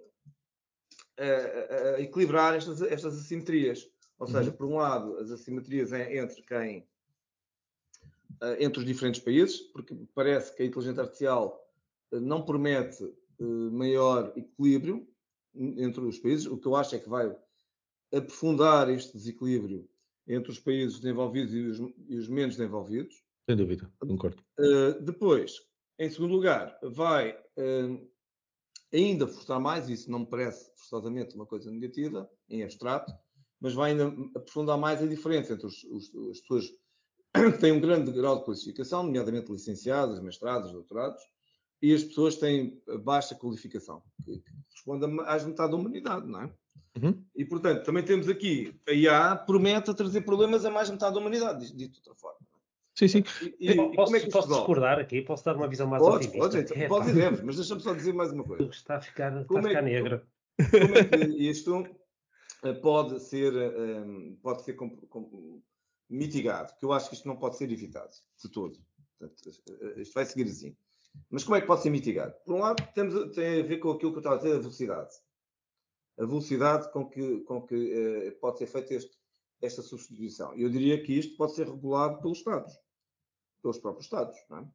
a, 1.18 1.96
a 1.96 2.00
equilibrar 2.00 2.54
estas, 2.54 2.82
estas 2.82 3.18
assimetrias. 3.18 3.86
Ou 4.20 4.26
seja, 4.26 4.50
uhum. 4.50 4.56
por 4.56 4.66
um 4.66 4.76
lado, 4.76 5.16
as 5.16 5.30
assimetrias 5.30 5.92
entre 5.92 6.42
quem 6.42 6.86
eh, 8.42 8.64
entre 8.64 8.80
os 8.80 8.86
diferentes 8.86 9.20
países, 9.20 9.60
porque 9.60 9.94
parece 10.14 10.54
que 10.54 10.62
a 10.62 10.66
inteligência 10.66 11.02
artificial 11.02 11.66
eh, 12.12 12.20
não 12.20 12.42
promete 12.42 13.04
eh, 13.04 13.44
maior 13.44 14.32
equilíbrio 14.36 15.06
entre 15.54 16.00
os 16.02 16.18
países. 16.18 16.46
O 16.46 16.56
que 16.56 16.66
eu 16.66 16.76
acho 16.76 16.94
é 16.94 16.98
que 16.98 17.08
vai 17.08 17.34
aprofundar 18.14 18.88
este 18.88 19.12
desequilíbrio 19.16 19.88
entre 20.26 20.50
os 20.50 20.58
países 20.58 21.00
desenvolvidos 21.00 21.54
e 21.54 21.60
os, 21.60 21.78
e 22.08 22.16
os 22.16 22.28
menos 22.28 22.56
desenvolvidos. 22.56 23.24
Sem 23.48 23.56
dúvida, 23.56 23.90
concordo. 23.98 24.42
Depois, 25.00 25.60
em 25.98 26.08
segundo 26.08 26.34
lugar, 26.34 26.78
vai 26.82 27.36
ainda 28.92 29.26
forçar 29.26 29.58
mais, 29.58 29.88
isso 29.88 30.08
não 30.10 30.20
me 30.20 30.26
parece 30.26 30.70
forçosamente 30.76 31.34
uma 31.34 31.46
coisa 31.46 31.68
negativa, 31.70 32.30
em 32.48 32.62
abstrato, 32.62 33.12
mas 33.60 33.74
vai 33.74 33.90
ainda 33.90 34.06
aprofundar 34.34 34.78
mais 34.78 35.02
a 35.02 35.06
diferença 35.06 35.52
entre 35.52 35.66
os, 35.66 35.84
os, 35.84 36.14
as 36.30 36.40
pessoas 36.40 36.66
que 37.32 37.58
têm 37.58 37.72
um 37.72 37.80
grande 37.80 38.10
grau 38.10 38.38
de 38.38 38.44
qualificação, 38.44 39.02
nomeadamente 39.02 39.52
licenciadas, 39.52 40.20
mestrados, 40.20 40.72
doutorados, 40.72 41.22
e 41.82 41.94
as 41.94 42.02
pessoas 42.02 42.34
que 42.34 42.40
têm 42.40 42.82
baixa 43.02 43.34
qualificação, 43.34 44.02
que, 44.24 44.38
que 44.38 44.52
corresponde 44.68 45.04
a 45.04 45.08
mais 45.08 45.44
metade 45.44 45.70
da 45.70 45.76
humanidade, 45.76 46.26
não 46.26 46.42
é? 46.42 46.50
Uhum. 47.00 47.24
E, 47.36 47.44
portanto, 47.44 47.84
também 47.84 48.04
temos 48.04 48.28
aqui, 48.28 48.74
a 48.88 48.92
IA 48.92 49.36
promete 49.36 49.94
trazer 49.94 50.22
problemas 50.22 50.64
a 50.64 50.70
mais 50.70 50.90
metade 50.90 51.14
da 51.14 51.20
humanidade, 51.20 51.72
dito 51.74 51.92
de 51.92 51.98
outra 51.98 52.14
forma. 52.14 52.38
Sim, 52.94 53.08
sim. 53.08 53.24
E, 53.58 53.70
e, 53.70 53.94
posso, 53.94 54.16
é 54.16 54.28
posso 54.28 54.48
discordar 54.48 54.98
aqui? 54.98 55.22
Posso 55.22 55.44
dar 55.44 55.56
uma 55.56 55.68
visão 55.68 55.86
mais 55.86 56.02
pode, 56.02 56.26
otimista? 56.26 56.38
Pode, 56.38 56.58
então, 56.58 56.76
pode 56.88 57.06
dizer, 57.06 57.44
mas 57.44 57.56
deixa-me 57.56 57.80
só 57.80 57.94
dizer 57.94 58.12
mais 58.12 58.32
uma 58.32 58.44
coisa. 58.44 58.64
Está 58.64 58.96
a 58.96 59.00
ficar, 59.00 59.40
está 59.40 59.58
a 59.58 59.62
ficar 59.62 59.78
é, 59.78 59.82
negro. 59.82 60.22
Como 60.70 60.96
é 60.96 61.04
que 61.04 61.48
isto 61.48 61.86
pode 62.82 63.20
ser, 63.20 63.52
um, 63.54 64.32
eh, 64.32 64.36
pode 64.42 64.62
ser 64.62 64.74
com, 64.74 64.90
com, 64.90 65.62
mitigado, 66.08 66.74
que 66.78 66.84
eu 66.84 66.92
acho 66.92 67.08
que 67.08 67.14
isto 67.14 67.28
não 67.28 67.36
pode 67.36 67.56
ser 67.56 67.70
evitado 67.70 68.12
de 68.42 68.50
todo. 68.50 68.78
Portanto, 69.18 69.50
eh, 69.68 70.00
isto 70.00 70.14
vai 70.14 70.26
seguir 70.26 70.50
assim. 70.50 70.76
Mas 71.28 71.44
como 71.44 71.56
é 71.56 71.60
que 71.60 71.66
pode 71.66 71.82
ser 71.82 71.90
mitigado? 71.90 72.34
Por 72.44 72.54
um 72.54 72.60
lado, 72.60 72.86
temos, 72.94 73.34
tem 73.34 73.60
a 73.60 73.66
ver 73.66 73.78
com 73.78 73.90
aquilo 73.90 74.12
que 74.12 74.18
eu 74.18 74.20
estava 74.20 74.36
a 74.36 74.38
dizer, 74.38 74.54
a 74.54 74.60
velocidade. 74.60 75.14
A 76.18 76.26
velocidade 76.26 76.92
com 76.92 77.08
que, 77.08 77.40
com 77.40 77.62
que 77.62 78.36
pode 78.40 78.58
ser 78.58 78.66
feita 78.66 78.94
esta 79.62 79.82
substituição. 79.82 80.54
Eu 80.54 80.68
diria 80.68 81.02
que 81.02 81.12
isto 81.14 81.36
pode 81.36 81.54
ser 81.54 81.66
regulado 81.66 82.20
pelos 82.20 82.38
Estados, 82.38 82.78
pelos 83.62 83.78
próprios 83.78 84.06
Estados. 84.06 84.36
Não 84.48 84.58
é? 84.58 84.68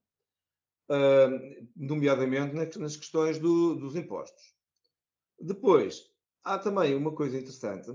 uh, 0.89 1.67
nomeadamente 1.75 2.79
nas 2.79 2.95
questões 2.95 3.39
do, 3.39 3.75
dos 3.75 3.95
impostos. 3.95 4.55
Depois, 5.39 6.09
há 6.45 6.59
também 6.59 6.95
uma 6.95 7.13
coisa 7.13 7.37
interessante, 7.37 7.91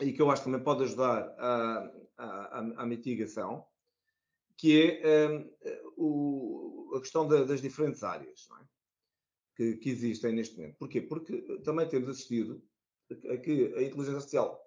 e 0.00 0.12
que 0.12 0.22
eu 0.22 0.30
acho 0.30 0.42
que 0.42 0.50
também 0.50 0.64
pode 0.64 0.84
ajudar 0.84 1.34
à, 2.16 2.86
mitigação, 2.86 3.66
que 4.56 5.00
é 5.02 5.28
um, 5.28 5.50
o, 5.96 6.92
a 6.96 7.00
questão 7.00 7.26
da, 7.26 7.44
das 7.44 7.60
diferentes 7.60 8.02
áreas 8.02 8.48
é? 8.60 8.64
que, 9.56 9.76
que, 9.76 9.90
existem 9.90 10.34
neste 10.34 10.56
momento. 10.56 10.76
Porquê? 10.78 11.00
Porque 11.00 11.42
também 11.64 11.88
temos 11.88 12.08
assistido 12.08 12.62
a 13.10 13.36
que 13.38 13.74
a 13.74 13.82
inteligência 13.82 14.14
artificial, 14.14 14.62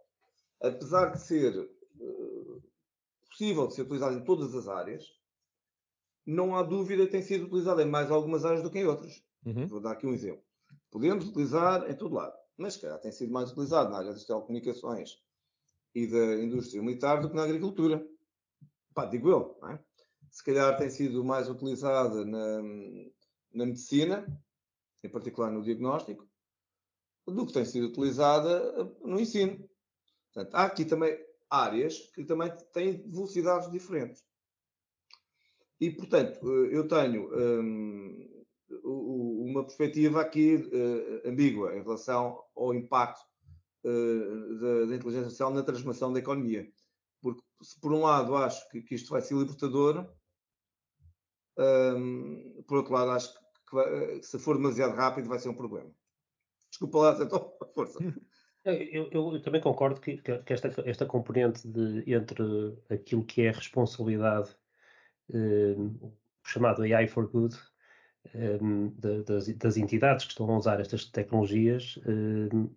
apesar 0.61 1.11
de 1.11 1.21
ser 1.21 1.57
uh, 1.59 2.63
possível 3.29 3.67
de 3.67 3.75
ser 3.75 3.83
utilizada 3.83 4.15
em 4.15 4.23
todas 4.23 4.53
as 4.53 4.67
áreas, 4.67 5.03
não 6.25 6.55
há 6.55 6.63
dúvida 6.63 7.05
que 7.05 7.11
tem 7.11 7.21
sido 7.21 7.45
utilizada 7.45 7.81
em 7.81 7.89
mais 7.89 8.11
algumas 8.11 8.45
áreas 8.45 8.63
do 8.63 8.71
que 8.71 8.79
em 8.79 8.85
outras. 8.85 9.23
Uhum. 9.45 9.67
Vou 9.67 9.79
dar 9.79 9.91
aqui 9.91 10.07
um 10.07 10.13
exemplo. 10.13 10.43
Podemos 10.89 11.27
utilizar 11.27 11.89
em 11.89 11.95
todo 11.95 12.15
lado, 12.15 12.35
mas 12.57 12.77
calhar 12.77 12.99
tem 12.99 13.11
sido 13.11 13.31
mais 13.31 13.51
utilizado 13.51 13.89
na 13.89 13.97
área 13.97 14.13
das 14.13 14.25
telecomunicações 14.25 15.17
e 15.95 16.07
da 16.07 16.41
indústria 16.41 16.81
militar 16.81 17.21
do 17.21 17.29
que 17.29 17.35
na 17.35 17.43
agricultura. 17.43 18.05
Pá, 18.93 19.05
digo 19.05 19.29
eu, 19.29 19.57
não 19.61 19.71
é? 19.71 19.83
Se 20.31 20.43
calhar 20.43 20.75
tem 20.77 20.89
sido 20.89 21.23
mais 21.23 21.49
utilizada 21.49 22.25
na, 22.25 22.61
na 23.53 23.65
medicina, 23.65 24.25
em 25.03 25.09
particular 25.09 25.51
no 25.51 25.63
diagnóstico, 25.63 26.27
do 27.27 27.45
que 27.45 27.53
tem 27.53 27.65
sido 27.65 27.87
utilizada 27.87 28.83
no 29.01 29.19
ensino. 29.19 29.69
Portanto, 30.33 30.55
há 30.55 30.65
aqui 30.65 30.85
também 30.85 31.17
áreas 31.49 31.99
que 32.13 32.23
também 32.23 32.51
têm 32.73 33.09
velocidades 33.09 33.71
diferentes. 33.71 34.23
E, 35.79 35.91
portanto, 35.91 36.39
eh, 36.41 36.75
eu 36.75 36.87
tenho 36.87 37.29
um, 37.31 38.45
uma 39.53 39.63
perspectiva 39.63 40.21
aqui 40.21 40.55
uh, 40.55 41.29
ambígua 41.29 41.75
em 41.75 41.81
relação 41.81 42.43
ao 42.55 42.73
impacto 42.73 43.21
uh, 43.85 44.59
da, 44.59 44.85
da, 44.85 44.95
inteligência 44.95 45.21
artificial 45.21 45.53
na 45.53 45.63
transformação 45.63 46.11
da 46.11 46.19
economia. 46.19 46.67
Porque, 47.21 47.41
se 47.61 47.79
por 47.79 47.93
um 47.93 48.01
lado 48.01 48.35
acho 48.35 48.67
que, 48.69 48.81
que 48.81 48.95
isto 48.95 49.09
vai 49.09 49.21
ser 49.21 49.35
libertador, 49.35 50.09
um, 51.57 52.63
por 52.67 52.77
outro 52.77 52.93
lado 52.93 53.11
acho 53.11 53.33
que, 53.33 53.39
que, 53.69 54.19
que, 54.19 54.25
se 54.25 54.39
for 54.39 54.57
demasiado 54.57 54.95
rápido 54.95 55.29
vai 55.29 55.39
ser 55.39 55.49
um 55.49 55.55
problema. 55.55 55.91
Desculpa 56.69 56.97
lá, 56.97 57.23
então, 57.23 57.53
força. 57.73 57.99
Eu, 58.65 59.09
eu, 59.11 59.33
eu, 59.33 59.41
também 59.41 59.59
concordo 59.59 59.99
que, 59.99 60.19
que, 60.21 60.53
esta, 60.53 60.73
esta 60.85 61.05
componente 61.05 61.67
de, 61.67 62.09
entre 62.09 62.41
aquilo 62.89 63.25
que 63.25 63.41
é 63.41 63.51
responsabilidade 63.51 64.55
uh, 65.31 66.17
chamado 66.45 66.83
AI 66.83 67.05
for 67.09 67.27
Good, 67.27 67.57
das, 68.97 69.47
das, 69.47 69.77
entidades 69.77 70.25
que 70.25 70.31
estão 70.31 70.49
a 70.49 70.57
usar 70.57 70.79
estas 70.79 71.05
tecnologias, 71.05 71.99
um, 72.07 72.69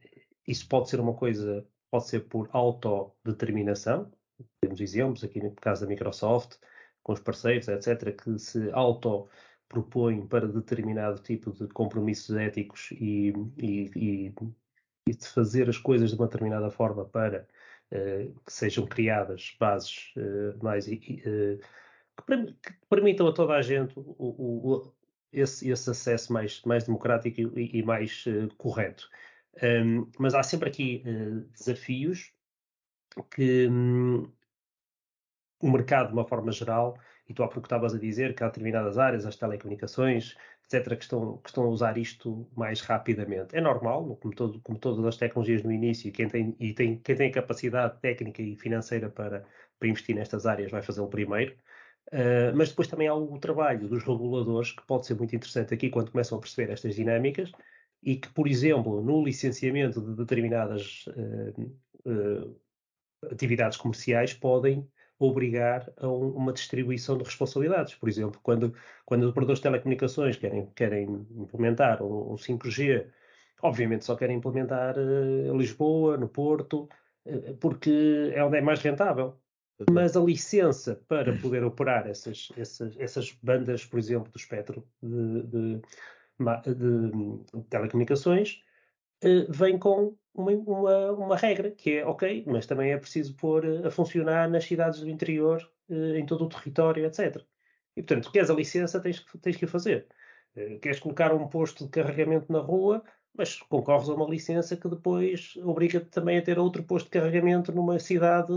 isso 0.47 0.69
pode 0.69 0.89
ser 0.91 1.01
uma 1.01 1.15
coisa, 1.15 1.67
pode 1.91 2.09
ser 2.09 2.21
por 2.21 2.49
autodeterminação, 2.53 4.11
temos 4.61 4.81
exemplos 4.81 5.25
aqui 5.25 5.41
no 5.41 5.53
caso 5.53 5.83
da 5.83 5.87
Microsoft, 5.89 6.57
com 7.03 7.13
os 7.13 7.21
parceiros, 7.21 7.69
etc., 7.69 8.17
que 8.17 8.39
se 8.39 8.71
auto 8.73 9.29
propõem 9.69 10.27
para 10.27 10.47
determinado 10.47 11.21
tipo 11.23 11.53
de 11.53 11.67
compromissos 11.69 12.37
éticos 12.37 12.91
e, 12.93 13.33
e, 13.57 13.91
e, 13.97 14.35
e 15.09 15.15
de 15.15 15.27
fazer 15.27 15.69
as 15.69 15.79
coisas 15.79 16.11
de 16.11 16.17
uma 16.17 16.27
determinada 16.27 16.71
forma 16.71 17.05
para 17.05 17.47
uh, 17.93 18.41
que 18.45 18.53
sejam 18.53 18.87
criadas 18.87 19.57
bases 19.59 20.13
uh, 20.17 20.63
mais 20.63 20.87
uh, 20.87 20.91
que, 20.91 21.23
permitam 22.89 23.29
a 23.29 23.33
toda 23.33 23.55
a 23.55 23.63
gente 23.63 23.93
o, 23.97 24.03
o, 24.19 24.93
esse, 25.41 25.68
esse, 25.70 25.91
acesso 25.91 26.32
mais, 26.32 26.62
mais 26.62 26.84
democrático 26.84 27.41
e, 27.41 27.78
e 27.78 27.82
mais 27.82 28.24
uh, 28.26 28.49
correto. 28.57 29.09
Um, 29.62 30.11
mas 30.18 30.34
há 30.34 30.43
sempre 30.43 30.68
aqui 30.68 31.03
uh, 31.07 31.41
desafios 31.53 32.32
que 33.30 33.68
um, 33.68 34.30
o 35.61 35.70
mercado, 35.70 36.09
de 36.09 36.12
uma 36.12 36.26
forma 36.26 36.53
geral, 36.53 36.99
e 37.28 37.34
tu 37.34 37.43
há 37.43 37.49
pouco 37.49 37.66
estavas 37.66 37.95
a 37.95 37.99
dizer 37.99 38.34
que 38.34 38.43
há 38.45 38.47
determinadas 38.47 38.99
áreas, 38.99 39.26
as 39.26 39.37
telecomunicações, 39.37 40.37
etc., 40.64 40.97
que 40.97 41.03
estão, 41.05 41.39
que 41.39 41.49
estão 41.49 41.64
a 41.64 41.68
usar 41.68 41.97
isto 41.99 42.49
mais 42.57 42.80
rapidamente. 42.80 43.57
É 43.57 43.61
normal, 43.61 44.16
como, 44.16 44.34
todo, 44.34 44.61
como 44.61 44.78
todas 44.78 45.05
as 45.05 45.16
tecnologias 45.16 45.62
no 45.62 45.72
início, 45.72 46.12
quem 46.12 46.28
tem, 46.28 46.57
e 46.61 46.72
tem, 46.74 46.99
quem 46.99 47.16
tem 47.16 47.30
capacidade 47.30 47.99
técnica 48.01 48.43
e 48.43 48.57
financeira 48.57 49.09
para, 49.09 49.45
para 49.78 49.89
investir 49.89 50.14
nestas 50.14 50.47
áreas 50.47 50.70
vai 50.70 50.82
fazê-lo 50.82 51.09
primeiro. 51.09 51.57
Uh, 52.13 52.55
mas 52.55 52.69
depois 52.69 52.87
também 52.87 53.09
há 53.09 53.15
o 53.15 53.39
trabalho 53.39 53.89
dos 53.89 54.05
reguladores, 54.05 54.73
que 54.73 54.83
pode 54.87 55.07
ser 55.07 55.15
muito 55.15 55.35
interessante 55.35 55.75
aqui 55.75 55.91
quando 55.91 56.13
começam 56.13 56.39
a 56.39 56.41
perceber 56.41 56.73
estas 56.73 56.95
dinâmicas 56.95 57.51
e 58.03 58.17
que, 58.17 58.29
por 58.29 58.47
exemplo, 58.47 59.03
no 59.03 59.25
licenciamento 59.25 60.01
de 60.01 60.15
determinadas 60.15 61.07
uh, 61.09 61.63
uh, 62.09 62.61
atividades 63.31 63.77
comerciais 63.77 64.33
podem 64.33 64.89
obrigar 65.19 65.91
a 65.97 66.07
um, 66.07 66.29
uma 66.31 66.53
distribuição 66.53 67.19
de 67.19 67.25
responsabilidades. 67.25 67.95
Por 67.97 68.09
exemplo, 68.09 68.39
quando, 68.43 68.73
quando 69.05 69.25
os 69.25 69.31
operadores 69.31 69.59
de 69.59 69.65
telecomunicações 69.65 70.37
querem, 70.37 70.67
querem 70.77 71.27
implementar 71.37 72.03
um, 72.03 72.33
um 72.33 72.37
5G, 72.37 73.07
obviamente 73.63 74.05
só 74.05 74.15
querem 74.15 74.37
implementar 74.37 74.97
em 74.99 75.57
Lisboa, 75.57 76.17
no 76.17 76.29
Porto, 76.29 76.89
porque 77.59 78.31
é 78.35 78.45
onde 78.45 78.59
é 78.59 78.61
mais 78.61 78.81
rentável. 78.81 79.41
Mas 79.91 80.16
a 80.16 80.20
licença 80.20 81.03
para 81.07 81.37
poder 81.37 81.62
operar 81.62 82.07
essas, 82.09 82.49
essas, 82.57 82.97
essas 82.99 83.33
bandas, 83.43 83.85
por 83.85 83.99
exemplo, 83.99 84.33
do 84.33 84.39
espectro 84.39 84.87
de, 85.03 85.43
de, 85.43 85.81
de, 86.74 87.62
telecomunicações, 87.68 88.62
eh, 89.22 89.47
vem 89.51 89.79
com 89.79 90.16
uma, 90.35 90.53
uma, 90.53 91.12
uma, 91.12 91.37
regra, 91.37 91.70
que 91.70 91.99
é 91.99 92.07
ok, 92.07 92.45
mas 92.47 92.66
também 92.66 92.93
é 92.93 92.97
preciso 92.99 93.35
pôr 93.37 93.87
a 93.87 93.91
funcionar 93.91 94.49
nas 94.49 94.64
cidades 94.64 95.01
do 95.01 95.11
interior, 95.11 95.61
eh, 95.91 96.18
em 96.18 96.27
todo 96.27 96.45
o 96.45 96.49
território, 96.49 97.05
etc. 97.05 97.43
E 97.97 98.03
portanto, 98.03 98.33
queres 98.33 98.51
a 98.51 98.55
licença, 98.55 99.01
tens, 99.01 99.24
tens 99.43 99.57
que 99.57 99.64
o 99.66 99.68
fazer. 99.68 100.07
Eh, 100.55 100.79
queres 100.79 101.01
colocar 101.01 101.35
um 101.35 101.49
posto 101.49 101.85
de 101.85 101.91
carregamento 101.91 102.51
na 102.53 102.61
rua, 102.61 103.03
mas 103.35 103.61
concorres 103.61 104.09
a 104.09 104.14
uma 104.14 104.29
licença 104.29 104.77
que 104.77 104.89
depois 104.89 105.55
obriga-te 105.62 106.07
também 106.07 106.39
a 106.39 106.43
ter 106.43 106.59
outro 106.59 106.83
posto 106.83 107.07
de 107.07 107.11
carregamento 107.12 107.72
numa 107.72 107.99
cidade 107.99 108.53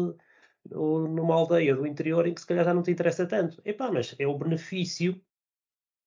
numa 0.71 1.35
aldeia 1.35 1.75
do 1.75 1.85
interior 1.85 2.27
em 2.27 2.33
que 2.33 2.41
se 2.41 2.47
calhar 2.47 2.65
já 2.65 2.73
não 2.73 2.83
te 2.83 2.91
interessa 2.91 3.25
tanto. 3.25 3.61
Epá, 3.65 3.91
mas 3.91 4.15
é 4.19 4.27
o 4.27 4.37
benefício 4.37 5.21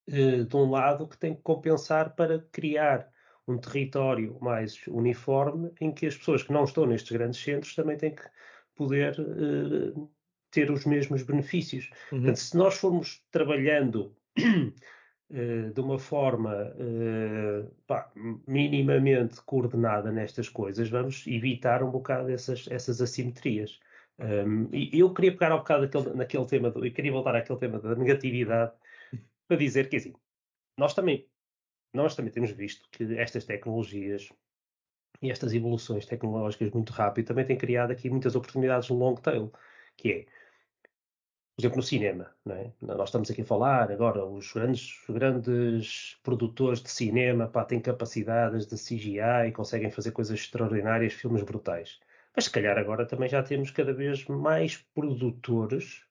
uh, 0.08 0.44
de 0.44 0.56
um 0.56 0.70
lado 0.70 1.08
que 1.08 1.18
tem 1.18 1.34
que 1.34 1.42
compensar 1.42 2.14
para 2.14 2.40
criar 2.52 3.10
um 3.46 3.58
território 3.58 4.38
mais 4.40 4.86
uniforme 4.86 5.72
em 5.80 5.92
que 5.92 6.06
as 6.06 6.16
pessoas 6.16 6.42
que 6.42 6.52
não 6.52 6.64
estão 6.64 6.86
nestes 6.86 7.10
grandes 7.10 7.40
centros 7.40 7.74
também 7.74 7.96
têm 7.96 8.14
que 8.14 8.22
poder 8.74 9.18
uh, 9.18 10.10
ter 10.50 10.70
os 10.70 10.84
mesmos 10.84 11.22
benefícios. 11.22 11.90
Uhum. 12.12 12.18
Portanto, 12.18 12.36
se 12.36 12.56
nós 12.56 12.76
formos 12.76 13.24
trabalhando 13.30 14.14
uh, 14.38 15.72
de 15.72 15.80
uma 15.80 15.98
forma 15.98 16.72
uh, 16.74 17.74
pá, 17.86 18.12
minimamente 18.46 19.42
coordenada 19.42 20.12
nestas 20.12 20.48
coisas, 20.48 20.88
vamos 20.88 21.26
evitar 21.26 21.82
um 21.82 21.90
bocado 21.90 22.30
essas, 22.30 22.68
essas 22.70 23.00
assimetrias. 23.00 23.80
Um, 24.22 24.68
e 24.72 25.00
eu 25.00 25.12
queria 25.12 25.32
pegar 25.32 25.52
um 25.52 25.58
bocado 25.58 25.82
naquele, 25.82 26.14
naquele 26.14 26.46
tema, 26.46 26.70
do, 26.70 26.86
eu 26.86 26.92
queria 26.92 27.10
voltar 27.10 27.34
àquele 27.34 27.58
tema 27.58 27.80
da 27.80 27.94
negatividade 27.96 28.72
para 29.48 29.56
dizer 29.56 29.88
que, 29.88 29.96
assim, 29.96 30.14
nós 30.78 30.94
também, 30.94 31.28
nós 31.92 32.14
também 32.14 32.32
temos 32.32 32.52
visto 32.52 32.88
que 32.90 33.18
estas 33.18 33.44
tecnologias 33.44 34.28
e 35.20 35.30
estas 35.30 35.52
evoluções 35.52 36.06
tecnológicas 36.06 36.70
muito 36.70 36.92
rápido 36.92 37.26
também 37.26 37.44
têm 37.44 37.56
criado 37.58 37.90
aqui 37.90 38.08
muitas 38.08 38.36
oportunidades 38.36 38.88
no 38.90 38.96
long 38.96 39.16
tail, 39.16 39.52
que 39.96 40.12
é, 40.12 40.24
por 41.56 41.62
exemplo, 41.62 41.76
no 41.78 41.82
cinema, 41.82 42.34
é? 42.48 42.72
nós 42.80 43.08
estamos 43.08 43.30
aqui 43.30 43.42
a 43.42 43.44
falar 43.44 43.90
agora, 43.90 44.24
os 44.24 44.52
grandes, 44.52 45.04
grandes 45.08 46.16
produtores 46.22 46.80
de 46.80 46.90
cinema 46.90 47.48
pá, 47.48 47.64
têm 47.64 47.80
capacidades 47.80 48.66
de 48.66 48.76
CGI, 48.76 49.52
conseguem 49.52 49.90
fazer 49.90 50.12
coisas 50.12 50.38
extraordinárias, 50.38 51.12
filmes 51.12 51.42
brutais. 51.42 52.00
Mas 52.34 52.44
se 52.44 52.50
calhar 52.50 52.78
agora 52.78 53.06
também 53.06 53.28
já 53.28 53.42
temos 53.42 53.70
cada 53.70 53.92
vez 53.92 54.24
mais 54.26 54.76
produtores, 54.94 56.04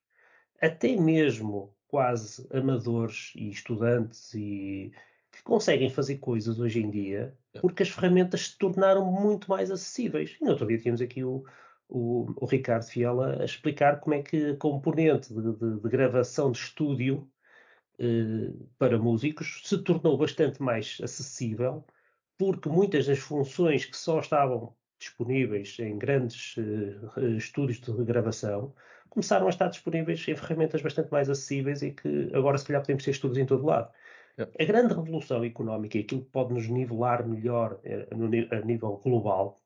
até 0.62 0.96
mesmo 0.96 1.76
quase 1.88 2.48
amadores 2.56 3.34
e 3.36 3.50
estudantes 3.50 4.34
e 4.34 4.92
que 5.32 5.44
conseguem 5.44 5.90
fazer 5.90 6.18
coisas 6.18 6.60
hoje 6.60 6.82
em 6.82 6.90
dia 6.90 7.36
porque 7.60 7.84
as 7.84 7.90
ferramentas 7.90 8.48
se 8.48 8.58
tornaram 8.58 9.06
muito 9.12 9.50
mais 9.50 9.72
acessíveis. 9.72 10.38
E 10.40 10.44
no 10.44 10.52
outro 10.52 10.68
dia 10.68 10.78
tínhamos 10.78 11.02
aqui 11.02 11.24
o, 11.24 11.44
o, 11.90 12.34
o 12.38 12.46
Ricardo 12.46 12.84
Fiala 12.84 13.42
a 13.42 13.46
explicar 13.46 14.00
como 14.00 14.14
é 14.14 14.22
que 14.22 14.52
a 14.52 14.58
componente 14.58 15.34
de, 15.34 15.54
de, 15.54 15.80
de 15.82 15.90
gravação 15.90 16.52
de 16.52 16.60
estúdio 16.60 17.30
eh, 18.00 18.54
para 18.78 18.98
músicos 18.98 19.62
se 19.66 19.78
tornou 19.80 20.18
bastante 20.18 20.62
mais 20.62 20.98
acessível 21.04 21.86
porque 22.38 22.70
muitas 22.70 23.06
das 23.06 23.20
funções 23.20 23.86
que 23.86 23.98
só 23.98 24.20
estavam 24.20 24.76
disponíveis 25.02 25.78
em 25.80 25.98
grandes 25.98 26.56
uh, 26.58 27.36
estúdios 27.36 27.80
de 27.80 27.92
gravação 28.04 28.74
começaram 29.10 29.48
a 29.48 29.50
estar 29.50 29.68
disponíveis 29.68 30.26
em 30.28 30.36
ferramentas 30.36 30.82
bastante 30.82 31.12
mais 31.12 31.30
acessíveis 31.30 31.82
e 31.82 31.92
que 31.92 32.32
agora 32.34 32.58
se 32.58 32.66
calhar 32.66 32.82
podemos 32.82 33.04
ter 33.04 33.12
estudos 33.12 33.38
em 33.38 33.46
todo 33.46 33.66
lado. 33.66 33.92
A 34.38 34.64
grande 34.64 34.94
revolução 34.94 35.44
económica 35.44 35.98
e 35.98 36.02
aquilo 36.02 36.22
que 36.22 36.32
pode 36.32 36.54
nos 36.54 36.68
nivelar 36.68 37.28
melhor 37.28 37.80
eh, 37.84 38.08
a 38.52 38.62
nível 38.62 39.02
global 39.04 39.60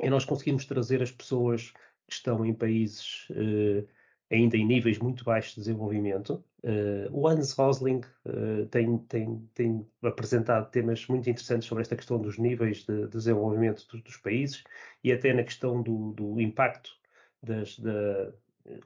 é 0.00 0.08
nós 0.08 0.24
conseguirmos 0.24 0.64
trazer 0.64 1.02
as 1.02 1.12
pessoas 1.12 1.72
que 2.06 2.14
estão 2.14 2.44
em 2.46 2.54
países 2.54 3.28
eh, 3.32 3.84
ainda 4.30 4.56
em 4.56 4.66
níveis 4.66 4.98
muito 4.98 5.24
baixos 5.24 5.54
de 5.54 5.60
desenvolvimento. 5.60 6.44
Uh, 6.62 7.10
o 7.10 7.26
Hans 7.26 7.52
Rosling 7.52 8.00
uh, 8.26 8.66
tem, 8.66 8.98
tem, 8.98 9.48
tem, 9.54 9.86
apresentado 10.02 10.70
temas 10.70 11.06
muito 11.06 11.28
interessantes 11.28 11.66
sobre 11.66 11.82
esta 11.82 11.96
questão 11.96 12.20
dos 12.20 12.38
níveis 12.38 12.84
de, 12.84 13.06
de 13.06 13.08
desenvolvimento 13.08 13.86
dos, 13.88 14.02
dos, 14.02 14.16
países 14.18 14.62
e 15.02 15.10
até 15.10 15.32
na 15.32 15.42
questão 15.42 15.82
do, 15.82 16.12
do 16.12 16.40
impacto 16.40 16.90
das, 17.42 17.78
da, 17.78 18.32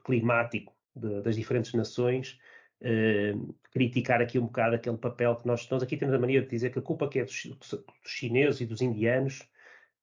climático 0.03 0.73
de, 0.95 1.21
das 1.21 1.35
diferentes 1.35 1.73
nações. 1.73 2.39
Uh, 2.81 3.53
criticar 3.71 4.21
aqui 4.21 4.39
um 4.39 4.45
bocado 4.45 4.75
aquele 4.75 4.97
papel 4.97 5.35
que 5.35 5.47
nós, 5.47 5.67
nós 5.69 5.83
aqui 5.83 5.95
temos 5.97 6.13
a 6.13 6.19
mania 6.19 6.41
de 6.41 6.47
dizer 6.47 6.71
que 6.71 6.79
a 6.79 6.81
culpa 6.81 7.07
que 7.07 7.19
é 7.19 7.25
dos, 7.25 7.45
dos 7.45 7.83
chineses 8.03 8.61
e 8.61 8.65
dos 8.65 8.81
indianos 8.81 9.47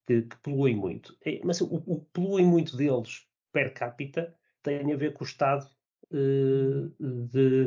que, 0.06 0.22
que 0.22 0.36
poluem 0.38 0.76
muito. 0.76 1.16
Mas 1.42 1.60
o, 1.60 1.82
o 1.86 2.00
poluem 2.12 2.46
muito 2.46 2.76
deles 2.76 3.26
per 3.52 3.72
capita 3.72 4.34
tem 4.62 4.92
a 4.92 4.96
ver 4.96 5.12
com 5.12 5.24
o 5.24 5.26
estado 5.26 5.66
uh, 6.10 6.88
de, 7.00 7.66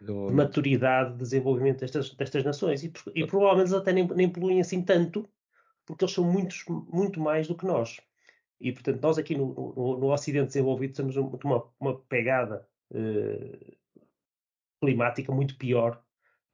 de, 0.00 0.32
maturidade, 0.32 1.12
de 1.12 1.18
desenvolvimento 1.18 1.80
destas, 1.80 2.10
destas 2.14 2.44
nações. 2.44 2.82
E, 2.82 2.92
e 3.14 3.26
provavelmente 3.26 3.70
eles 3.70 3.80
até 3.80 3.92
nem, 3.92 4.06
nem 4.08 4.28
poluem 4.28 4.60
assim 4.60 4.82
tanto, 4.82 5.28
porque 5.86 6.04
eles 6.04 6.14
são 6.14 6.24
muitos, 6.24 6.64
muito 6.68 7.20
mais 7.20 7.48
do 7.48 7.56
que 7.56 7.66
nós. 7.66 8.00
E, 8.60 8.72
portanto, 8.72 9.00
nós 9.02 9.18
aqui 9.18 9.36
no, 9.36 9.54
no, 9.54 9.98
no 9.98 10.12
Ocidente 10.12 10.46
desenvolvido 10.48 10.94
temos 10.94 11.16
uma, 11.16 11.64
uma 11.80 11.98
pegada 12.02 12.66
uh, 12.92 13.76
climática 14.80 15.32
muito 15.32 15.56
pior 15.56 16.01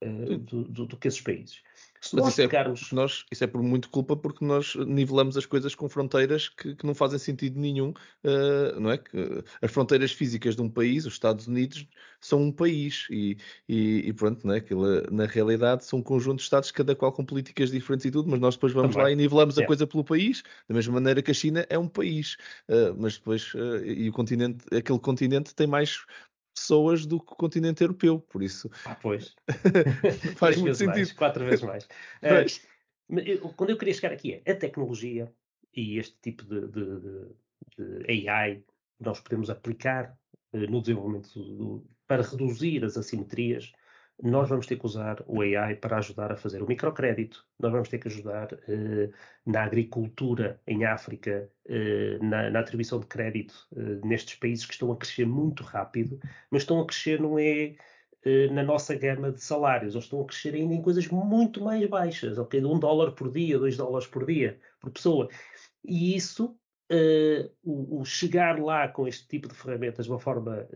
uh, 0.03 0.39
do, 0.39 0.65
do, 0.65 0.87
do, 0.87 0.97
que 0.97 1.09
esses 1.09 1.21
países. 1.21 1.63
Se 2.01 2.15
Mas 2.15 2.29
isso, 2.29 2.43
é 2.43 2.47
pegarmos... 2.47 2.93
é, 2.93 2.95
nós, 2.95 3.25
isso 3.31 3.43
é 3.43 3.47
por 3.47 3.63
muito 3.63 3.91
culpa 3.91 4.17
porque 4.17 4.45
nós 4.45 4.75
nivelamos 4.77 5.37
as 5.37 5.47
coisas 5.47 5.75
com 5.75 5.89
fronteiras 5.89 6.49
que, 6.49 6.75
que 6.77 6.87
não 6.87 6.95
fazem 6.95 7.19
sentido 7.19 7.59
nenhum, 7.59 7.91
uh, 7.91 8.79
não 8.79 8.91
é? 8.91 8.99
Que 8.99 9.43
as 9.61 9.71
fronteiras 9.71 10.13
físicas 10.13 10.55
de 10.55 10.63
um 10.63 10.71
país, 10.71 11.07
os 11.07 11.15
Estados 11.15 11.49
Unidos, 11.49 11.87
são 12.21 12.43
um 12.43 12.53
país 12.53 13.07
e, 13.11 13.37
e, 13.69 14.09
e 14.09 14.13
pronto, 14.13 14.47
não 14.47 14.55
é? 14.55 14.59
Aquilo, 14.59 15.11
na 15.11 15.27
realidade 15.27 15.85
são 15.85 15.99
um 15.99 16.03
conjunto 16.03 16.39
de 16.39 16.45
Estados, 16.45 16.71
cada 16.71 16.95
qual 16.95 17.13
com 17.13 17.25
políticas 17.25 17.71
diferentes 17.71 18.07
e 18.07 18.11
tudo, 18.11 18.31
mas 18.31 18.41
nós 18.41 18.55
depois 18.55 18.73
vamos 18.73 18.95
Também. 18.95 19.05
lá 19.05 19.13
e 19.13 19.17
nivelamos 19.17 19.59
a 19.59 19.67
coisa 19.67 19.87
pelo 19.87 20.05
país, 20.05 20.43
da 20.69 20.75
mesma 20.75 20.95
maneira 20.95 21.21
que 21.21 21.31
a 21.31 21.35
China 21.35 21.67
é 21.69 21.79
um 21.79 21.89
país, 21.89 22.37
uh, 22.69 22.95
mas 22.97 23.19
depois, 23.19 23.53
e 23.85 24.09
o 24.09 24.13
continente, 24.13 24.65
aquele 24.73 24.99
continente 24.99 25.55
tem 25.55 25.67
mais 25.67 26.05
pessoas 26.59 27.07
do 27.07 27.21
que 27.21 27.33
o 27.33 27.37
continente 27.37 27.83
europeu, 27.83 28.19
por 28.19 28.43
isso. 28.43 28.71
Ah, 28.85 28.95
pois. 28.95 29.35
faz 30.37 30.57
muito 30.57 30.75
sentido. 30.75 30.97
Mais, 30.97 31.13
quatro 31.13 31.45
vezes 31.45 31.63
mais. 31.63 31.89
Uh, 33.11 33.21
eu, 33.21 33.39
quando 33.55 33.71
eu 33.71 33.79
queria 33.79 33.95
chegar 33.95 34.13
aqui 34.13 34.43
é 34.45 34.53
a 34.53 34.57
tecnologia 34.57 35.33
e 35.75 35.99
este 35.99 36.15
tipo 36.21 36.45
de, 36.45 36.67
de, 36.67 37.01
de, 37.01 38.05
de 38.05 38.29
AI 38.29 38.63
nós 39.01 39.19
podemos 39.21 39.49
aplicar 39.49 40.15
uh, 40.53 40.59
no 40.59 40.83
desenvolvimento 40.83 41.33
do, 41.33 41.87
para 42.07 42.23
reduzir 42.23 42.85
as 42.85 42.99
assimetrias 42.99 43.73
nós 44.23 44.49
vamos 44.49 44.67
ter 44.67 44.77
que 44.77 44.87
usar 44.87 45.23
o 45.27 45.43
AI 45.43 45.77
para 45.77 45.99
ajudar 45.99 46.33
a 46.33 46.37
fazer 46.37 46.63
o 46.63 46.67
microcrédito, 46.67 47.47
nós 47.59 47.71
vamos 47.71 47.89
ter 47.89 47.99
que 47.99 48.09
ajudar 48.09 48.53
uh, 48.53 49.13
na 49.47 49.63
agricultura 49.63 50.61
em 50.67 50.85
África, 50.85 51.49
uh, 51.67 52.25
na, 52.25 52.51
na, 52.51 52.61
atribuição 52.61 52.99
de 52.99 53.07
crédito 53.07 53.55
uh, 53.73 54.07
nestes 54.07 54.35
países 54.35 54.67
que 54.67 54.73
estão 54.73 54.91
a 54.91 54.97
crescer 54.97 55.25
muito 55.27 55.63
rápido, 55.63 56.19
mas 56.51 56.63
estão 56.63 56.81
a 56.81 56.87
crescer 56.87 57.21
não 57.21 57.39
é 57.39 57.77
na 58.51 58.63
nossa 58.63 58.95
gama 58.95 59.33
de 59.33 59.41
salários, 59.41 59.95
eles 59.95 60.05
estão 60.05 60.21
a 60.21 60.27
crescer 60.27 60.53
ainda 60.53 60.75
em 60.75 60.83
coisas 60.83 61.07
muito 61.07 61.63
mais 61.65 61.89
baixas, 61.89 62.37
ok? 62.37 62.61
De 62.61 62.67
um 62.67 62.79
dólar 62.79 63.13
por 63.13 63.33
dia, 63.33 63.59
dois 63.59 63.77
dólares 63.77 64.07
por 64.07 64.27
dia, 64.27 64.59
por 64.81 64.91
pessoa. 64.91 65.31
E 65.83 66.15
isso, 66.15 66.55
o, 67.63 68.01
o, 68.01 68.05
chegar 68.05 68.61
lá 68.61 68.89
com 68.89 69.09
este 69.09 69.27
tipo 69.29 69.49
de 69.49 69.55
ferramentas 69.55 70.05
de 70.05 70.13
uma 70.13 70.19
forma 70.19 70.69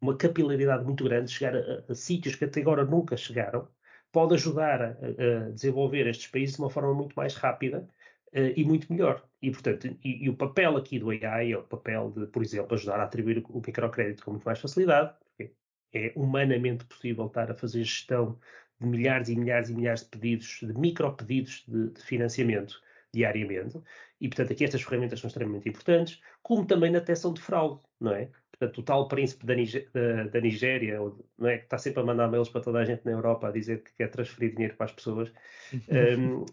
uma 0.00 0.16
capilaridade 0.16 0.84
muito 0.84 1.04
grande, 1.04 1.30
chegar 1.30 1.56
a, 1.56 1.84
a, 1.88 1.94
sítios 1.94 2.34
que 2.34 2.44
até 2.44 2.60
agora 2.60 2.84
nunca 2.84 3.16
chegaram, 3.16 3.68
pode 4.12 4.34
ajudar 4.34 4.82
a, 4.82 4.88
a, 4.90 5.50
desenvolver 5.50 6.06
estes 6.06 6.28
países 6.28 6.56
de 6.56 6.62
uma 6.62 6.70
forma 6.70 6.94
muito 6.94 7.14
mais 7.14 7.34
rápida 7.34 7.88
uh, 8.32 8.52
e 8.56 8.64
muito 8.64 8.92
melhor. 8.92 9.24
E, 9.42 9.50
portanto, 9.50 9.86
e, 10.04 10.24
e, 10.24 10.28
o 10.28 10.36
papel 10.36 10.76
aqui 10.76 10.98
do 10.98 11.10
AI 11.10 11.52
é 11.52 11.58
o 11.58 11.62
papel 11.62 12.10
de, 12.10 12.26
por 12.26 12.42
exemplo, 12.42 12.74
ajudar 12.74 13.00
a 13.00 13.04
atribuir 13.04 13.44
o 13.48 13.62
microcrédito 13.64 14.24
com 14.24 14.32
muito 14.32 14.44
mais 14.44 14.60
facilidade, 14.60 15.14
porque 15.36 15.52
é 15.92 16.12
humanamente 16.16 16.84
possível 16.84 17.26
estar 17.26 17.50
a 17.50 17.54
fazer 17.54 17.84
gestão 17.84 18.38
de 18.80 18.86
milhares 18.86 19.28
e 19.28 19.36
milhares 19.36 19.70
e 19.70 19.74
milhares 19.74 20.02
de 20.02 20.08
pedidos, 20.08 20.58
de 20.62 20.72
micropedidos 20.74 21.64
de, 21.68 21.90
de 21.90 22.02
financiamento 22.02 22.80
diariamente. 23.12 23.80
E, 24.20 24.28
portanto, 24.28 24.52
aqui 24.52 24.64
estas 24.64 24.82
ferramentas 24.82 25.20
são 25.20 25.28
extremamente 25.28 25.68
importantes, 25.68 26.20
como 26.42 26.66
também 26.66 26.90
na 26.90 26.98
detecção 26.98 27.32
de 27.32 27.40
fraude, 27.40 27.80
não 28.00 28.12
é? 28.12 28.30
Portanto, 28.64 28.78
o 28.78 28.82
tal 28.82 29.08
príncipe 29.08 29.44
da, 29.44 29.54
da, 29.92 30.24
da 30.24 30.40
Nigéria, 30.40 30.98
não 31.38 31.48
é? 31.48 31.58
que 31.58 31.64
está 31.64 31.78
sempre 31.78 32.00
a 32.00 32.04
mandar 32.04 32.28
mails 32.28 32.48
para 32.48 32.62
toda 32.62 32.78
a 32.78 32.84
gente 32.84 33.04
na 33.04 33.12
Europa 33.12 33.48
a 33.48 33.52
dizer 33.52 33.82
que 33.82 33.92
quer 33.94 34.10
transferir 34.10 34.54
dinheiro 34.54 34.76
para 34.76 34.86
as 34.86 34.92
pessoas, 34.92 35.32
um, 36.18 36.44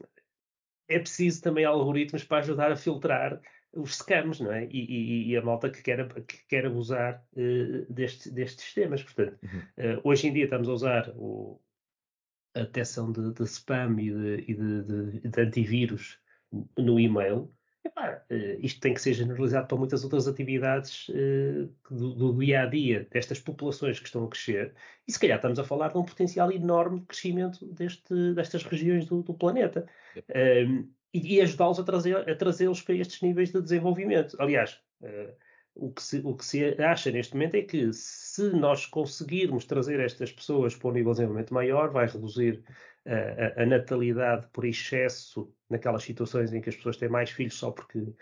é 0.88 1.00
preciso 1.00 1.42
também 1.42 1.64
algoritmos 1.64 2.24
para 2.24 2.40
ajudar 2.40 2.72
a 2.72 2.76
filtrar 2.76 3.42
os 3.74 3.96
scams, 3.96 4.42
não 4.42 4.52
é? 4.52 4.66
E, 4.66 4.70
e, 4.70 5.30
e 5.30 5.38
a 5.38 5.42
malta 5.42 5.70
que 5.70 5.82
quer, 5.82 6.06
que 6.24 6.46
quer 6.48 6.66
abusar 6.66 7.26
uh, 7.34 7.94
destes, 7.94 8.32
destes 8.34 8.66
sistemas. 8.66 9.02
Portanto, 9.02 9.40
uhum. 9.42 9.60
uh, 9.96 10.02
hoje 10.04 10.28
em 10.28 10.34
dia 10.34 10.44
estamos 10.44 10.68
a 10.68 10.74
usar 10.74 11.14
o, 11.16 11.62
a 12.54 12.62
detecção 12.62 13.12
de, 13.14 13.32
de 13.32 13.44
spam 13.44 13.96
e 14.02 14.12
de, 14.12 14.52
e 14.52 14.54
de, 14.54 15.22
de 15.22 15.42
antivírus 15.42 16.20
no 16.78 17.00
e-mail 17.00 17.50
Epá, 17.84 18.24
eh, 18.30 18.58
isto 18.60 18.80
tem 18.80 18.94
que 18.94 19.02
ser 19.02 19.14
generalizado 19.14 19.68
para 19.68 19.78
muitas 19.78 20.04
outras 20.04 20.28
atividades 20.28 21.10
uh, 21.10 21.68
do, 21.90 22.14
do, 22.14 22.40
dia 22.40 22.62
a 22.62 22.66
dia 22.68 23.08
destas 23.12 23.40
populações 23.40 24.00
que 24.00 24.06
estão 24.06 24.24
a 24.24 24.30
crescer, 24.30 24.74
e 25.08 25.12
se 25.12 25.20
calhar 25.20 25.38
estamos 25.38 25.58
a 25.58 25.64
falar 25.64 25.90
de 25.90 25.98
um 25.98 26.04
potencial 26.04 26.52
enorme 26.52 27.00
de 27.00 27.08
crescimento 27.08 27.66
deste, 27.74 28.34
destas 28.34 28.64
regiões 28.64 29.06
do, 29.06 29.24
do 29.24 29.34
planeta. 29.34 29.88
Um, 30.16 30.92
e, 31.14 31.36
e 31.36 31.42
ajudá-los 31.42 31.80
a, 31.80 31.84
trazer, 31.84 32.30
a 32.30 32.36
trazê-los 32.36 32.82
para 32.82 32.96
estes 32.96 33.22
níveis 33.22 33.52
de 33.52 33.62
desenvolvimento. 33.62 34.38
Aliás, 34.40 34.80
uh, 35.02 35.34
o, 35.74 35.92
que 35.92 36.04
se, 36.04 36.22
o 36.24 36.36
que 36.36 36.46
se 36.46 36.64
acha 36.82 37.12
neste 37.12 37.34
momento 37.34 37.56
é 37.56 37.64
que 37.64 37.92
se 37.94 38.52
nós 38.52 38.86
conseguirmos 38.86 39.66
trazer 39.66 40.00
estas 40.00 40.32
pessoas 40.32 40.76
para 40.76 40.90
um 40.90 40.94
nível 40.94 41.12
de 41.12 41.18
desenvolvimento 41.18 41.54
maior, 41.54 41.90
vai 41.92 42.06
reduzir 42.06 42.64
a, 43.06 43.64
a, 43.64 43.66
natalidade 43.66 44.48
por 44.54 44.66
excesso 44.66 45.52
naquelas 45.72 46.04
situações 46.04 46.54
em 46.54 46.62
que 46.62 46.70
as 46.70 46.76
pessoas 46.76 46.98
têm 46.98 47.10
mais 47.10 47.30
filhos 47.30 47.56
só 47.56 47.72
porque 47.72 48.00
uh, 48.00 48.16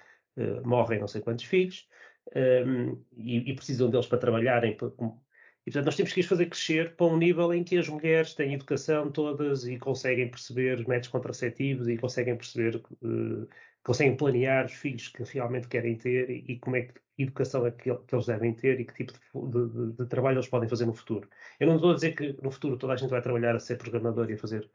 morrem 0.66 1.00
não 1.00 1.08
sei 1.08 1.22
quantos 1.22 1.46
filhos 1.46 1.88
um, 2.36 2.40
ehm, 2.40 2.98
e, 3.18 3.52
e, 3.52 3.56
precisam 3.56 3.90
deles 3.90 4.08
para 4.08 4.18
trabalharem. 4.20 4.72
e 4.74 4.76
portanto 4.78 5.86
nós 5.86 5.96
temos 5.96 6.14
que 6.14 6.20
os 6.20 6.26
fazer 6.26 6.46
crescer 6.48 6.96
para 6.96 7.08
um 7.08 7.18
nível 7.18 7.54
em 7.54 7.64
que 7.64 7.78
as 7.78 7.90
mulheres 7.90 8.34
têm 8.34 8.54
educação 8.54 9.12
todas 9.12 9.66
e 9.68 9.78
conseguem 9.78 10.30
perceber 10.30 10.88
métodos 10.88 11.10
contraceptivos 11.10 11.88
e 11.88 11.98
conseguem 11.98 12.36
perceber, 12.36 12.76
uh, 12.78 13.48
conseguem 13.84 14.16
planear 14.16 14.66
os 14.66 14.74
filhos 14.74 15.08
que 15.08 15.24
realmente 15.24 15.68
querem 15.68 15.96
ter 15.96 16.30
e, 16.30 16.46
e 16.48 16.60
como 16.60 16.76
é 16.76 16.84
que 16.84 16.94
educação 17.24 17.66
é 17.66 17.72
que, 17.72 17.94
que, 17.94 18.16
eles 18.16 18.26
devem 18.26 18.54
ter 18.54 18.80
e 18.80 18.86
que 18.86 18.94
tipo 18.94 19.14
de, 19.48 19.68
de, 19.70 19.98
de, 19.98 20.06
trabalho 20.06 20.38
eles 20.38 20.48
podem 20.48 20.70
fazer 20.70 20.86
no 20.86 20.94
futuro. 20.94 21.30
Eu 21.60 21.68
não 21.68 21.76
estou 21.76 21.92
a 21.92 21.96
dizer 21.96 22.16
que 22.16 22.36
no 22.42 22.52
futuro 22.52 22.78
toda 22.78 22.94
a 22.94 22.96
gente 22.96 23.10
vai 23.10 23.22
trabalhar 23.22 23.56
a 23.56 23.60
ser 23.60 23.78
programador 23.78 24.30
e 24.30 24.34
a 24.34 24.38
fazer, 24.38 24.70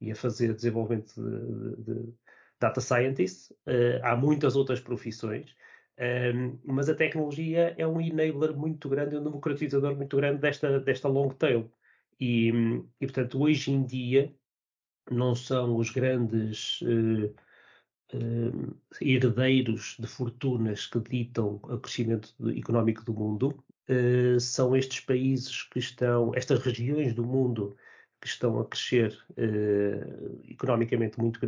e 0.00 0.10
a 0.10 0.14
fazer 0.14 0.54
desenvolvimento 0.54 1.14
de, 1.14 1.82
de 1.82 2.14
data 2.58 2.80
scientist. 2.80 3.52
Uh, 3.66 4.00
há 4.02 4.16
muitas 4.16 4.56
outras 4.56 4.80
profissões, 4.80 5.54
um, 5.98 6.02
ehm, 6.02 6.58
mas 6.64 6.88
a 6.88 6.94
tecnologia 6.94 7.74
é 7.76 7.86
um 7.86 8.00
enabler 8.00 8.56
muito 8.56 8.88
grande, 8.88 9.16
um 9.16 9.24
democratizador 9.24 9.96
muito 9.96 10.16
grande 10.16 10.40
desta, 10.40 10.80
desta 10.80 11.08
long 11.08 11.28
tail. 11.30 11.70
E, 12.18 12.48
e 13.00 13.06
portanto, 13.06 13.42
hoje 13.42 13.72
em 13.72 13.84
dia, 13.84 14.34
não 15.10 15.34
são 15.34 15.76
os 15.76 15.90
grandes. 15.90 16.80
Uh, 16.82 17.34
uh, 18.14 18.76
herdeiros 19.00 19.96
de 19.98 20.06
fortunas 20.06 20.86
que 20.86 21.00
ditam 21.00 21.60
o 21.62 21.78
crescimento 21.78 22.34
económico 22.56 23.04
do 23.04 23.14
mundo, 23.14 23.62
uh, 23.88 24.40
são 24.40 24.76
estes 24.76 25.00
países 25.00 25.62
que 25.64 25.78
estão, 25.78 26.32
estas 26.34 26.60
regiões 26.60 27.14
do 27.14 27.24
mundo 27.24 27.76
que 28.20 28.26
estão 28.26 28.60
a 28.60 28.66
crescer 28.66 29.18
uh, 29.30 30.40
economicamente 30.48 31.18
muito, 31.18 31.40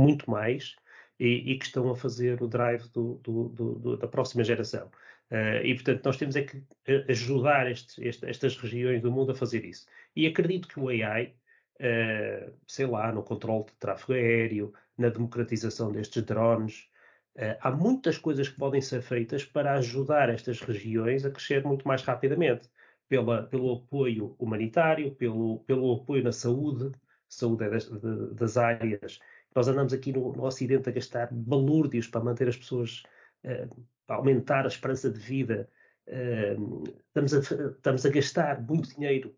muito 0.00 0.30
mais 0.30 0.76
e, 1.18 1.52
e, 1.52 1.58
que 1.58 1.64
estão 1.64 1.90
a 1.90 1.96
fazer 1.96 2.42
o 2.42 2.48
drive 2.48 2.88
do, 2.88 3.14
do, 3.22 3.48
do, 3.48 3.96
da 3.96 4.08
próxima 4.08 4.44
geração. 4.44 4.90
Uh, 5.30 5.64
e, 5.64 5.74
portanto, 5.74 6.04
nós 6.04 6.16
temos 6.16 6.36
é 6.36 6.42
que 6.42 6.62
ajudar 7.08 7.70
este, 7.70 8.06
este, 8.06 8.26
estas 8.26 8.56
regiões 8.56 9.00
do 9.00 9.10
mundo 9.10 9.32
a 9.32 9.34
fazer 9.34 9.64
isso. 9.64 9.86
E 10.14 10.26
acredito 10.26 10.68
que 10.68 10.78
o 10.78 10.88
AI, 10.88 11.34
uh, 11.80 12.52
sei 12.66 12.86
lá, 12.86 13.10
no 13.12 13.22
controle 13.22 13.64
de 13.64 13.72
tráfego 13.78 14.12
aéreo, 14.12 14.74
na 14.98 15.08
democratização 15.08 15.90
destes 15.90 16.22
drones, 16.22 16.88
Uh, 17.36 17.58
há 17.60 17.70
muitas 17.72 18.16
coisas 18.16 18.48
que 18.48 18.56
podem 18.56 18.80
ser 18.80 19.02
feitas 19.02 19.44
para 19.44 19.74
ajudar 19.74 20.28
estas 20.28 20.60
regiões 20.60 21.24
a 21.24 21.30
crescer 21.32 21.64
muito 21.64 21.86
mais 21.86 22.00
rapidamente, 22.02 22.70
pela, 23.08 23.42
pelo 23.44 23.72
apoio 23.72 24.34
humanitário, 24.38 25.14
pelo, 25.14 25.60
pelo 25.60 25.92
apoio 25.92 26.24
na 26.24 26.32
saúde, 26.32 26.92
saúde 27.28 27.64
é 27.64 27.70
das, 27.70 27.88
das 28.32 28.56
áreas. 28.56 29.18
Nós 29.54 29.68
andamos 29.68 29.92
aqui 29.92 30.12
no, 30.12 30.32
no, 30.32 30.44
Ocidente 30.44 30.88
a 30.88 30.92
gastar 30.92 31.28
balúrdios 31.32 32.08
para 32.08 32.24
manter 32.24 32.48
as 32.48 32.56
pessoas, 32.56 33.02
uh, 33.44 33.86
para 34.06 34.16
aumentar 34.16 34.64
a 34.64 34.68
esperança 34.68 35.10
de 35.10 35.18
vida. 35.18 35.68
Uh, 36.06 36.84
estamos, 37.08 37.34
a, 37.34 37.38
estamos, 37.38 38.06
a, 38.06 38.10
gastar 38.10 38.62
muito 38.62 38.94
dinheiro 38.94 39.34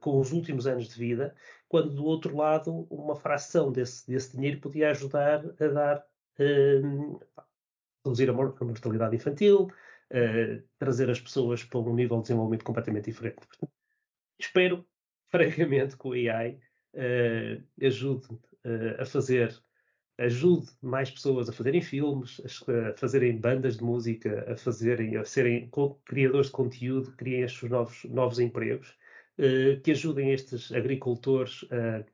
com 0.00 0.20
os 0.20 0.30
últimos 0.30 0.66
anos 0.66 0.88
de 0.88 0.98
vida, 0.98 1.34
quando 1.66 1.94
do 1.94 2.04
outro 2.04 2.36
lado 2.36 2.86
uma 2.90 3.16
fração 3.16 3.72
desse, 3.72 4.06
desse 4.06 4.36
dinheiro 4.36 4.60
podia 4.60 4.90
ajudar 4.90 5.42
a 5.58 5.68
dar 5.68 6.04
uh, 6.38 7.20
reduzir 8.04 8.28
a 8.28 8.32
mortalidade 8.32 9.16
infantil, 9.16 9.70
uh, 10.12 10.62
trazer 10.78 11.10
as 11.10 11.20
pessoas 11.20 11.64
para 11.64 11.80
um 11.80 11.94
nível 11.94 12.18
de 12.18 12.24
desenvolvimento 12.24 12.64
completamente 12.64 13.06
diferente. 13.06 13.40
espero, 14.38 14.86
francamente, 15.30 15.96
que 15.96 16.06
o 16.06 16.12
AI 16.12 16.52
uh, 16.52 16.58
eh, 16.94 17.62
ajude 17.82 18.26
a 18.98 19.04
fazer 19.04 19.60
ajude 20.18 20.70
mais 20.80 21.10
pessoas 21.10 21.48
a 21.48 21.52
fazerem 21.52 21.80
filmes, 21.80 22.40
a 22.68 22.96
fazerem 22.96 23.36
bandas 23.36 23.78
de 23.78 23.82
música, 23.82 24.44
a 24.52 24.56
fazerem, 24.56 25.16
a 25.16 25.24
serem 25.24 25.68
criadores 26.04 26.46
de 26.46 26.52
conteúdo, 26.52 27.10
criem 27.16 27.42
estes 27.42 27.68
novos, 27.68 28.04
novos 28.04 28.38
empregos, 28.38 28.96
que 29.82 29.90
ajudem 29.90 30.30
estes 30.30 30.70
agricultores 30.70 31.64
a 31.72 32.04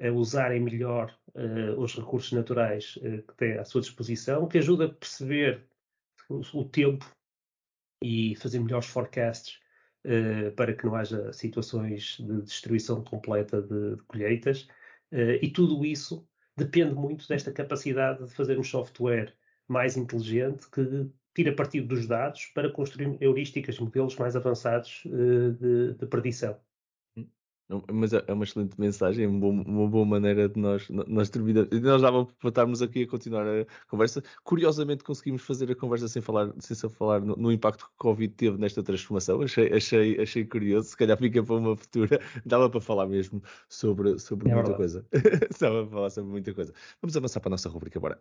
a 0.00 0.10
usarem 0.12 0.60
melhor 0.60 1.16
uh, 1.34 1.80
os 1.80 1.94
recursos 1.94 2.32
naturais 2.32 2.96
uh, 2.98 3.22
que 3.22 3.34
têm 3.36 3.58
à 3.58 3.64
sua 3.64 3.80
disposição, 3.80 4.46
que 4.46 4.58
ajuda 4.58 4.86
a 4.86 4.88
perceber 4.88 5.66
o, 6.28 6.40
o 6.54 6.64
tempo 6.64 7.04
e 8.02 8.36
fazer 8.36 8.60
melhores 8.60 8.86
forecasts 8.86 9.58
uh, 10.04 10.52
para 10.52 10.74
que 10.74 10.86
não 10.86 10.94
haja 10.94 11.32
situações 11.32 12.16
de 12.18 12.42
destruição 12.42 13.02
completa 13.02 13.62
de, 13.62 13.96
de 13.96 14.02
colheitas. 14.04 14.68
e 15.42 15.48
tudo 15.50 15.84
isso 15.84 16.26
depende 16.56 16.94
muito 16.94 17.26
desta 17.28 17.52
capacidade 17.52 18.24
de 18.24 18.34
fazer 18.34 18.58
um 18.58 18.64
software 18.64 19.32
mais 19.66 19.96
inteligente 19.96 20.68
que 20.70 21.10
tira 21.34 21.54
partido 21.54 21.88
dos 21.88 22.06
dados 22.06 22.46
para 22.46 22.70
construir 22.70 23.16
heurísticas, 23.20 23.78
modelos 23.78 24.16
mais 24.16 24.36
avançados 24.36 25.02
de, 25.04 25.94
de 25.94 26.06
predição. 26.06 26.58
Mas 27.92 28.14
é, 28.14 28.24
é 28.26 28.32
uma 28.32 28.44
excelente 28.44 28.78
mensagem, 28.80 29.26
uma 29.26 29.40
boa, 29.40 29.52
uma 29.52 29.88
boa 29.88 30.06
maneira 30.06 30.48
de 30.48 30.58
nós, 30.58 30.88
nós 30.88 31.28
terminar. 31.28 31.66
Nós 31.70 32.00
dava 32.00 32.24
para 32.24 32.48
estarmos 32.48 32.80
aqui 32.80 33.02
a 33.02 33.06
continuar 33.06 33.46
a 33.46 33.66
conversa. 33.88 34.22
Curiosamente, 34.42 35.04
conseguimos 35.04 35.42
fazer 35.42 35.70
a 35.70 35.74
conversa 35.74 36.08
sem 36.08 36.22
falar, 36.22 36.50
sem 36.60 36.76
falar 36.88 37.20
no, 37.20 37.36
no, 37.36 37.52
impacto 37.52 37.84
que 37.84 37.90
o 37.92 37.98
Covid 37.98 38.32
teve 38.34 38.56
nesta 38.56 38.82
transformação. 38.82 39.42
Achei, 39.42 39.70
achei, 39.72 40.18
achei 40.20 40.44
curioso. 40.46 40.88
Se 40.88 40.96
calhar 40.96 41.18
fica 41.18 41.42
para 41.42 41.54
uma 41.56 41.76
futura. 41.76 42.20
Dava 42.46 42.70
para 42.70 42.80
falar 42.80 43.06
mesmo 43.06 43.42
sobre, 43.68 44.18
sobre 44.18 44.50
é 44.50 44.54
muita 44.54 44.70
verdade. 44.70 44.76
coisa. 44.76 45.06
Dava 45.60 45.82
para 45.82 45.90
falar 45.90 46.10
sobre 46.10 46.30
muita 46.30 46.54
coisa. 46.54 46.72
Vamos 47.02 47.16
avançar 47.16 47.40
para 47.40 47.50
a 47.50 47.52
nossa 47.52 47.68
rubrica 47.68 47.98
agora. 47.98 48.18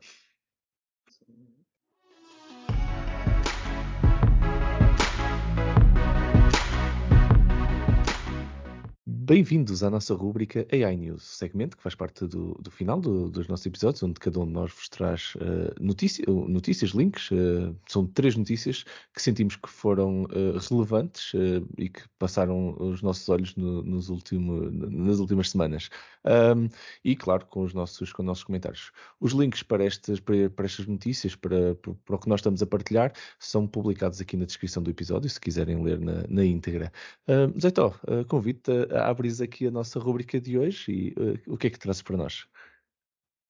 Bem-vindos 9.27 9.83
à 9.83 9.89
nossa 9.89 10.13
rúbrica 10.13 10.65
AI 10.71 10.95
News, 10.95 11.21
segmento 11.21 11.75
que 11.75 11.83
faz 11.83 11.93
parte 11.93 12.25
do, 12.25 12.57
do 12.61 12.71
final 12.71 12.97
do, 12.97 13.29
dos 13.29 13.45
nossos 13.49 13.65
episódios, 13.65 14.01
onde 14.01 14.21
cada 14.21 14.39
um 14.39 14.45
de 14.45 14.53
nós 14.53 14.71
vos 14.71 14.87
traz 14.87 15.35
uh, 15.35 15.75
notícia, 15.81 16.23
notícias, 16.25 16.91
links. 16.91 17.29
Uh, 17.31 17.75
são 17.89 18.07
três 18.07 18.37
notícias 18.37 18.85
que 19.13 19.21
sentimos 19.21 19.57
que 19.57 19.67
foram 19.67 20.23
uh, 20.23 20.57
relevantes 20.69 21.33
e 21.77 21.89
que 21.89 22.03
passaram 22.17 22.77
os 22.79 23.01
nossos 23.01 23.27
olhos 23.27 23.53
no, 23.57 23.83
nos 23.83 24.07
último, 24.07 24.71
nas 24.71 25.19
últimas 25.19 25.49
semanas. 25.49 25.89
Um, 26.23 26.69
e, 27.03 27.13
claro, 27.13 27.45
com 27.47 27.63
os 27.63 27.73
nossos, 27.73 28.13
com 28.13 28.21
os 28.21 28.25
nossos 28.25 28.45
comentários. 28.45 28.93
Os 29.19 29.33
links 29.33 29.61
para 29.61 29.83
estas, 29.83 30.21
para, 30.21 30.49
para 30.49 30.65
estas 30.65 30.87
notícias, 30.87 31.35
para, 31.35 31.75
para, 31.75 32.15
o 32.15 32.17
que 32.17 32.29
nós 32.29 32.39
estamos 32.39 32.61
a 32.61 32.65
partilhar, 32.65 33.11
são 33.39 33.67
publicados 33.67 34.21
aqui 34.21 34.37
na 34.37 34.45
descrição 34.45 34.81
do 34.81 34.89
episódio, 34.89 35.29
se 35.29 35.39
quiserem 35.39 35.83
ler 35.83 35.99
na, 35.99 36.23
na 36.29 36.45
íntegra. 36.45 36.93
Uh, 37.27 37.59
Zé 37.59 37.71
Tó, 37.71 37.93
convido-te 38.29 38.71
a 38.93 39.16
abres 39.17 39.41
aqui 39.41 39.65
a 39.65 39.71
nossa 39.71 39.99
rubrica 39.99 40.39
de 40.39 40.59
hoje 40.59 40.91
e 40.91 41.09
uh, 41.19 41.53
o 41.53 41.57
que 41.57 41.67
é 41.67 41.69
que 41.71 41.79
trazes 41.79 42.03
para 42.03 42.17
nós? 42.17 42.47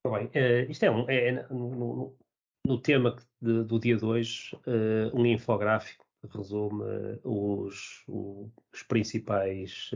Bem, 0.06 0.28
uh, 0.28 0.72
isto 0.72 0.84
é, 0.84 0.92
um, 0.92 1.10
é, 1.10 1.28
é 1.28 1.48
no, 1.50 1.76
no, 1.76 2.18
no, 2.66 2.82
tema 2.82 3.18
de, 3.42 3.66
do 3.66 3.78
dia 3.78 3.98
de 3.98 4.06
hoje, 4.06 4.56
uh, 4.66 5.14
um 5.14 5.26
infográfico 5.26 6.06
que 6.22 6.38
resume 6.38 6.84
os, 7.24 8.04
os, 8.08 8.84
principais 8.88 9.92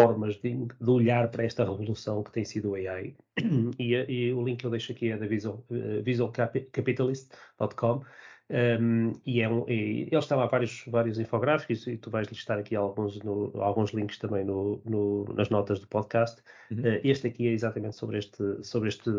formas 0.00 0.36
de, 0.36 0.56
de, 0.56 0.90
olhar 0.90 1.30
para 1.30 1.44
esta 1.44 1.64
revolução 1.64 2.22
que 2.22 2.32
tem 2.32 2.44
sido 2.44 2.70
o 2.70 2.74
AI. 2.74 3.14
E, 3.78 3.92
e 3.92 4.32
o 4.32 4.42
link 4.42 4.60
que 4.60 4.66
eu 4.66 4.70
deixo 4.70 4.92
aqui 4.92 5.10
é 5.10 5.18
da 5.18 5.26
visual, 5.26 5.62
visualcapitalist.com 6.02 8.02
um, 8.50 9.12
e, 9.24 9.40
é 9.40 9.48
um, 9.48 9.64
e 9.68 10.02
ele 10.02 10.16
está 10.18 10.36
lá 10.36 10.46
vários, 10.46 10.84
vários 10.86 11.18
infográficos 11.18 11.86
e 11.86 11.96
tu 11.96 12.10
vais 12.10 12.28
listar 12.28 12.58
aqui 12.58 12.76
alguns, 12.76 13.18
no, 13.22 13.50
alguns 13.60 13.90
links 13.92 14.18
também 14.18 14.44
no, 14.44 14.82
no, 14.84 15.24
nas 15.34 15.48
notas 15.48 15.80
do 15.80 15.88
podcast. 15.88 16.42
Uhum. 16.70 16.80
Uh, 16.80 17.00
este 17.02 17.28
aqui 17.28 17.48
é 17.48 17.52
exatamente 17.52 17.96
sobre, 17.96 18.18
este, 18.18 18.62
sobre 18.62 18.90
este, 18.90 19.10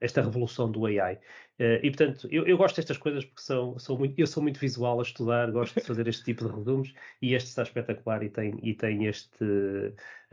esta 0.00 0.22
revolução 0.22 0.70
do 0.70 0.86
AI. 0.86 1.16
Uh, 1.60 1.78
e 1.82 1.90
portanto, 1.90 2.26
eu, 2.30 2.46
eu, 2.46 2.56
gosto 2.56 2.76
destas 2.76 2.96
coisas 2.96 3.24
porque 3.26 3.42
são, 3.42 3.78
são 3.78 3.98
muito, 3.98 4.18
eu 4.18 4.26
sou 4.26 4.42
muito 4.42 4.58
visual 4.58 4.98
a 5.00 5.02
estudar, 5.02 5.50
gosto 5.50 5.78
de 5.78 5.86
fazer 5.86 6.08
este 6.08 6.24
tipo 6.24 6.48
de 6.48 6.56
resumos 6.56 6.94
e 7.20 7.34
este 7.34 7.48
está 7.48 7.62
espetacular 7.62 8.22
e 8.22 8.30
tem, 8.30 8.58
e 8.62 8.72
tem 8.72 9.04
este 9.04 9.44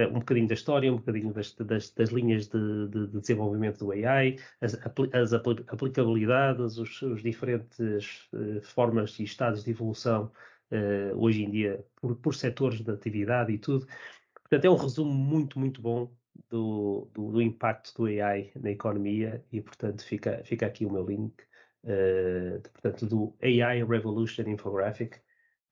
um 0.08 0.20
bocadinho 0.20 0.48
da 0.48 0.54
história, 0.54 0.92
um 0.92 0.98
bocadinho 0.98 1.34
das, 1.34 1.54
das, 1.56 1.90
das 1.92 2.10
linhas 2.10 2.48
de, 2.48 2.88
de, 2.88 3.08
de, 3.08 3.20
desenvolvimento 3.20 3.80
do 3.80 3.92
AI, 3.92 4.38
as, 4.62 4.78
as 5.14 5.34
aplicabilidades, 5.34 6.78
os, 6.78 7.02
os 7.02 7.22
diferentes 7.22 8.28
uh, 8.34 8.62
formas 8.62 9.20
e 9.20 9.24
estados 9.24 9.64
de 9.64 9.72
evolução 9.72 10.32
uh, 10.72 11.18
hoje 11.18 11.44
em 11.44 11.52
dia 11.52 11.86
por, 11.96 12.16
por 12.16 12.36
setores 12.36 12.82
de 12.82 12.92
atividade 12.92 13.52
e 13.52 13.58
tudo. 13.58 13.88
Portanto, 14.42 14.66
é 14.66 14.70
um 14.70 14.76
resumo 14.76 15.14
muito, 15.14 15.60
muito 15.60 15.82
bom 15.82 16.12
do, 16.50 17.10
do, 17.14 17.32
do, 17.32 17.42
impacto 17.42 17.94
do 17.96 18.06
AI 18.06 18.52
na 18.56 18.72
economia 18.72 19.44
e, 19.52 19.62
portanto, 19.62 20.04
fica, 20.04 20.42
fica 20.46 20.66
aqui 20.66 20.86
o 20.86 20.92
meu 20.92 21.06
link, 21.06 21.34
uh, 21.84 22.62
portanto, 22.62 23.06
do 23.06 23.36
AI 23.42 23.84
Revolution 23.84 24.44
Infographic. 24.48 25.20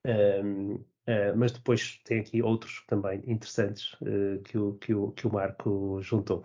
Um, 0.06 0.84
uh, 1.08 1.36
mas 1.36 1.52
depois 1.52 2.00
tem 2.04 2.20
aqui 2.20 2.42
outros 2.42 2.84
também 2.88 3.24
interessantes 3.26 3.94
uh, 4.02 4.42
que, 4.44 4.58
o, 4.58 4.74
que, 4.74 4.94
o, 4.94 5.12
que 5.12 5.28
o 5.28 5.34
Marco 5.34 6.02
juntou. 6.02 6.44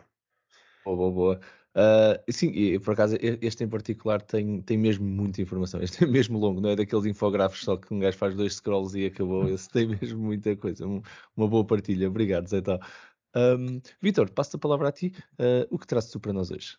Boa, 0.85 0.97
boa, 0.97 1.11
boa. 1.13 1.41
Uh, 1.75 2.21
sim, 2.31 2.49
e 2.49 2.79
por 2.79 2.93
acaso 2.93 3.17
este 3.21 3.65
em 3.65 3.69
particular 3.69 4.21
tem, 4.21 4.61
tem 4.61 4.77
mesmo 4.77 5.07
muita 5.07 5.41
informação. 5.41 5.81
Este 5.83 6.05
é 6.05 6.07
mesmo 6.07 6.39
longo, 6.39 6.61
não 6.61 6.71
é 6.71 6.77
daqueles 6.77 7.07
infográficos 7.07 7.65
só 7.65 7.77
que 7.77 7.93
um 7.95 7.99
gajo 7.99 8.19
faz 8.19 8.35
dois 8.35 8.57
scrolls 8.57 8.99
e 8.99 9.07
acabou. 9.07 9.49
Esse 9.49 9.69
tem 9.71 9.87
mesmo 9.89 10.21
muita 10.23 10.55
coisa. 10.55 10.87
Um, 10.87 11.01
uma 11.37 11.49
boa 11.49 11.65
partilha. 11.65 12.09
Obrigado, 12.09 12.47
Zé 12.47 12.61
Tal. 12.61 12.79
Um, 13.35 13.81
Vitor, 14.01 14.31
passo 14.31 14.57
a 14.57 14.61
palavra 14.61 14.89
a 14.89 14.93
ti. 14.93 15.15
Uh, 15.39 15.67
o 15.71 15.79
que 15.79 15.87
trazes 15.87 16.11
tu 16.11 16.21
para 16.21 16.33
nós 16.33 16.51
hoje? 16.51 16.77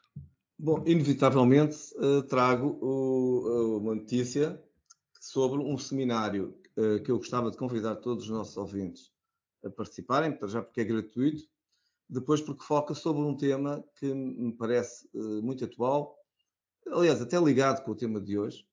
Bom, 0.60 0.84
inevitavelmente 0.86 1.78
uh, 1.96 2.22
trago 2.22 2.78
o, 2.80 3.80
uma 3.80 3.96
notícia 3.96 4.62
sobre 5.20 5.60
um 5.60 5.78
seminário 5.78 6.56
que 7.06 7.12
eu 7.12 7.18
gostava 7.18 7.52
de 7.52 7.58
convidar 7.58 7.98
todos 7.98 8.26
os 8.26 8.30
nossos 8.30 8.58
ouvintes 8.58 9.12
a 9.64 9.70
participarem, 9.70 10.38
já 10.48 10.62
porque 10.62 10.82
é 10.82 10.84
gratuito, 10.84 11.44
depois 12.10 12.42
porque 12.42 12.64
foca 12.64 12.94
sobre 12.94 13.22
um 13.22 13.38
tema 13.38 13.84
que 13.96 14.14
me 14.14 14.52
parece 14.54 15.10
muito 15.14 15.64
atual, 15.64 16.18
aliás, 16.92 17.22
até 17.22 17.40
ligado 17.40 17.84
com 17.84 17.92
o 17.92 17.96
tema 17.96 18.20
de 18.20 18.38
hoje, 18.38 18.68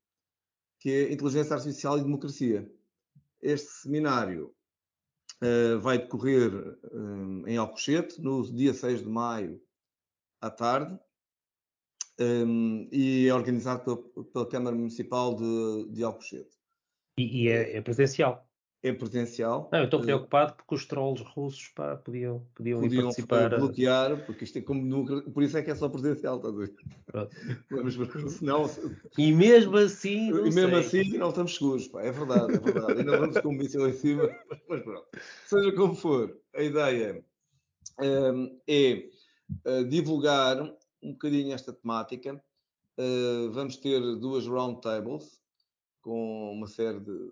que 0.79 0.91
é 0.91 1.13
inteligência 1.13 1.55
artificial 1.55 1.99
e 1.99 2.03
democracia. 2.03 2.71
Este 3.41 3.71
seminário 3.71 4.55
uh, 5.43 5.79
vai 5.81 5.99
decorrer 5.99 6.51
em 7.47 7.57
Alcochete, 7.57 8.21
no 8.21 8.43
dia 8.43 8.75
6 8.75 9.03
de 9.03 9.09
maio, 9.09 9.61
à 10.41 10.51
tarde, 10.51 10.99
e 12.93 13.27
é 13.27 13.35
organizado 13.35 13.83
pela, 13.83 14.25
pela 14.27 14.49
Câmara 14.49 14.77
Municipal 14.77 15.37
de, 15.37 15.89
de 15.91 16.05
Alcochete. 16.05 16.60
E, 17.21 17.43
e 17.43 17.49
é, 17.49 17.77
é, 17.77 17.81
presencial? 17.83 18.47
É 18.83 18.93
presencial. 18.95 19.69
Não, 19.71 19.81
eu 19.81 19.85
estou 19.85 20.01
preocupado 20.01 20.55
porque 20.55 20.75
os 20.75 20.87
trolls 20.87 21.23
russos 21.23 21.69
pá, 21.69 21.97
podiam, 21.97 22.47
podiam, 22.55 22.81
podiam 22.81 23.03
participar. 23.03 23.59
bloquear, 23.59 24.25
porque 24.25 24.45
isto 24.45 24.59
é 24.59 24.63
como 24.63 24.83
nunca, 24.83 25.21
por 25.31 25.43
isso 25.43 25.59
é 25.59 25.63
que 25.63 25.71
é 25.71 25.75
só 25.75 25.87
presencial, 25.91 26.37
estás 26.37 26.55
a 26.55 26.57
ver? 26.57 26.75
Vamos, 27.71 28.39
senão, 28.39 28.71
e 29.19 29.33
mesmo 29.33 29.77
assim. 29.77 30.29
E 30.31 30.51
mesmo 30.51 30.83
sei. 30.83 31.03
assim 31.03 31.19
não 31.19 31.29
estamos 31.29 31.55
seguros, 31.55 31.89
pá, 31.89 32.03
é 32.03 32.11
verdade, 32.11 32.55
é 32.55 32.59
verdade. 32.59 33.03
Não 33.03 33.19
vamos 33.19 33.39
com 33.39 33.49
um 33.51 33.53
míssil 33.53 33.87
em 33.87 33.93
cima, 33.93 34.31
mas 34.67 34.83
pronto. 34.83 35.07
Seja 35.45 35.73
como 35.73 35.95
for, 35.95 36.35
a 36.55 36.63
ideia 36.63 37.23
um, 38.01 38.59
é 38.67 39.05
uh, 39.67 39.85
divulgar 39.85 40.59
um 41.03 41.13
bocadinho 41.13 41.53
esta 41.53 41.71
temática 41.71 42.43
uh, 42.99 43.51
vamos 43.53 43.77
ter 43.77 44.01
duas 44.17 44.47
roundtables 44.47 45.40
com 46.01 46.53
uma 46.53 46.67
série 46.67 47.01
de, 47.01 47.31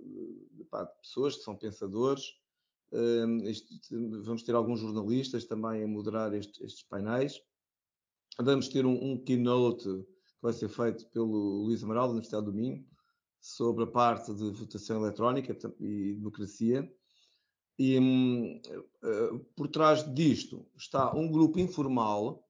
de, 0.53 0.65
pá, 0.65 0.85
de, 0.85 0.99
pessoas 1.01 1.37
que 1.37 1.43
são 1.43 1.57
pensadores. 1.57 2.37
Uh, 2.93 3.45
isto, 3.45 3.67
vamos 4.23 4.43
ter 4.43 4.55
alguns 4.55 4.81
jornalistas 4.81 5.45
também 5.45 5.85
a 5.85 5.89
moderar 5.89 6.33
este, 6.35 6.65
estes 6.65 6.83
painéis. 6.83 7.41
Vamos 8.41 8.69
ter 8.69 8.87
um, 8.87 9.13
um, 9.13 9.19
keynote 9.19 9.85
que 9.85 10.07
vai 10.43 10.53
ser 10.53 10.69
feito 10.69 11.07
pelo 11.09 11.65
Luís 11.65 11.83
Amaral, 11.83 12.07
da 12.07 12.13
Universidade 12.13 12.47
do 12.47 12.53
Minho, 12.53 12.87
sobre 13.41 13.85
a 13.85 13.87
parte 13.87 14.33
de 14.33 14.51
votação 14.51 15.03
eletrónica 15.03 15.57
e 15.81 16.15
democracia. 16.15 16.91
E 17.79 17.99
um, 17.99 18.57
uh, 18.57 19.39
por 19.55 19.69
trás 19.69 20.03
disto 20.15 20.67
está 20.77 21.15
um 21.15 21.31
grupo 21.31 21.59
informal 21.61 22.48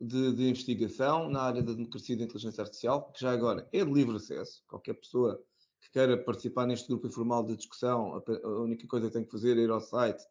de, 0.00 0.32
de, 0.32 0.48
investigação 0.48 1.28
na 1.30 1.42
área 1.42 1.62
da 1.62 1.72
democracia 1.72 2.14
e 2.14 2.18
da 2.18 2.24
inteligência 2.24 2.62
artificial, 2.62 3.10
que 3.12 3.20
já 3.20 3.32
agora 3.32 3.68
é 3.72 3.84
de 3.84 3.92
livre 3.92 4.16
acesso. 4.16 4.62
Qualquer 4.66 4.94
pessoa 4.94 5.42
que 5.80 5.90
queira 5.90 6.22
participar 6.22 6.66
neste 6.66 6.88
grupo 6.88 7.06
informal 7.06 7.44
de 7.44 7.56
discussão, 7.56 8.14
a, 8.16 8.46
a 8.46 8.60
única 8.60 8.86
coisa 8.86 9.06
que 9.06 9.12
tem 9.12 9.24
que 9.24 9.30
fazer 9.30 9.56
é 9.56 9.62
ir 9.62 9.70
ao 9.70 9.80
site, 9.80 10.22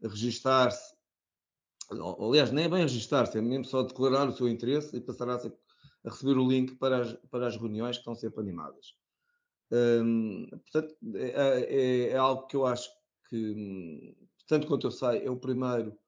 registar-se. 0.00 0.94
Aliás, 1.90 2.50
nem 2.50 2.64
é 2.64 2.68
bem 2.68 2.82
registar-se, 2.82 3.36
é 3.36 3.40
mesmo 3.40 3.64
só 3.64 3.82
declarar 3.82 4.28
o 4.28 4.32
seu 4.32 4.48
interesse 4.48 4.96
e 4.96 5.00
passar 5.00 5.28
a, 5.28 5.38
receber 6.04 6.38
o 6.38 6.48
link 6.48 6.76
para 6.76 7.02
as, 7.02 7.12
para 7.30 7.46
as 7.46 7.56
reuniões 7.56 7.96
que 7.96 8.00
estão 8.00 8.14
sempre 8.14 8.40
animadas. 8.40 8.94
Hum, 9.70 10.46
portanto, 10.50 10.96
é, 11.14 11.28
é, 11.28 12.08
é, 12.10 12.16
algo 12.16 12.46
que 12.46 12.56
eu 12.56 12.66
acho 12.66 12.88
que, 13.28 14.14
tanto 14.46 14.66
quanto 14.66 14.86
eu 14.86 14.90
sei, 14.90 15.24
é 15.24 15.30
o 15.30 15.36
primeiro 15.36 15.98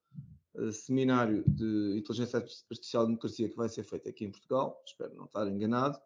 seminário 0.73 1.45
de 1.47 1.97
inteligência 1.99 2.39
artificial 2.39 3.05
e 3.05 3.07
democracia 3.07 3.49
que 3.49 3.57
vai 3.57 3.69
ser 3.69 3.85
feito 3.85 4.09
aqui 4.09 4.25
em 4.25 4.31
Portugal. 4.31 4.83
Espero 4.87 5.15
não 5.15 5.27
estar 5.27 5.47
enganado. 5.47 5.99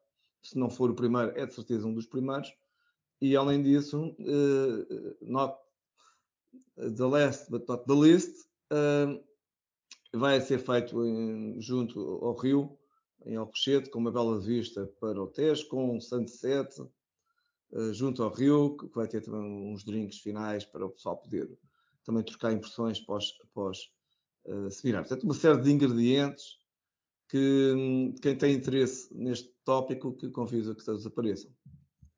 Se 0.42 0.58
não 0.58 0.70
for 0.70 0.90
o 0.90 0.94
primeiro, 0.94 1.32
é 1.38 1.46
de 1.46 1.54
certeza 1.54 1.86
um 1.86 1.94
dos 1.94 2.06
primeiros. 2.06 2.52
E 3.20 3.36
além 3.36 3.62
disso, 3.62 4.16
uh, 4.18 5.16
not 5.20 5.54
the 6.76 7.04
last 7.04 7.50
but 7.50 7.68
not 7.68 7.84
the 7.86 7.94
least, 7.94 8.48
uh, 8.72 9.22
vai 10.12 10.40
ser 10.40 10.58
feito 10.58 11.04
em, 11.04 11.60
junto 11.60 12.00
ao 12.24 12.34
Rio, 12.34 12.78
em 13.26 13.36
Alcochete, 13.36 13.90
com 13.90 13.98
uma 13.98 14.10
bela 14.10 14.40
vista 14.40 14.86
para 14.98 15.22
o 15.22 15.26
Tejo, 15.26 15.68
com 15.68 15.96
um 15.96 16.00
sunset, 16.00 16.80
uh, 16.80 17.92
junto 17.92 18.22
ao 18.22 18.32
Rio, 18.32 18.76
que 18.76 18.86
vai 18.94 19.06
ter 19.06 19.20
também 19.20 19.70
uns 19.70 19.84
drinks 19.84 20.18
finais 20.18 20.64
para 20.64 20.86
o 20.86 20.90
pessoal 20.90 21.18
poder 21.18 21.50
também 22.04 22.24
trocar 22.24 22.52
impressões 22.52 22.98
pós, 23.00 23.32
pós 23.52 23.92
uh, 24.46 24.70
seminário. 24.70 25.08
Portanto, 25.08 25.24
uma 25.24 25.34
série 25.34 25.60
de 25.60 25.70
ingredientes 25.70 26.58
que 27.28 28.14
quem 28.20 28.36
tem 28.36 28.54
interesse 28.54 29.14
neste 29.14 29.50
tópico, 29.64 30.12
que 30.12 30.28
convido 30.30 30.72
a 30.72 30.74
que 30.74 30.84
todos 30.84 31.06
apareçam. 31.06 31.50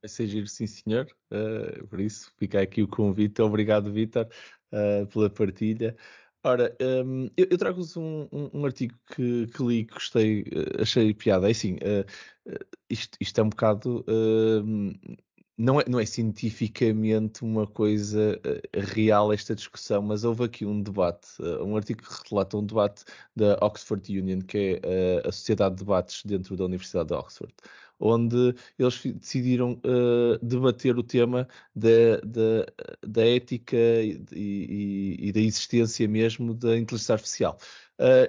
Vai 0.03 0.09
ser 0.09 0.27
giro, 0.27 0.49
sim 0.49 0.67
senhor. 0.67 1.07
Uh, 1.31 1.87
por 1.87 2.01
isso, 2.01 2.33
fica 2.39 2.61
aqui 2.61 2.83
o 2.83 2.89
convite. 2.89 3.41
Obrigado, 3.43 3.93
Vitor, 3.93 4.27
uh, 4.73 5.07
pela 5.07 5.31
partilha. 5.31 5.97
Ora, 6.45 6.77
um, 6.81 7.27
eu, 7.37 7.47
eu 7.51 7.59
trago-vos 7.59 7.97
um, 7.97 8.27
um, 8.33 8.51
um, 8.53 8.65
artigo 8.65 8.97
que, 9.15 9.47
que 9.47 9.63
li, 9.63 9.85
que 9.85 9.95
gostei, 9.95 10.43
uh, 10.43 10.83
achei 10.83 11.15
piada. 11.15 11.47
É 11.47 11.53
assim, 11.53 11.77
isto, 12.91 13.17
isto, 13.21 13.39
é 13.39 13.45
um 13.45 13.51
bocado 13.51 14.05
hum, 14.09 14.93
não 15.57 15.81
é, 15.81 15.85
não 15.89 16.01
é 16.01 16.07
cientificamente 16.07 17.43
uma 17.43 17.67
coisa 17.67 18.41
uh, 18.45 18.81
real 18.95 19.33
esta 19.33 19.55
discussão, 19.55 20.03
mas 20.03 20.25
houve 20.25 20.45
aqui 20.45 20.65
um 20.65 20.83
debate, 20.83 21.29
uh, 21.41 21.65
um 21.65 21.77
artigo 21.77 22.03
que 22.03 22.31
relata 22.31 22.57
um 22.57 22.65
debate 22.65 23.05
da 23.37 23.59
Oxford 23.61 24.19
Union, 24.19 24.41
que 24.41 24.81
é 24.83 25.23
uh, 25.25 25.29
a 25.29 25.33
Sociedade 25.33 25.77
de 25.77 25.81
Debates 25.85 26.25
dentro 26.25 26.57
da 26.57 26.65
Universidade 26.65 27.09
de 27.09 27.15
Oxford, 27.15 27.53
onde 28.03 28.55
eles 28.79 29.01
decidiram 29.05 29.81
debater 30.43 30.99
o 30.99 31.03
tema 31.03 31.47
da, 31.75 32.17
da, 32.25 32.67
da 33.07 33.27
ética 33.27 33.77
e, 33.77 34.23
e, 34.33 35.29
e, 35.29 35.33
da 35.33 35.41
existência 35.41 36.09
mesmo 36.09 36.53
da 36.55 36.77
inteligência 36.77 37.15
artificial. 37.15 37.57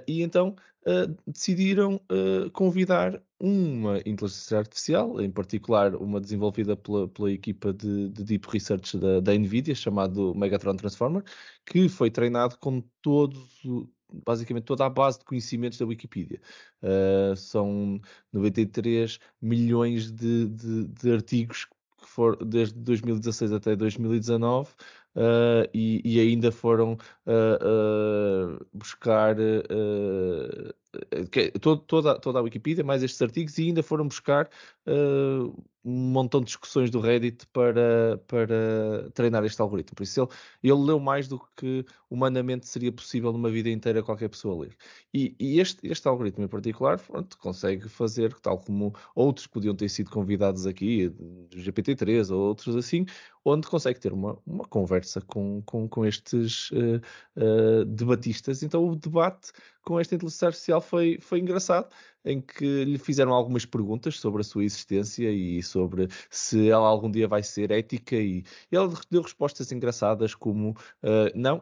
e 0.08 0.22
então 0.22 0.56
uh, 0.86 1.16
decidiram 1.26 2.00
uh, 2.12 2.50
convidar 2.52 3.22
uma 3.40 3.98
inteligência 4.06 4.58
artificial, 4.58 5.22
em 5.22 5.30
particular 5.30 5.96
uma 5.96 6.20
desenvolvida 6.22 6.78
pela, 6.78 7.08
pela 7.08 7.32
equipa 7.32 7.74
de, 7.74 8.10
de, 8.10 8.24
Deep 8.24 8.48
Research 8.50 8.98
da, 8.98 9.20
da, 9.20 9.34
NVIDIA, 9.34 9.76
chamado 9.76 10.34
Megatron 10.36 10.76
Transformer, 10.76 11.24
que 11.66 11.90
foi 11.90 12.10
treinado 12.10 12.58
com 12.58 12.82
todos, 13.02 13.62
basicamente 14.26 14.66
toda 14.66 14.86
a 14.86 14.90
base 14.90 15.20
de 15.20 15.26
conhecimentos 15.26 15.78
da 15.78 15.86
Wikipedia. 15.86 16.40
Uh, 16.82 17.36
são 17.36 18.00
93 18.32 19.20
milhões 19.42 20.12
de, 20.12 20.48
de, 20.48 20.86
de 20.86 21.12
artigos 21.12 21.66
que 22.04 22.10
foram 22.10 22.46
desde 22.46 22.76
2016 22.80 23.52
até 23.54 23.76
2019 23.76 24.70
uh, 25.16 25.70
e, 25.74 26.02
e, 26.04 26.20
ainda 26.20 26.52
foram 26.52 26.98
uh, 27.26 28.58
uh, 28.60 28.66
buscar 28.74 29.36
todo, 31.62 31.82
toda, 31.82 32.20
toda 32.20 32.40
a 32.40 32.42
Wikipedia, 32.42 32.84
mais 32.84 33.02
estes 33.04 33.22
artigos, 33.22 33.58
e 33.58 33.64
ainda 33.64 33.82
foram 33.82 34.08
buscar 34.08 34.50
um 35.84 35.92
montão 36.12 36.40
de 36.40 36.48
discussões 36.48 36.90
do 36.90 37.00
Reddit 37.00 37.46
para, 37.48 38.18
para 38.28 39.10
treinar 39.14 39.44
este 39.44 39.62
algoritmo. 39.62 39.96
Por 39.96 40.04
isso 40.04 40.22
ele, 40.22 40.30
ele 40.72 40.86
leu 40.86 41.00
mais 41.00 41.28
do 41.28 41.40
que 41.58 41.86
humanamente 42.10 42.68
seria 42.68 42.92
possível 42.92 43.34
numa 43.34 43.50
vida 43.50 43.70
inteira 43.70 44.02
qualquer 44.02 44.30
pessoa 44.30 44.64
ler. 44.64 44.76
E, 45.14 45.36
e 45.40 45.60
este, 45.60 45.86
este 45.88 46.08
algoritmo 46.08 46.46
em 46.46 46.48
particular 46.48 47.00
pronto, 47.00 47.38
consegue 47.38 47.90
fazer, 47.90 48.34
tal 48.36 48.60
como 48.60 48.94
outros 49.14 49.46
podiam 49.48 49.76
ter 49.76 49.90
sido 49.90 50.10
convidados 50.10 50.66
aqui, 50.66 51.10
do 51.10 51.58
GPT-3 51.58 52.34
ou 52.34 52.40
outros 52.40 52.76
assim, 52.76 53.06
onde 53.44 53.68
consegue 53.68 54.00
ter 54.00 54.14
uma, 54.14 54.38
uma 54.46 54.66
conversa 54.66 55.20
com, 55.22 55.62
com, 55.66 55.88
com 55.88 56.06
estes 56.06 56.72
uh, 56.72 57.02
uh, 57.36 57.86
debatistas. 57.86 58.64
Então 58.64 58.88
o 58.88 58.96
debate 58.96 59.52
com 59.84 60.00
esta 60.00 60.16
inteligência 60.16 60.48
artificial 60.48 60.82
foi, 60.82 61.18
foi 61.20 61.40
engraçado, 61.40 61.90
em 62.26 62.42
que 62.42 62.86
lhe 62.86 62.98
fizeram 62.98 63.34
algumas 63.34 63.66
perguntas 63.66 64.20
sobre 64.20 64.42
a 64.42 64.44
sua 64.44 64.64
existência 64.64 65.32
e 65.32 65.62
sobre 65.64 66.08
se 66.30 66.70
ela 66.70 66.88
algum 66.88 67.10
dia 67.12 67.28
vai 67.28 67.44
ser 67.44 67.72
ética 67.72 68.16
e, 68.16 68.44
ela 68.72 68.92
deu 69.10 69.22
respostas 69.22 69.72
engraçadas 69.72 70.36
como 70.36 70.72
uh, 70.72 71.32
não, 71.36 71.62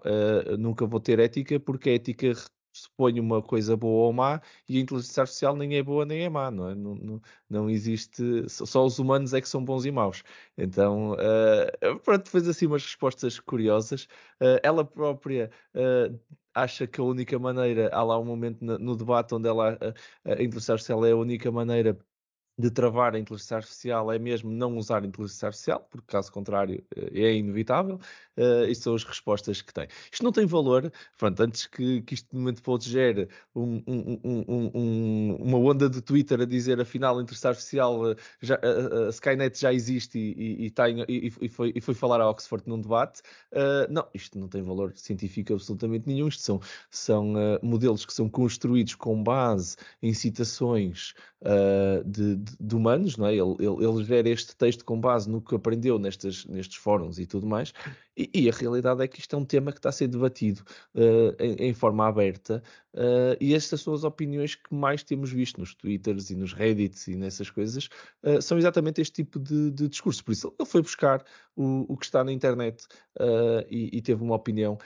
nunca 0.57 0.86
vou 0.86 0.99
ter 0.99 1.20
ética 1.20 1.59
porque 1.59 1.89
a 1.89 1.95
ética 1.95 2.34
supõe 2.74 3.20
uma 3.20 3.41
coisa 3.41 3.76
boa 3.76 4.07
ou 4.07 4.14
má 4.14 4.41
e 4.68 4.78
a 4.78 4.82
inteligência 4.82 5.22
artificial 5.22 5.55
nem 5.55 5.76
é 5.76 5.84
boa 5.84 6.05
nem 6.05 6.24
é 6.24 6.30
má, 6.30 6.49
não 6.49 6.70
é? 6.70 6.76
Não, 6.76 6.95
não, 6.95 7.22
não 7.49 7.70
existe, 7.70 8.47
só 8.49 8.86
os 8.86 8.99
humanos 8.99 9.34
é 9.34 9.41
que 9.41 9.49
são 9.49 9.64
bons 9.64 9.86
e 9.86 9.91
maus. 9.91 10.24
Então, 10.57 11.14
uh, 11.14 11.99
pronto, 12.03 12.30
fez 12.30 12.47
assim 12.47 12.68
umas 12.68 12.84
respostas 12.84 13.39
curiosas. 13.39 14.05
Uh, 14.41 14.59
ela 14.64 14.86
própria 14.86 15.51
uh, 15.76 16.18
acha 16.54 16.88
que 16.88 16.99
a 17.02 17.04
única 17.04 17.38
maneira, 17.39 17.89
há 17.93 18.04
lá 18.04 18.20
um 18.20 18.26
momento 18.26 18.64
no, 18.64 18.95
debate 18.95 19.34
onde 19.34 19.47
ela, 19.49 19.78
a, 20.26 20.30
a 20.32 20.34
inteligência 20.43 20.74
artificial 20.74 21.06
é 21.06 21.12
a 21.12 21.16
única 21.16 21.52
maneira 21.52 21.97
de 22.58 22.70
travar 22.70 23.16
a 23.16 23.20
inteligência 23.20 23.58
artificial 23.58 24.12
é 24.12 24.20
mesmo 24.20 24.52
não 24.52 24.78
usar 24.78 25.04
a 25.04 25.06
inteligência 25.06 25.47
artificial, 25.47 25.88
porque 25.89 26.08
caso 26.08 26.32
contrário 26.32 26.84
eh, 26.95 27.22
é 27.22 27.36
inevitável. 27.36 27.99
Uh, 28.38 28.74
são 28.76 28.95
as 28.95 29.04
respostas 29.04 29.62
que 29.62 29.74
tem. 29.74 29.88
Isto 30.12 30.24
não 30.24 30.32
tem 30.32 30.45
valor, 30.45 30.91
pronto, 31.18 31.39
antes 31.41 31.68
que, 31.68 32.02
que 32.02 32.14
isto 32.14 32.30
de 32.32 32.38
momento 32.38 32.62
pode 32.64 32.89
gere 32.89 33.28
um, 33.54 33.84
um, 33.86 34.20
um, 34.74 35.36
uma 35.39 35.58
onda 35.58 35.89
de 35.89 36.02
Twitter 36.02 36.41
a 36.41 36.45
dizer 36.45 36.80
afinal 36.80 37.18
a 37.18 37.22
inteligência 37.22 37.49
artificial, 37.49 38.12
eh, 38.12 38.16
já, 38.41 38.56
a, 38.56 39.08
a, 39.08 39.10
Skynet 39.10 39.60
já 39.60 39.74
existe 39.74 40.18
e, 40.18 40.32
e, 40.32 40.66
e, 40.66 40.72
tem, 40.72 41.06
e, 41.08 41.49
foi, 41.49 41.72
e 41.76 41.82
foi 41.82 41.93
falar 41.93 42.22
a 42.22 42.30
Oxford 42.30 42.68
num 42.68 42.80
debate. 42.80 43.22
Uh, 43.52 43.91
não, 43.91 44.08
isto 44.14 44.39
não 44.39 44.47
tem 44.47 44.64
valor 44.64 44.93
científico 44.95 45.54
absolutamente 45.54 46.08
nenhum. 46.08 46.28
Isto 46.28 46.43
são, 46.43 46.62
são 46.89 47.34
uh, 47.34 47.60
modelos 47.62 48.06
que 48.06 48.14
são 48.14 48.30
construídos 48.30 48.95
com 48.95 49.22
base 49.22 49.76
em 50.02 50.14
citações 50.14 51.14
de, 52.06 52.36
de, 52.36 52.56
de, 52.60 52.76
humanos, 52.76 53.18
não 53.18 53.26
é? 53.26 53.34
Ele, 53.34 53.56
ele, 53.60 53.84
ele 53.84 54.04
gera 54.04 54.30
este 54.30 54.56
texto 54.56 54.86
com 54.86 55.00
base 55.00 55.30
no 55.30 55.42
que 55.42 55.56
aprendeu 55.56 55.98
nestes, 55.98 56.46
nestes 56.46 56.78
fóruns 56.78 57.18
e 57.18 57.26
tudo 57.26 57.48
mais, 57.48 57.74
e, 58.18 58.30
e, 58.34 58.50
a 58.50 58.52
realidade 58.52 59.02
é 59.02 59.08
que 59.08 59.20
isto 59.20 59.36
é 59.36 59.39
um 59.39 59.46
tema 59.46 59.72
que 59.72 59.80
está 59.80 59.89
a 59.89 59.92
ser 59.92 60.08
debatido 60.08 60.62
uh, 60.96 61.34
em, 61.39 61.70
em, 61.70 61.74
forma 61.74 62.06
aberta, 62.06 62.62
uh, 62.94 63.38
e 63.39 63.56
estas 63.56 63.82
são 63.82 63.94
as 63.94 64.04
opiniões 64.04 64.56
que 64.56 64.74
mais 64.74 65.02
temos 65.02 65.32
visto 65.32 65.60
nos 65.60 65.74
Twitters 65.74 66.30
e 66.30 66.36
nos 66.36 66.52
Reddits 66.52 67.08
e 67.08 67.16
nessas 67.16 67.50
coisas, 67.50 67.89
uh, 68.24 68.42
são 68.42 68.58
exatamente 68.58 69.00
este 69.00 69.14
tipo 69.24 69.39
de, 69.39 69.72
de, 69.72 69.88
discurso. 69.88 70.24
Por 70.26 70.34
isso, 70.34 70.54
ele 70.60 70.68
foi 70.68 70.82
buscar 70.82 71.24
o, 71.56 71.86
o 71.94 71.98
que 71.98 72.06
está 72.06 72.24
na 72.24 72.32
internet 72.32 72.86
e, 73.70 73.89
e, 73.94 74.02
teve 74.02 74.24
uma 74.24 74.36
opinião. 74.36 74.78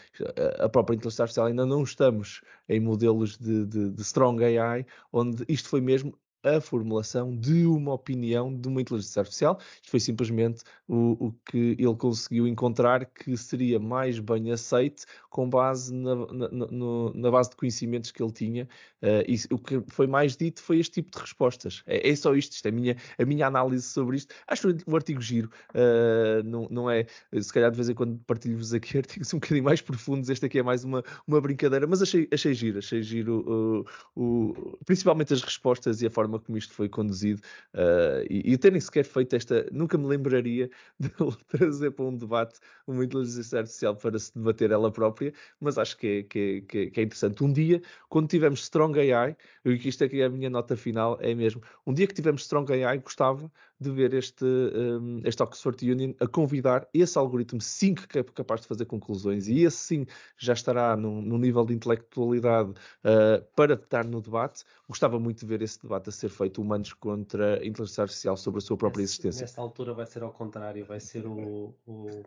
A 0.59 0.67
própria 0.67 0.95
inteligência 0.95 1.23
artificial 1.23 1.47
ainda 1.47 1.65
não 1.65 1.83
estamos 1.83 2.41
em 2.67 2.79
modelos 2.79 3.37
de, 3.37 3.65
de, 3.65 3.91
de 3.91 4.01
strong 4.01 4.43
AI, 4.43 4.85
onde 5.11 5.45
isto 5.47 5.69
foi 5.69 5.81
mesmo 5.81 6.17
a 6.45 6.61
formulação 6.61 7.35
de 7.35 7.65
uma 7.65 7.93
opinião 7.93 8.53
de 8.53 8.67
uma 8.67 8.81
inteligência 8.81 9.19
artificial. 9.19 9.59
Isto 9.75 9.89
foi 9.89 9.99
simplesmente 9.99 10.63
o, 10.87 11.27
o 11.27 11.31
que 11.49 11.75
ele 11.79 11.95
conseguiu 11.95 12.47
encontrar 12.47 13.05
que 13.05 13.35
seria 13.35 13.79
mais 13.79 14.19
bem 14.19 14.51
aceite 14.51 15.05
com 15.29 15.49
base 15.49 15.93
na, 15.93 16.15
na, 16.15 16.49
na, 16.49 17.13
na 17.13 17.31
base 17.31 17.49
de 17.49 17.55
conhecimentos 17.55 18.11
que 18.11 18.21
ele 18.21 18.31
tinha. 18.31 18.67
Uh, 19.01 19.25
e 19.27 19.53
o 19.53 19.57
que 19.57 19.83
foi 19.87 20.07
mais 20.07 20.37
dito 20.37 20.61
foi 20.61 20.79
este 20.79 21.01
tipo 21.01 21.11
de 21.11 21.19
respostas. 21.19 21.83
É, 21.85 22.09
é 22.09 22.15
só 22.15 22.35
isto, 22.35 22.53
isto 22.53 22.65
é 22.65 22.69
a 22.69 22.71
minha, 22.71 22.95
a 23.19 23.25
minha 23.25 23.47
análise 23.47 23.83
sobre 23.83 24.17
isto. 24.17 24.33
Acho 24.47 24.69
o 24.85 24.95
artigo 24.95 25.21
giro, 25.21 25.49
uh, 25.71 26.43
não, 26.43 26.67
não 26.69 26.89
é, 26.89 27.05
se 27.39 27.51
calhar 27.51 27.69
de 27.69 27.75
vez 27.75 27.89
em 27.89 27.93
quando 27.93 28.17
partilho-vos 28.25 28.73
aqui 28.73 28.97
artigos 28.99 29.33
um 29.33 29.37
bocadinho 29.37 29.63
mais 29.63 29.81
profundos, 29.81 30.29
este 30.29 30.45
aqui 30.45 30.59
é 30.59 30.63
mais 30.63 30.83
uma, 30.83 31.03
uma 31.27 31.41
brincadeira, 31.41 31.85
mas 31.85 32.01
achei, 32.01 32.27
achei 32.31 32.53
giro, 32.53 32.79
achei 32.79 33.01
giro 33.01 33.83
uh, 34.15 34.77
principalmente 34.85 35.33
as 35.33 35.41
respostas 35.41 36.01
e 36.01 36.07
a 36.07 36.09
forma 36.09 36.34
como 36.39 36.57
isto 36.57 36.73
foi 36.73 36.89
conduzido 36.89 37.41
uh, 37.73 38.25
e, 38.29 38.53
e 38.53 38.57
terem 38.57 38.79
sequer 38.79 39.03
feito 39.03 39.35
esta, 39.35 39.65
nunca 39.71 39.97
me 39.97 40.07
lembraria 40.07 40.69
de 40.99 41.09
trazer 41.47 41.91
para 41.91 42.05
um 42.05 42.15
debate 42.15 42.59
uma 42.87 43.03
inteligência 43.03 43.59
artificial 43.59 43.95
para 43.95 44.17
se 44.19 44.33
debater 44.35 44.71
ela 44.71 44.91
própria, 44.91 45.33
mas 45.59 45.77
acho 45.77 45.97
que 45.97 46.07
é, 46.07 46.23
que 46.23 46.63
é, 46.73 46.89
que 46.89 46.99
é 46.99 47.03
interessante. 47.03 47.43
Um 47.43 47.51
dia, 47.51 47.81
quando 48.09 48.27
tivermos 48.27 48.61
Strong 48.61 48.99
AI, 48.99 49.35
e 49.65 49.71
isto 49.87 50.03
aqui 50.03 50.21
é 50.21 50.25
a 50.25 50.29
minha 50.29 50.49
nota 50.49 50.75
final, 50.75 51.17
é 51.21 51.33
mesmo, 51.33 51.61
um 51.85 51.93
dia 51.93 52.07
que 52.07 52.13
tivermos 52.13 52.43
Strong 52.43 52.71
AI, 52.83 52.99
gostava 52.99 53.51
de 53.79 53.91
ver 53.91 54.13
este, 54.13 54.45
um, 54.45 55.21
este 55.25 55.43
Oxford 55.43 55.91
Union 55.91 56.13
a 56.19 56.27
convidar 56.27 56.87
esse 56.93 57.17
algoritmo 57.17 57.59
sim 57.59 57.93
que 57.93 58.19
é 58.19 58.23
capaz 58.23 58.61
de 58.61 58.67
fazer 58.67 58.85
conclusões 58.85 59.47
e 59.47 59.63
esse 59.63 59.77
sim 59.77 60.05
já 60.37 60.53
estará 60.53 60.95
num, 60.95 61.21
num 61.21 61.37
nível 61.37 61.65
de 61.65 61.73
intelectualidade 61.73 62.71
uh, 62.71 63.43
para 63.55 63.73
estar 63.73 64.05
no 64.05 64.21
debate. 64.21 64.63
Gostava 64.87 65.19
muito 65.19 65.39
de 65.39 65.45
ver 65.45 65.61
esse 65.61 65.81
debate 65.81 66.09
a 66.09 66.11
ser 66.11 66.29
feito 66.29 66.61
humanos 66.61 66.93
contra 66.93 67.59
a 67.59 67.65
inteligência 67.65 68.03
artificial 68.03 68.37
sobre 68.37 68.59
a 68.59 68.61
sua 68.61 68.77
própria 68.77 69.03
existência. 69.03 69.41
Nesta 69.41 69.61
altura 69.61 69.93
vai 69.93 70.05
ser 70.05 70.23
ao 70.23 70.31
contrário, 70.31 70.85
vai 70.85 70.99
ser 70.99 71.25
o, 71.25 71.75
o, 71.85 72.23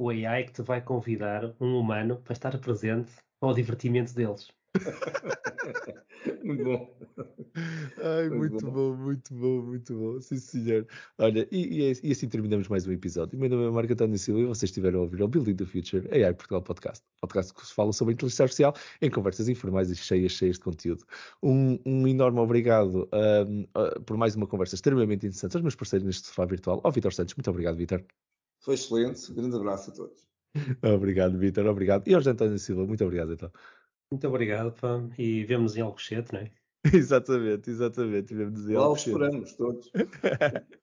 o 0.00 0.10
AI 0.10 0.44
que 0.44 0.52
te 0.52 0.62
vai 0.62 0.80
convidar 0.80 1.54
um 1.60 1.78
humano 1.78 2.16
para 2.16 2.32
estar 2.32 2.58
presente 2.58 3.12
ao 3.40 3.52
divertimento 3.52 4.14
deles. 4.14 4.48
muito 6.44 6.64
bom. 6.64 6.98
Ai, 8.02 8.28
muito, 8.28 8.38
muito 8.38 8.66
bom. 8.66 8.72
bom. 8.72 8.96
muito 8.96 9.34
bom, 9.34 9.62
muito 9.62 9.94
bom. 9.94 10.20
Sim, 10.20 10.36
senhor. 10.36 10.86
Olha, 11.18 11.48
e, 11.50 11.90
e, 11.90 12.00
e 12.02 12.12
assim 12.12 12.28
terminamos 12.28 12.68
mais 12.68 12.86
um 12.86 12.92
episódio. 12.92 13.36
O 13.36 13.40
meu 13.40 13.48
nome 13.50 13.66
é 13.66 13.70
Marco 13.70 13.92
António 13.92 14.18
Silva 14.18 14.40
e 14.40 14.44
vocês 14.44 14.70
estiveram 14.70 15.00
a 15.00 15.02
ouvir 15.02 15.22
o 15.22 15.28
Building 15.28 15.56
the 15.56 15.64
Future 15.64 16.08
AI 16.12 16.34
Portugal 16.34 16.62
Podcast. 16.62 17.04
Podcast 17.20 17.54
que 17.54 17.66
se 17.66 17.74
fala 17.74 17.92
sobre 17.92 18.14
inteligência 18.14 18.44
artificial 18.44 18.74
em 19.00 19.10
conversas 19.10 19.48
informais 19.48 19.90
e 19.90 19.96
cheias, 19.96 20.32
cheias 20.32 20.56
de 20.56 20.62
conteúdo. 20.62 21.04
Um, 21.42 21.78
um 21.84 22.06
enorme 22.06 22.38
obrigado 22.40 23.08
um, 23.12 23.62
uh, 23.62 24.00
por 24.02 24.16
mais 24.16 24.36
uma 24.36 24.46
conversa 24.46 24.74
extremamente 24.74 25.26
interessante 25.26 25.56
aos 25.56 25.62
meus 25.62 25.74
parceiros 25.74 26.06
neste 26.06 26.26
sofá 26.28 26.44
virtual. 26.44 26.80
Ao 26.84 26.92
Vitor 26.92 27.12
Santos, 27.12 27.34
muito 27.34 27.50
obrigado, 27.50 27.76
Vitor. 27.76 28.04
Foi 28.60 28.74
excelente. 28.74 29.30
Um 29.30 29.34
grande 29.34 29.56
abraço 29.56 29.90
a 29.90 29.94
todos. 29.94 30.26
obrigado, 30.94 31.38
Vitor. 31.38 31.66
Obrigado. 31.66 32.06
E 32.08 32.14
ao 32.14 32.20
António 32.20 32.58
Silva, 32.58 32.86
muito 32.86 33.04
obrigado, 33.04 33.32
então. 33.32 33.50
Muito 34.10 34.26
obrigado, 34.26 34.72
pá. 34.72 35.02
E 35.18 35.44
vemos 35.44 35.76
em 35.76 35.82
Alcochete, 35.82 36.32
não 36.32 36.40
é? 36.40 36.50
exatamente, 36.94 37.70
exatamente. 37.70 38.34
Vemos 38.34 38.68
em 38.68 38.74
Lá 38.74 38.88
os 38.88 39.06
esperamos 39.06 39.52
todos. 39.54 39.86
uh, 39.88 39.90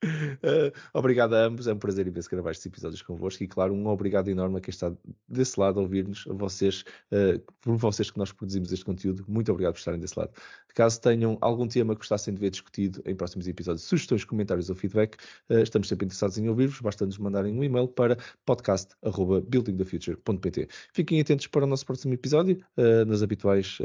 obrigado 0.94 1.34
a 1.34 1.46
ambos, 1.46 1.68
é 1.68 1.74
um 1.74 1.80
prazer 1.80 2.06
imenso 2.06 2.30
gravar 2.30 2.52
estes 2.52 2.66
episódios 2.66 3.02
convosco 3.02 3.44
e, 3.44 3.48
claro, 3.48 3.74
um 3.74 3.88
obrigado 3.88 4.30
enorme 4.30 4.58
a 4.58 4.62
quem 4.62 4.72
está 4.72 4.94
desse 5.28 5.60
lado 5.60 5.80
a 5.80 5.84
ouvir-nos, 5.84 6.28
a 6.30 6.34
vocês, 6.34 6.84
uh, 7.12 7.40
por 7.62 7.78
vocês 7.78 8.12
que 8.12 8.18
nós 8.18 8.32
produzimos 8.32 8.72
este 8.72 8.86
conteúdo. 8.86 9.26
Muito 9.28 9.52
obrigado 9.52 9.74
por 9.74 9.80
estarem 9.80 10.00
desse 10.00 10.20
lado. 10.20 10.32
Caso 10.76 11.02
tenham 11.02 11.40
algum 11.42 11.68
tema 11.68 11.96
que 11.96 12.00
gostassem 12.00 12.34
de 12.34 12.40
ver 12.40 12.50
discutido 12.52 13.02
em 13.06 13.16
próximos 13.16 13.48
episódios, 13.48 13.86
sugestões, 13.86 14.24
comentários 14.24 14.70
ou 14.70 14.76
feedback, 14.76 15.16
uh, 15.50 15.58
estamos 15.60 15.88
sempre 15.88 16.06
interessados 16.06 16.38
em 16.38 16.48
ouvir-vos. 16.48 16.80
Basta-nos 16.82 17.18
mandarem 17.18 17.58
um 17.58 17.64
e-mail 17.64 17.88
para 17.88 18.18
podcast.buildingthefuture.pt. 18.46 20.68
Fiquem 20.94 21.22
atentos 21.22 21.48
para 21.48 21.64
o 21.64 21.68
nosso 21.68 21.86
próximo 21.86 22.14
episódio, 22.14 22.64
nas 23.08 23.24
habituais 23.24 23.78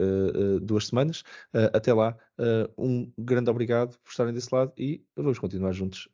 duas 0.62 0.88
semanas. 0.88 1.22
até 1.72 1.94
lá, 1.94 2.16
um 2.76 3.08
grande 3.16 3.48
obrigado 3.50 3.96
por 3.98 4.10
estarem 4.10 4.34
desse 4.34 4.52
lado 4.52 4.72
e 4.76 5.04
vamos 5.16 5.38
continuar 5.38 5.70
juntos 5.72 6.08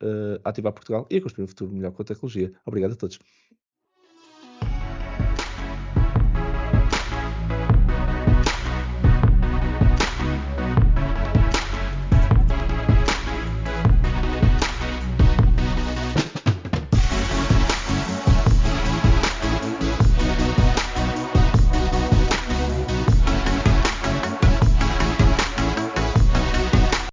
a 0.45 0.51
ativar 0.51 0.73
Portugal 0.73 1.07
e 1.11 1.17
a 1.17 1.23
construir 1.23 1.45
um 1.45 1.49
futuro 1.49 1.73
melhor 1.73 1.93
com 1.93 2.03
a 2.03 2.05
tecnologia. 2.05 2.53
Obrigado 2.67 2.93
a 2.93 2.97
todos. 2.97 3.19